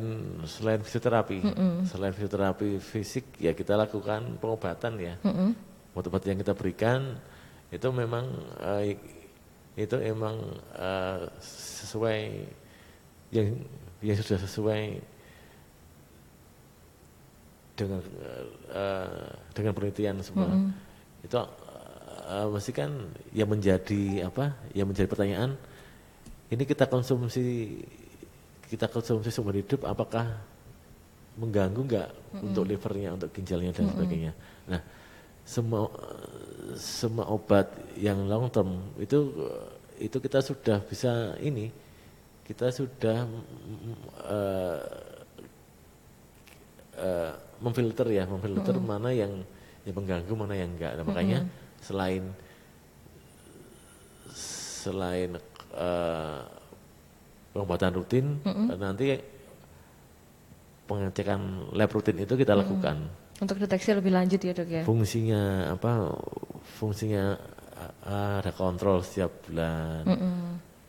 selain 0.49 0.81
fisioterapi, 0.81 1.37
mm 1.45 1.53
-hmm. 1.53 1.73
selain 1.85 2.13
fisioterapi 2.17 2.81
fisik 2.81 3.37
ya 3.37 3.53
kita 3.53 3.77
lakukan 3.77 4.41
pengobatan 4.41 4.97
ya. 4.97 5.13
Mm 5.21 5.33
-hmm. 5.33 5.49
Obat-obat 5.93 6.25
yang 6.25 6.41
kita 6.41 6.57
berikan 6.57 7.21
itu 7.69 7.87
memang 7.93 8.25
uh, 8.57 8.81
itu 9.77 9.95
emang 10.01 10.35
uh, 10.75 11.29
sesuai 11.45 12.19
yang 13.31 13.47
yang 14.01 14.17
sudah 14.17 14.41
sesuai 14.43 14.99
dengan 17.77 18.01
uh, 18.73 19.29
dengan 19.55 19.71
penelitian 19.71 20.19
semua 20.19 20.51
mm 20.51 20.57
-hmm. 20.57 20.71
itu 21.23 21.37
uh, 22.27 22.47
mesti 22.51 22.71
kan 22.75 22.91
yang 23.31 23.47
menjadi 23.47 24.27
apa 24.27 24.51
yang 24.75 24.91
menjadi 24.91 25.07
pertanyaan 25.07 25.55
ini 26.51 26.63
kita 26.67 26.91
konsumsi 26.91 27.79
kita 28.71 28.87
konsumsi 28.87 29.27
sumber 29.27 29.59
hidup 29.59 29.83
apakah 29.83 30.31
mengganggu 31.35 31.81
nggak 31.83 32.07
mm 32.07 32.23
-hmm. 32.39 32.47
untuk 32.47 32.63
livernya 32.63 33.09
untuk 33.11 33.29
ginjalnya 33.35 33.75
dan 33.75 33.83
mm 33.83 33.83
-hmm. 33.83 33.91
sebagainya 33.99 34.31
nah 34.71 34.81
semua 35.43 35.91
semua 36.79 37.27
obat 37.27 37.67
yang 37.99 38.23
long 38.31 38.47
term 38.47 38.79
itu 38.95 39.27
itu 39.99 40.17
kita 40.23 40.39
sudah 40.39 40.79
bisa 40.87 41.35
ini 41.43 41.67
kita 42.47 42.71
sudah 42.71 43.27
uh, 44.23 44.79
uh, 46.95 47.33
memfilter 47.59 48.07
ya 48.07 48.23
memfilter 48.23 48.71
mm 48.71 48.79
-hmm. 48.79 48.91
mana 48.95 49.09
yang 49.11 49.33
yang 49.83 49.95
mengganggu 49.99 50.31
mana 50.31 50.55
yang 50.55 50.71
enggak 50.71 50.95
nah, 50.95 51.03
makanya 51.03 51.43
mm 51.43 51.47
-hmm. 51.47 51.83
selain 51.83 52.23
selain 54.31 55.31
uh, 55.75 56.60
pengobatan 57.51 57.91
rutin 57.95 58.25
mm 58.41 58.51
-hmm. 58.51 58.67
nanti 58.79 59.05
pengecekan 60.87 61.71
lab 61.71 61.91
rutin 61.91 62.17
itu 62.19 62.33
kita 62.35 62.55
lakukan 62.55 62.97
mm 62.97 63.09
-hmm. 63.11 63.43
untuk 63.43 63.57
deteksi 63.59 63.95
lebih 63.95 64.11
lanjut 64.11 64.39
ya 64.39 64.53
dok 64.55 64.69
ya 64.69 64.83
fungsinya 64.83 65.73
apa 65.75 66.15
fungsinya 66.79 67.35
ada 68.07 68.51
kontrol 68.55 69.03
setiap 69.03 69.31
bulan 69.47 70.03
mm 70.07 70.17
-hmm. 70.17 70.45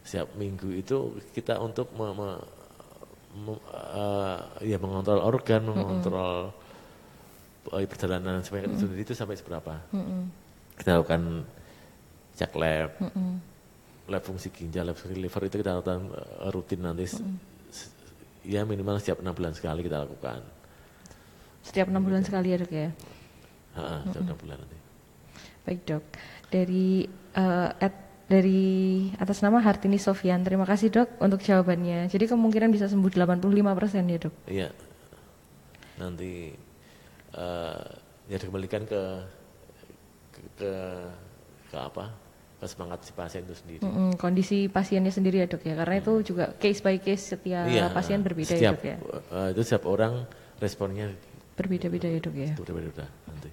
setiap 0.06 0.28
minggu 0.38 0.68
itu 0.74 1.18
kita 1.34 1.58
untuk 1.58 1.90
me, 1.94 2.06
me, 2.14 2.28
me, 3.42 3.52
uh, 3.72 4.38
ya 4.62 4.76
mengontrol 4.78 5.20
organ 5.22 5.66
mengontrol 5.66 6.50
mm 6.50 6.52
-hmm 6.54 6.60
oh, 7.70 7.78
perjalanan 7.86 8.42
supaya 8.42 8.66
mm 8.66 8.74
-hmm. 8.74 9.02
itu 9.04 9.12
sampai 9.14 9.38
seberapa. 9.38 9.78
Mm 9.94 10.02
-hmm. 10.02 10.22
Kita 10.80 10.98
lakukan 10.98 11.22
cek 12.34 12.52
lab, 12.58 12.90
mm 12.98 13.10
-hmm. 13.12 13.30
Lab 14.10 14.22
fungsi 14.22 14.50
ginjal, 14.50 14.88
lab 14.88 14.98
fungsi 14.98 15.14
liver 15.14 15.42
itu 15.46 15.56
kita 15.62 15.78
lakukan 15.78 16.10
uh, 16.10 16.50
rutin 16.50 16.82
nanti. 16.82 17.06
Mm 17.06 17.18
-hmm. 17.18 17.36
Ya 18.42 18.66
minimal 18.66 18.98
setiap 18.98 19.22
enam 19.22 19.34
bulan 19.34 19.54
sekali 19.54 19.86
kita 19.86 20.02
lakukan. 20.02 20.42
Setiap 21.62 21.86
enam 21.86 22.02
bulan 22.02 22.26
sekali 22.26 22.50
ya 22.50 22.56
dok 22.58 22.72
ya? 22.74 22.90
Ha, 23.78 24.02
setiap 24.10 24.26
enam 24.26 24.38
bulan 24.42 24.56
nanti. 24.58 24.78
Baik 25.62 25.80
dok, 25.86 26.04
dari 26.50 27.06
uh, 27.38 27.70
at, 27.78 27.94
dari 28.26 29.06
atas 29.14 29.46
nama 29.46 29.62
Hartini 29.62 29.94
Sofian, 29.94 30.42
terima 30.42 30.66
kasih 30.66 30.90
dok 30.90 31.22
untuk 31.22 31.38
jawabannya. 31.38 32.10
Jadi 32.10 32.26
kemungkinan 32.26 32.74
bisa 32.74 32.90
sembuh 32.90 33.14
85% 33.14 34.10
ya 34.10 34.18
dok? 34.18 34.34
Iya, 34.50 34.68
nanti 36.02 36.50
uh, 37.38 37.86
ya 38.26 38.36
dikembalikan 38.42 38.82
ke, 38.90 39.02
ke 40.34 40.40
ke 40.58 40.72
ke 41.70 41.76
apa 41.78 42.04
semangat 42.70 43.02
si 43.06 43.12
pasien 43.14 43.42
itu 43.46 43.54
sendiri. 43.56 43.82
Mm 43.82 43.92
-hmm, 43.92 44.10
kondisi 44.18 44.66
pasiennya 44.70 45.12
sendiri 45.14 45.42
ya 45.42 45.46
dok 45.46 45.62
ya, 45.62 45.74
karena 45.78 45.94
mm. 45.98 46.02
itu 46.02 46.12
juga 46.34 46.44
case 46.56 46.80
by 46.82 46.96
case 47.02 47.34
setiap 47.34 47.66
iya, 47.66 47.90
pasien 47.90 48.20
berbeda 48.22 48.54
setiap, 48.54 48.78
ya 48.78 48.78
dok 48.78 48.84
ya. 48.84 48.96
Uh, 49.30 49.48
itu 49.50 49.60
setiap 49.66 49.84
orang 49.90 50.26
responnya 50.62 51.10
berbeda-beda 51.58 52.08
ya 52.08 52.20
dok 52.22 52.36
ya. 52.36 52.52
Berbeda-beda 52.58 53.06
nanti. 53.28 53.48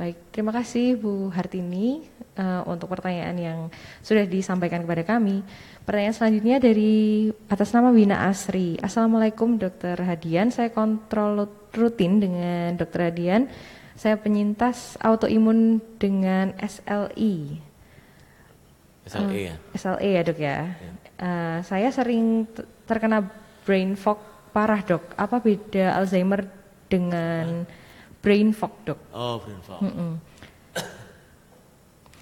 Baik, 0.00 0.32
terima 0.32 0.48
kasih 0.48 0.96
Bu 0.96 1.28
Hartini 1.28 2.08
uh, 2.40 2.64
untuk 2.64 2.88
pertanyaan 2.88 3.36
yang 3.36 3.58
sudah 4.00 4.24
disampaikan 4.24 4.80
kepada 4.80 5.04
kami. 5.04 5.44
Pertanyaan 5.84 6.16
selanjutnya 6.16 6.56
dari 6.56 7.28
atas 7.52 7.68
nama 7.76 7.92
Wina 7.92 8.24
Asri. 8.24 8.80
Assalamualaikum 8.80 9.60
Dokter 9.60 10.00
Hadian, 10.00 10.48
saya 10.48 10.72
kontrol 10.72 11.44
rutin 11.76 12.16
dengan 12.16 12.80
Dokter 12.80 13.12
Hadian. 13.12 13.52
Saya 13.92 14.16
penyintas 14.16 14.96
autoimun 15.04 15.84
dengan 16.00 16.56
SLE. 16.56 17.69
SLE 19.10 19.34
uh, 19.34 19.40
ya? 19.50 19.54
SLE 19.74 20.08
ya 20.14 20.22
dok 20.22 20.38
ya. 20.38 20.56
ya. 20.70 20.92
Uh, 21.20 21.58
saya 21.66 21.90
sering 21.90 22.46
terkena 22.86 23.26
brain 23.66 23.98
fog 23.98 24.22
parah 24.54 24.80
dok. 24.86 25.02
Apa 25.18 25.42
beda 25.42 25.98
Alzheimer 25.98 26.46
dengan 26.86 27.66
brain 28.22 28.54
fog 28.54 28.74
dok. 28.86 29.00
Oh 29.10 29.42
brain 29.42 29.60
fog. 29.66 29.82
Mm 29.82 29.92
-mm. 29.92 30.12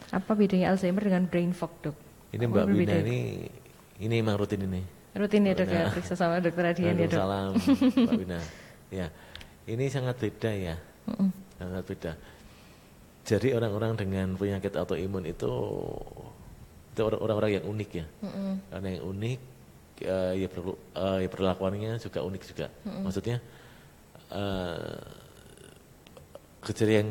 Apa 0.09 0.33
bedanya 0.33 0.73
Alzheimer 0.73 1.05
dengan 1.05 1.29
brain 1.29 1.53
fog 1.53 1.73
dok? 1.85 1.97
Ini 2.33 2.45
Mbak 2.49 2.65
Bina 2.73 2.97
ini 3.05 3.19
ini 4.01 4.15
emang 4.17 4.41
rutin 4.41 4.65
ini. 4.65 4.83
Rutin 5.13 5.49
ya 5.49 5.55
dok 5.57 5.69
ya, 5.69 5.85
periksa 5.93 6.15
sama 6.17 6.41
dokter 6.41 6.65
Adian 6.73 6.97
ya 6.97 7.09
dok. 7.09 7.21
Salam 7.21 7.51
Mbak 7.57 8.17
Bina. 8.25 8.41
Ya, 8.89 9.13
ini 9.69 9.85
sangat 9.93 10.17
beda 10.17 10.49
ya, 10.49 10.77
mm 11.05 11.13
-mm. 11.13 11.29
sangat 11.61 11.83
beda. 11.85 12.13
Jadi 13.29 13.53
orang-orang 13.53 13.93
dengan 14.01 14.33
penyakit 14.41 14.73
autoimun 14.73 15.29
itu 15.29 15.53
itu 16.99 17.07
orang-orang 17.07 17.63
yang 17.63 17.65
unik 17.71 17.91
ya, 17.95 18.07
mm 18.11 18.31
-mm. 18.35 18.53
karena 18.75 18.89
yang 18.99 19.05
unik 19.07 19.41
uh, 20.03 20.35
ya, 20.35 20.49
perlu, 20.51 20.73
uh, 20.99 21.19
ya 21.23 21.29
perlakuannya 21.31 21.93
juga 22.03 22.21
unik 22.27 22.43
juga. 22.43 22.67
Mm 22.67 22.91
-mm. 22.91 23.03
Maksudnya 23.07 23.37
uh, 24.35 24.99
gejala 26.67 26.93
yang 26.99 27.11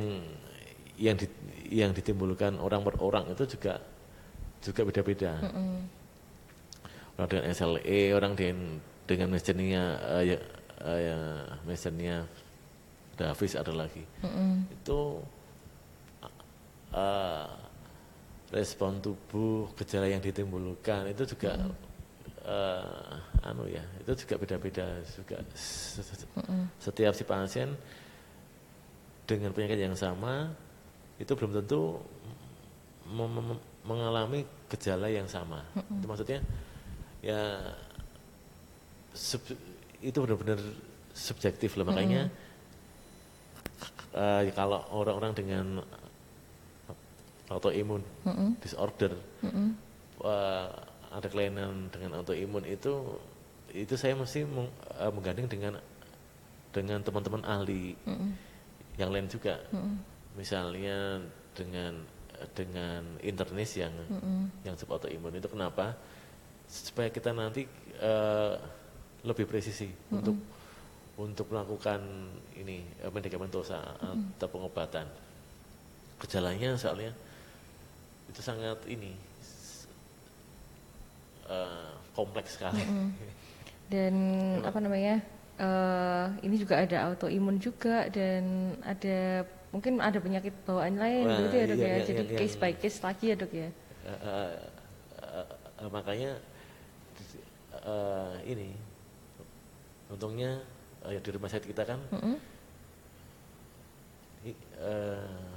yang 0.97 1.15
di, 1.15 1.27
yang 1.71 1.91
ditimbulkan 1.95 2.59
orang 2.59 2.83
per 2.83 2.99
orang 2.99 3.31
itu 3.31 3.43
juga 3.57 3.79
juga 4.59 4.81
beda-beda. 4.83 5.31
Mm 5.39 5.51
-hmm. 5.51 5.75
Orang 7.17 7.29
dengan 7.31 7.45
SLE, 7.55 8.01
orang 8.13 8.33
dengan 8.35 8.59
dengan 9.07 9.27
mesennya 9.31 9.83
uh, 10.03 10.23
ya, 10.27 10.37
uh, 10.83 10.99
ya 10.99 11.17
mesennya 11.63 12.27
Davis 13.17 13.55
ada 13.55 13.73
lagi. 13.73 14.03
Mm 14.21 14.29
-hmm. 14.29 14.53
Itu 14.75 14.99
uh, 16.93 17.66
respon 18.47 19.03
tubuh 19.03 19.67
gejala 19.75 20.07
yang 20.07 20.23
ditimbulkan 20.23 21.11
itu 21.11 21.35
juga 21.35 21.59
mm 21.59 21.87
uh, 22.47 23.19
anu 23.43 23.67
ya, 23.67 23.83
itu 23.99 24.23
juga 24.23 24.39
beda-beda 24.39 24.87
juga. 25.03 25.43
Mm. 26.47 26.65
Setiap 26.79 27.11
si 27.11 27.27
pasien 27.27 27.75
dengan 29.27 29.51
penyakit 29.51 29.83
yang 29.83 29.95
sama 29.99 30.55
itu 31.19 31.27
belum 31.35 31.51
tentu 31.59 31.99
mengalami 33.83 34.47
gejala 34.71 35.11
yang 35.11 35.27
sama. 35.27 35.59
Mm. 35.75 35.99
Itu 35.99 36.05
maksudnya 36.07 36.39
ya 37.19 37.41
sub, 39.11 39.43
itu 39.99 40.17
benar-benar 40.23 40.59
subjektif 41.11 41.75
lah 41.75 41.83
makanya 41.83 42.31
mm 42.31 42.45
uh, 44.17 44.41
kalau 44.57 44.81
orang-orang 44.93 45.33
dengan 45.37 45.65
autoimun 47.47 48.03
mm 48.27 48.33
-hmm. 48.33 48.49
disorder 48.59 49.13
mm 49.43 49.49
-hmm. 49.51 49.67
uh, 50.23 50.67
ada 51.11 51.27
kelainan 51.31 51.87
dengan 51.91 52.19
autoimun 52.19 52.67
itu 52.67 53.19
itu 53.71 53.93
saya 53.99 54.15
mesti 54.15 54.43
meng, 54.43 54.67
uh, 54.99 55.11
menggandeng 55.11 55.47
dengan 55.47 55.73
dengan 56.71 56.99
teman-teman 57.01 57.43
ahli 57.47 57.95
mm 58.03 58.15
-hmm 58.15 58.47
yang 58.97 59.13
lain 59.13 59.29
juga 59.29 59.61
mm-hmm. 59.71 59.95
misalnya 60.35 61.21
dengan 61.53 61.93
dengan 62.53 63.01
internis 63.21 63.71
yang 63.77 63.93
mm-hmm. 63.93 64.65
yang 64.65 64.75
sebab 64.77 65.01
autoimun 65.01 65.37
itu 65.37 65.49
kenapa 65.49 65.93
supaya 66.67 67.09
kita 67.13 67.33
nanti 67.33 67.65
uh, 68.01 68.57
lebih 69.25 69.45
presisi 69.45 69.87
mm-hmm. 69.87 70.17
untuk 70.17 70.37
untuk 71.17 71.45
melakukan 71.49 72.01
ini 72.57 72.85
medikamentosa 73.09 73.81
mm-hmm. 73.81 74.37
atau 74.37 74.49
pengobatan 74.49 75.05
gejalanya 76.17 76.73
soalnya 76.73 77.13
itu 78.27 78.41
sangat 78.43 78.79
ini 78.87 79.15
uh, 81.47 81.95
kompleks 82.11 82.59
sekali 82.59 82.83
mm-hmm. 82.83 83.09
dan 83.93 84.13
apa 84.67 84.79
namanya 84.83 85.15
uh, 85.61 86.27
ini 86.43 86.55
juga 86.59 86.83
ada 86.83 87.11
autoimun 87.11 87.57
juga 87.57 88.11
dan 88.11 88.75
ada 88.83 89.47
mungkin 89.71 89.99
ada 89.99 90.17
penyakit 90.19 90.53
bawaan 90.63 90.95
lain 90.95 91.25
Wah, 91.27 91.39
gitu 91.43 91.55
ya 91.55 91.65
dok 91.67 91.77
iya, 91.77 91.87
ya. 91.87 91.95
Iya, 91.95 92.07
Jadi 92.07 92.23
iya, 92.23 92.37
case 92.39 92.55
by 92.55 92.73
case 92.75 92.99
lagi 93.03 93.25
ya 93.31 93.35
dok 93.35 93.51
ya. 93.51 93.69
Uh, 94.07 94.11
uh, 94.11 94.51
uh, 95.19 95.47
uh, 95.83 95.89
makanya 95.91 96.31
uh, 97.83 98.35
ini 98.47 98.71
untungnya 100.07 100.63
uh, 101.03 101.11
di 101.11 101.29
rumah 101.35 101.51
sakit 101.51 101.67
kita 101.67 101.83
kan 101.83 101.99
mm 102.15 102.19
-hmm. 102.19 102.35
uh, 104.79 105.51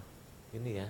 ini 0.59 0.71
ya 0.83 0.89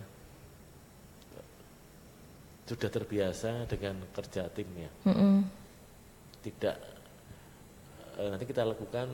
sudah 2.71 2.87
terbiasa 2.87 3.67
dengan 3.67 3.99
kerja 4.15 4.47
timnya. 4.55 4.91
Mm 5.03 5.15
-hmm. 5.15 5.37
Tidak 6.41 6.77
uh, 8.21 8.29
nanti 8.31 8.45
kita 8.45 8.63
lakukan 8.63 9.09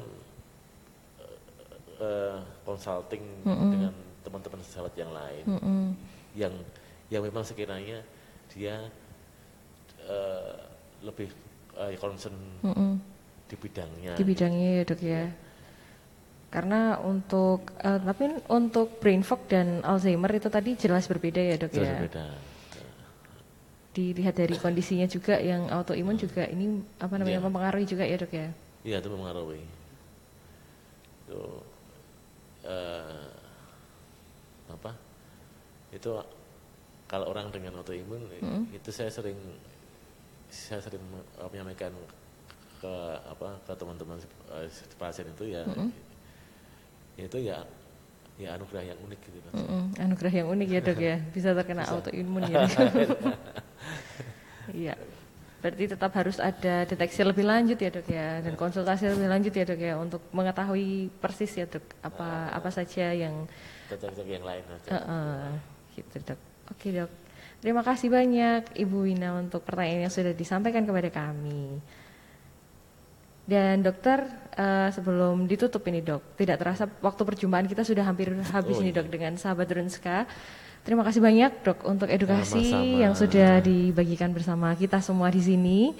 uh, 2.02 2.38
consulting 2.66 3.22
mm 3.44 3.46
-hmm. 3.46 3.70
dengan 3.72 3.92
teman-teman 4.26 4.61
sejawat 4.66 4.92
yang 4.98 5.12
lain 5.14 5.44
mm 5.46 5.59
-hmm. 5.62 5.84
yang 6.34 6.54
yang 7.07 7.22
memang 7.22 7.46
sekiranya 7.46 8.02
dia 8.50 8.90
uh, 10.11 10.59
lebih 11.07 11.30
uh, 11.78 11.94
concern 12.02 12.34
mm 12.66 12.72
-hmm. 12.74 12.92
di 13.46 13.57
bidangnya 13.57 14.12
di 14.18 14.24
bidangnya 14.26 14.70
gitu. 14.82 14.82
ya 14.82 14.90
dok 14.90 15.02
ya 15.02 15.24
Karena 16.46 16.96
untuk 17.02 17.74
uh, 17.84 18.00
tapi 18.00 18.32
untuk 18.48 19.02
brain 19.02 19.20
fog 19.20 19.44
dan 19.50 19.82
Alzheimer 19.82 20.30
itu 20.30 20.46
tadi 20.46 20.78
jelas 20.78 21.04
berbeda 21.04 21.42
ya 21.42 21.59
dok 21.59 21.74
Jelas 21.74 21.84
ya. 21.84 21.94
berbeda. 22.00 22.26
Dilihat 23.97 24.36
dari 24.36 24.53
kondisinya 24.61 25.09
juga 25.09 25.40
yang 25.40 25.72
autoimun 25.72 26.20
juga 26.20 26.44
ini 26.44 26.68
apa 27.01 27.16
namanya 27.16 27.40
Iya. 27.40 27.47
mempengaruhi 27.49 27.86
juga 27.88 28.05
ya 28.05 28.20
dok 28.20 28.28
ya. 28.28 28.49
Iya 28.84 28.97
itu 29.01 29.09
mempengaruhi. 29.09 29.64
Itu 31.24 31.40
eh, 32.61 33.24
apa? 34.68 34.92
Itu 35.97 36.20
kalau 37.09 37.32
orang 37.32 37.49
dengan 37.49 37.80
autoimun 37.80 38.20
itu 38.68 38.90
saya 38.92 39.09
sering 39.09 39.40
saya 40.53 40.84
sering 40.84 41.01
me- 41.09 41.24
eh, 41.40 41.49
menyampaikan 41.49 41.97
ke 42.76 42.94
apa 43.24 43.57
ke 43.64 43.72
teman-teman 43.80 44.20
eh, 44.53 44.68
pasien 45.01 45.24
itu 45.32 45.57
ya 45.57 45.64
itu 47.16 47.38
ya 47.40 47.64
ya 48.36 48.61
anugerah 48.61 48.92
yang 48.92 48.99
unik 49.09 49.20
gitu 49.24 49.38
kan. 49.40 49.53
Mm-mm, 49.57 49.82
anugerah 49.97 50.32
yang 50.36 50.49
unik 50.53 50.68
ya 50.68 50.80
dok 50.84 51.01
ya, 51.01 51.16
bisa 51.34 51.57
terkena 51.57 51.88
autoimun 51.88 52.44
ya. 52.44 52.61
Iya. 54.76 54.94
Berarti 55.56 55.84
tetap 55.88 56.12
harus 56.12 56.36
ada 56.36 56.84
deteksi 56.84 57.24
lebih 57.24 57.48
lanjut 57.48 57.80
ya 57.80 57.88
dok 57.90 58.06
ya, 58.06 58.44
dan 58.44 58.54
konsultasi 58.54 59.08
lebih 59.08 59.26
lanjut 59.32 59.52
ya 59.56 59.64
dok 59.64 59.80
ya 59.80 59.94
untuk 59.96 60.22
mengetahui 60.30 61.08
persis 61.16 61.50
ya 61.56 61.64
dok 61.64 61.82
apa 62.04 62.52
apa 62.52 62.68
saja 62.68 63.10
yang 63.16 63.48
Cocok-cocok 63.88 64.26
yang 64.28 64.44
lain 64.44 64.62
aja. 64.68 64.88
Heeh, 65.00 65.42
gitu 65.96 66.16
dok. 66.22 66.40
Oke 66.70 66.88
dok. 66.92 67.10
Terima 67.56 67.82
kasih 67.82 68.12
banyak 68.12 68.78
Ibu 68.78 69.08
Wina 69.08 69.40
untuk 69.40 69.64
pertanyaan 69.64 70.06
yang 70.06 70.12
sudah 70.12 70.36
disampaikan 70.36 70.84
kepada 70.84 71.08
kami. 71.08 71.80
Dan 73.46 73.80
dokter 73.80 74.26
eh, 74.58 74.90
sebelum 74.92 75.46
ditutup 75.46 75.82
ini 75.88 76.02
dok, 76.02 76.36
tidak 76.36 76.58
terasa 76.62 76.84
waktu 77.00 77.22
perjumpaan 77.22 77.66
kita 77.70 77.86
sudah 77.86 78.04
hampir 78.04 78.34
habis 78.34 78.76
Oh, 78.76 78.82
iya. 78.82 78.92
dok 78.92 79.08
dengan 79.08 79.38
sahabat 79.38 79.70
Runska. 79.70 80.26
Terima 80.87 81.03
kasih 81.03 81.18
banyak 81.18 81.66
dok 81.66 81.82
untuk 81.82 82.07
edukasi 82.07 82.70
Sama-sama. 82.70 83.03
yang 83.03 83.12
sudah 83.18 83.59
dibagikan 83.59 84.30
bersama 84.30 84.70
kita 84.78 85.03
semua 85.03 85.34
di 85.34 85.43
sini. 85.43 85.91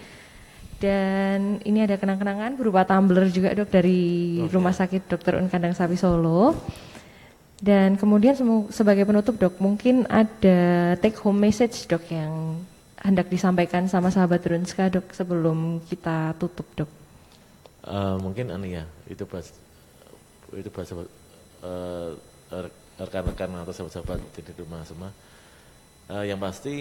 Dan 0.79 1.59
ini 1.67 1.83
ada 1.83 1.99
kenang-kenangan 1.99 2.55
berupa 2.55 2.87
tumbler 2.87 3.27
juga 3.35 3.51
dok 3.51 3.67
dari 3.67 4.39
Oke. 4.47 4.55
Rumah 4.55 4.71
Sakit 4.71 5.11
Dr. 5.11 5.43
Un 5.43 5.51
Kandang 5.51 5.75
Sapi 5.75 5.99
Solo. 5.99 6.55
Dan 7.59 7.99
kemudian 7.99 8.39
sebagai 8.71 9.03
penutup 9.09 9.35
dok, 9.41 9.59
mungkin 9.59 10.07
ada 10.07 10.95
take 11.03 11.19
home 11.19 11.41
message 11.41 11.89
dok 11.91 12.07
yang 12.07 12.63
hendak 13.03 13.27
disampaikan 13.27 13.91
sama 13.91 14.15
sahabat 14.15 14.45
Runska 14.45 14.87
dok 14.93 15.11
sebelum 15.11 15.83
kita 15.89 16.37
tutup 16.39 16.69
dok. 16.79 16.91
Eh, 17.87 18.17
mungkin 18.23 18.55
anu 18.55 18.71
ya 18.71 18.87
itu 19.11 19.27
buat 19.27 19.43
itu 20.55 20.69
buat 20.71 20.87
sahabat, 20.87 21.09
eh, 21.65 22.11
rekan-rekan 22.97 23.53
atau 23.61 23.73
sahabat-sahabat 23.73 24.19
di 24.33 24.53
rumah 24.57 24.83
semua. 24.89 25.11
Eh, 26.07 26.33
yang 26.33 26.41
pasti 26.41 26.77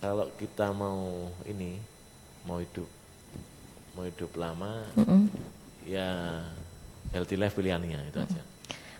kalau 0.00 0.28
kita 0.36 0.70
mau 0.72 1.30
ini 1.48 1.78
mau 2.46 2.62
hidup 2.62 2.88
mau 3.96 4.04
hidup 4.04 4.30
lama 4.36 4.84
ya 5.88 6.42
healthy 7.10 7.36
life 7.38 7.56
pilihannya 7.56 8.12
itu 8.12 8.18
aja. 8.20 8.42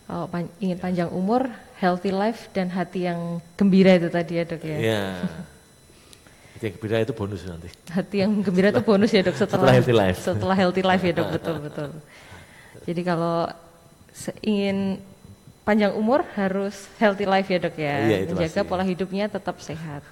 Kalau 0.06 0.30
pan- 0.30 0.54
ingin 0.62 0.78
panjang 0.78 1.10
umur, 1.10 1.50
healthy 1.82 2.14
life 2.14 2.46
dan 2.54 2.70
hati 2.70 3.10
yang 3.10 3.42
gembira 3.58 3.98
itu 3.98 4.06
tadi 4.06 4.38
ya 4.38 4.44
dok 4.46 4.62
ya. 4.62 4.78
ya 4.78 5.02
yang 6.62 6.72
gembira 6.78 6.96
itu 7.02 7.12
bonus 7.12 7.42
nanti. 7.44 7.68
Hati 7.90 8.16
yang 8.22 8.32
gembira 8.40 8.70
itu 8.70 8.82
bonus 8.86 9.10
ya 9.10 9.26
dok 9.26 9.34
setelah, 9.34 9.66
Setelah 9.66 9.74
healthy 9.74 9.94
life. 9.94 10.18
Setelah 10.22 10.56
healthy 10.56 10.82
life 10.86 11.02
ya 11.02 11.12
dok 11.12 11.28
betul 11.34 11.56
betul. 11.58 11.88
Jadi 12.86 13.00
kalau 13.02 13.50
ingin 14.40 14.98
panjang 15.66 15.92
umur 15.98 16.22
harus 16.38 16.86
healthy 16.96 17.26
life 17.26 17.50
ya 17.50 17.58
dok 17.58 17.76
ya. 17.76 17.94
Iya, 18.06 18.18
Menjaga 18.30 18.62
pasti. 18.62 18.70
pola 18.70 18.84
hidupnya 18.86 19.26
tetap 19.26 19.58
sehat. 19.58 20.02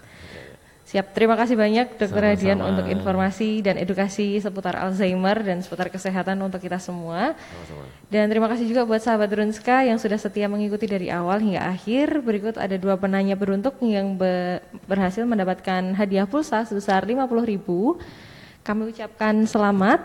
Siap, 0.84 1.10
terima 1.10 1.34
kasih 1.34 1.56
banyak 1.58 1.96
Dokter. 1.96 2.22
Hadian 2.22 2.60
untuk 2.60 2.86
informasi 2.86 3.64
dan 3.64 3.80
edukasi 3.80 4.38
seputar 4.38 4.78
Alzheimer 4.78 5.40
dan 5.42 5.58
seputar 5.58 5.90
kesehatan 5.90 6.36
untuk 6.38 6.60
kita 6.62 6.76
semua. 6.78 7.34
sama-sama 7.34 7.88
Dan 8.12 8.30
terima 8.30 8.46
kasih 8.52 8.68
juga 8.68 8.86
buat 8.86 9.00
sahabat 9.02 9.26
Runska 9.32 9.90
yang 9.90 9.98
sudah 9.98 10.20
setia 10.20 10.46
mengikuti 10.46 10.84
dari 10.86 11.08
awal 11.10 11.40
hingga 11.42 11.66
akhir. 11.66 12.20
Berikut 12.22 12.60
ada 12.60 12.76
dua 12.78 12.94
penanya 12.94 13.34
beruntuk 13.34 13.74
yang 13.82 14.14
be- 14.14 14.60
berhasil 14.86 15.24
mendapatkan 15.26 15.96
hadiah 15.98 16.28
pulsa 16.28 16.62
sebesar 16.62 17.02
50.000. 17.02 17.26
Kami 18.62 18.82
ucapkan 18.92 19.34
selamat. 19.50 19.98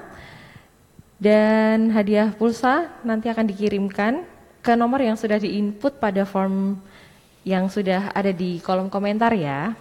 Dan 1.19 1.91
hadiah 1.91 2.31
pulsa 2.31 2.87
nanti 3.03 3.27
akan 3.27 3.43
dikirimkan 3.43 4.23
ke 4.63 4.71
nomor 4.79 5.03
yang 5.03 5.19
sudah 5.19 5.35
diinput 5.35 5.99
pada 5.99 6.23
form 6.23 6.79
yang 7.43 7.67
sudah 7.67 8.11
ada 8.15 8.31
di 8.31 8.63
kolom 8.63 8.87
komentar 8.87 9.35
ya. 9.35 9.75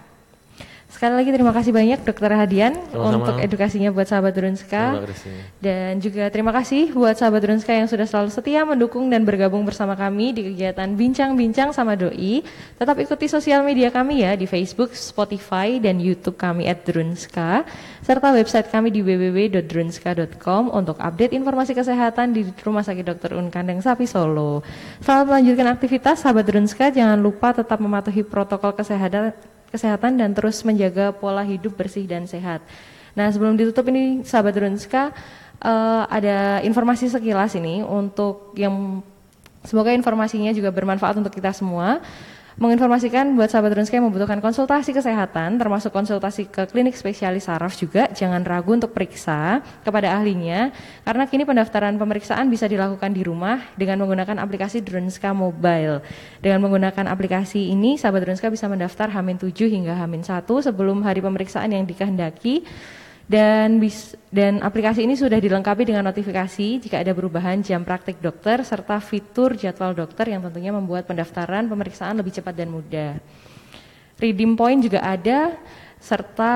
Sekali 0.89 1.21
lagi 1.21 1.29
terima 1.29 1.53
kasih 1.53 1.69
banyak 1.69 2.01
Dokter 2.01 2.33
Hadian 2.33 2.73
Sama-sama. 2.89 3.21
untuk 3.21 3.37
edukasinya 3.37 3.93
buat 3.93 4.09
sahabat 4.09 4.33
Runska. 4.33 4.97
Terima 4.97 5.05
kasih. 5.13 5.35
Dan 5.61 5.91
juga 6.01 6.23
terima 6.33 6.49
kasih 6.49 6.89
buat 6.97 7.13
sahabat 7.13 7.45
Runska 7.45 7.77
yang 7.77 7.85
sudah 7.85 8.09
selalu 8.09 8.33
setia 8.33 8.65
mendukung 8.65 9.05
dan 9.05 9.21
bergabung 9.21 9.61
bersama 9.69 9.93
kami 9.93 10.33
di 10.33 10.41
kegiatan 10.49 10.89
Bincang-Bincang 10.89 11.77
sama 11.77 11.93
Doi. 11.93 12.41
Tetap 12.81 12.97
ikuti 13.05 13.29
sosial 13.29 13.61
media 13.61 13.93
kami 13.93 14.25
ya 14.25 14.33
di 14.33 14.49
Facebook, 14.49 14.97
Spotify, 14.97 15.77
dan 15.77 16.01
YouTube 16.01 16.41
kami 16.41 16.65
Drunska. 16.81 17.69
Serta 18.09 18.33
website 18.33 18.73
kami 18.73 18.89
di 18.89 19.05
www.drunska.com 19.05 20.73
untuk 20.73 20.97
update 20.97 21.29
informasi 21.29 21.77
kesehatan 21.77 22.33
di 22.33 22.41
Rumah 22.41 22.81
Sakit 22.81 23.05
Dr. 23.05 23.37
Un 23.37 23.53
Kandang 23.53 23.85
Sapi 23.85 24.09
Solo. 24.09 24.65
Selamat 24.97 25.37
melanjutkan 25.37 25.69
aktivitas 25.69 26.25
sahabat 26.25 26.49
Drunska. 26.49 26.89
Jangan 26.89 27.21
lupa 27.21 27.53
tetap 27.53 27.77
mematuhi 27.77 28.25
protokol 28.25 28.73
kesehatan 28.73 29.29
kesehatan 29.69 30.17
dan 30.17 30.33
terus 30.33 30.57
menjaga 30.65 31.13
pola 31.13 31.45
hidup 31.45 31.77
bersih 31.77 32.09
dan 32.09 32.25
sehat. 32.25 32.65
Nah, 33.13 33.29
sebelum 33.29 33.53
ditutup 33.53 33.85
ini 33.93 34.25
sahabat 34.25 34.57
Drunska 34.57 35.13
eh, 35.61 36.03
ada 36.09 36.65
informasi 36.65 37.13
sekilas 37.13 37.53
ini 37.61 37.85
untuk 37.85 38.57
yang 38.57 39.05
semoga 39.61 39.93
informasinya 39.93 40.49
juga 40.49 40.73
bermanfaat 40.73 41.13
untuk 41.13 41.29
kita 41.29 41.53
semua. 41.53 42.01
Menginformasikan 42.59 43.39
buat 43.39 43.47
sahabat 43.47 43.71
Drunska 43.71 43.95
yang 43.95 44.11
membutuhkan 44.11 44.43
konsultasi 44.43 44.91
kesehatan 44.91 45.55
termasuk 45.55 45.95
konsultasi 45.95 46.51
ke 46.51 46.67
klinik 46.67 46.91
spesialis 46.91 47.47
saraf 47.47 47.71
juga 47.79 48.11
jangan 48.11 48.43
ragu 48.43 48.75
untuk 48.75 48.91
periksa 48.91 49.63
kepada 49.79 50.11
ahlinya 50.11 50.75
karena 51.07 51.23
kini 51.23 51.47
pendaftaran 51.47 51.95
pemeriksaan 51.95 52.51
bisa 52.51 52.67
dilakukan 52.67 53.15
di 53.15 53.23
rumah 53.23 53.63
dengan 53.79 54.03
menggunakan 54.03 54.43
aplikasi 54.43 54.83
Drunska 54.83 55.31
Mobile. 55.31 56.03
Dengan 56.43 56.59
menggunakan 56.67 57.07
aplikasi 57.07 57.71
ini 57.71 57.95
sahabat 57.95 58.27
Drunska 58.27 58.51
bisa 58.51 58.67
mendaftar 58.67 59.07
Hamin 59.07 59.39
7 59.39 59.55
hingga 59.55 59.95
Hamin 59.95 60.27
1 60.27 60.43
sebelum 60.43 60.99
hari 61.07 61.23
pemeriksaan 61.23 61.71
yang 61.71 61.87
dikehendaki 61.87 62.67
dan 63.29 63.77
bis, 63.77 64.17
dan 64.33 64.57
aplikasi 64.57 65.05
ini 65.05 65.13
sudah 65.13 65.37
dilengkapi 65.37 65.85
dengan 65.85 66.09
notifikasi 66.09 66.81
jika 66.81 66.97
ada 66.97 67.13
perubahan 67.13 67.61
jam 67.61 67.85
praktik 67.85 68.17
dokter 68.17 68.65
serta 68.65 68.97
fitur 68.97 69.53
jadwal 69.53 69.93
dokter 69.93 70.33
yang 70.33 70.41
tentunya 70.41 70.73
membuat 70.73 71.05
pendaftaran 71.05 71.69
pemeriksaan 71.69 72.17
lebih 72.17 72.33
cepat 72.33 72.57
dan 72.57 72.73
mudah. 72.73 73.21
Redeem 74.17 74.57
point 74.57 74.81
juga 74.81 75.05
ada 75.05 75.53
serta 76.01 76.53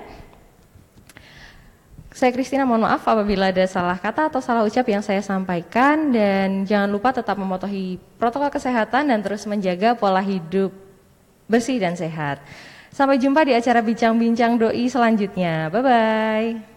Saya 2.15 2.31
Kristina 2.31 2.63
mohon 2.63 2.87
maaf 2.87 3.03
apabila 3.11 3.51
ada 3.51 3.67
salah 3.67 3.99
kata 3.99 4.31
atau 4.31 4.39
salah 4.39 4.63
ucap 4.63 4.87
yang 4.87 5.03
saya 5.03 5.19
sampaikan 5.19 6.15
dan 6.15 6.63
jangan 6.63 6.87
lupa 6.87 7.11
tetap 7.11 7.35
mematuhi 7.35 7.99
protokol 8.23 8.55
kesehatan 8.55 9.11
dan 9.11 9.19
terus 9.19 9.43
menjaga 9.51 9.99
pola 9.99 10.23
hidup 10.23 10.71
bersih 11.51 11.83
dan 11.83 11.99
sehat. 11.99 12.39
Sampai 12.95 13.19
jumpa 13.19 13.43
di 13.43 13.59
acara 13.59 13.83
bincang-bincang 13.83 14.55
doi 14.63 14.87
selanjutnya. 14.87 15.67
Bye 15.75 15.83
bye. 15.83 16.74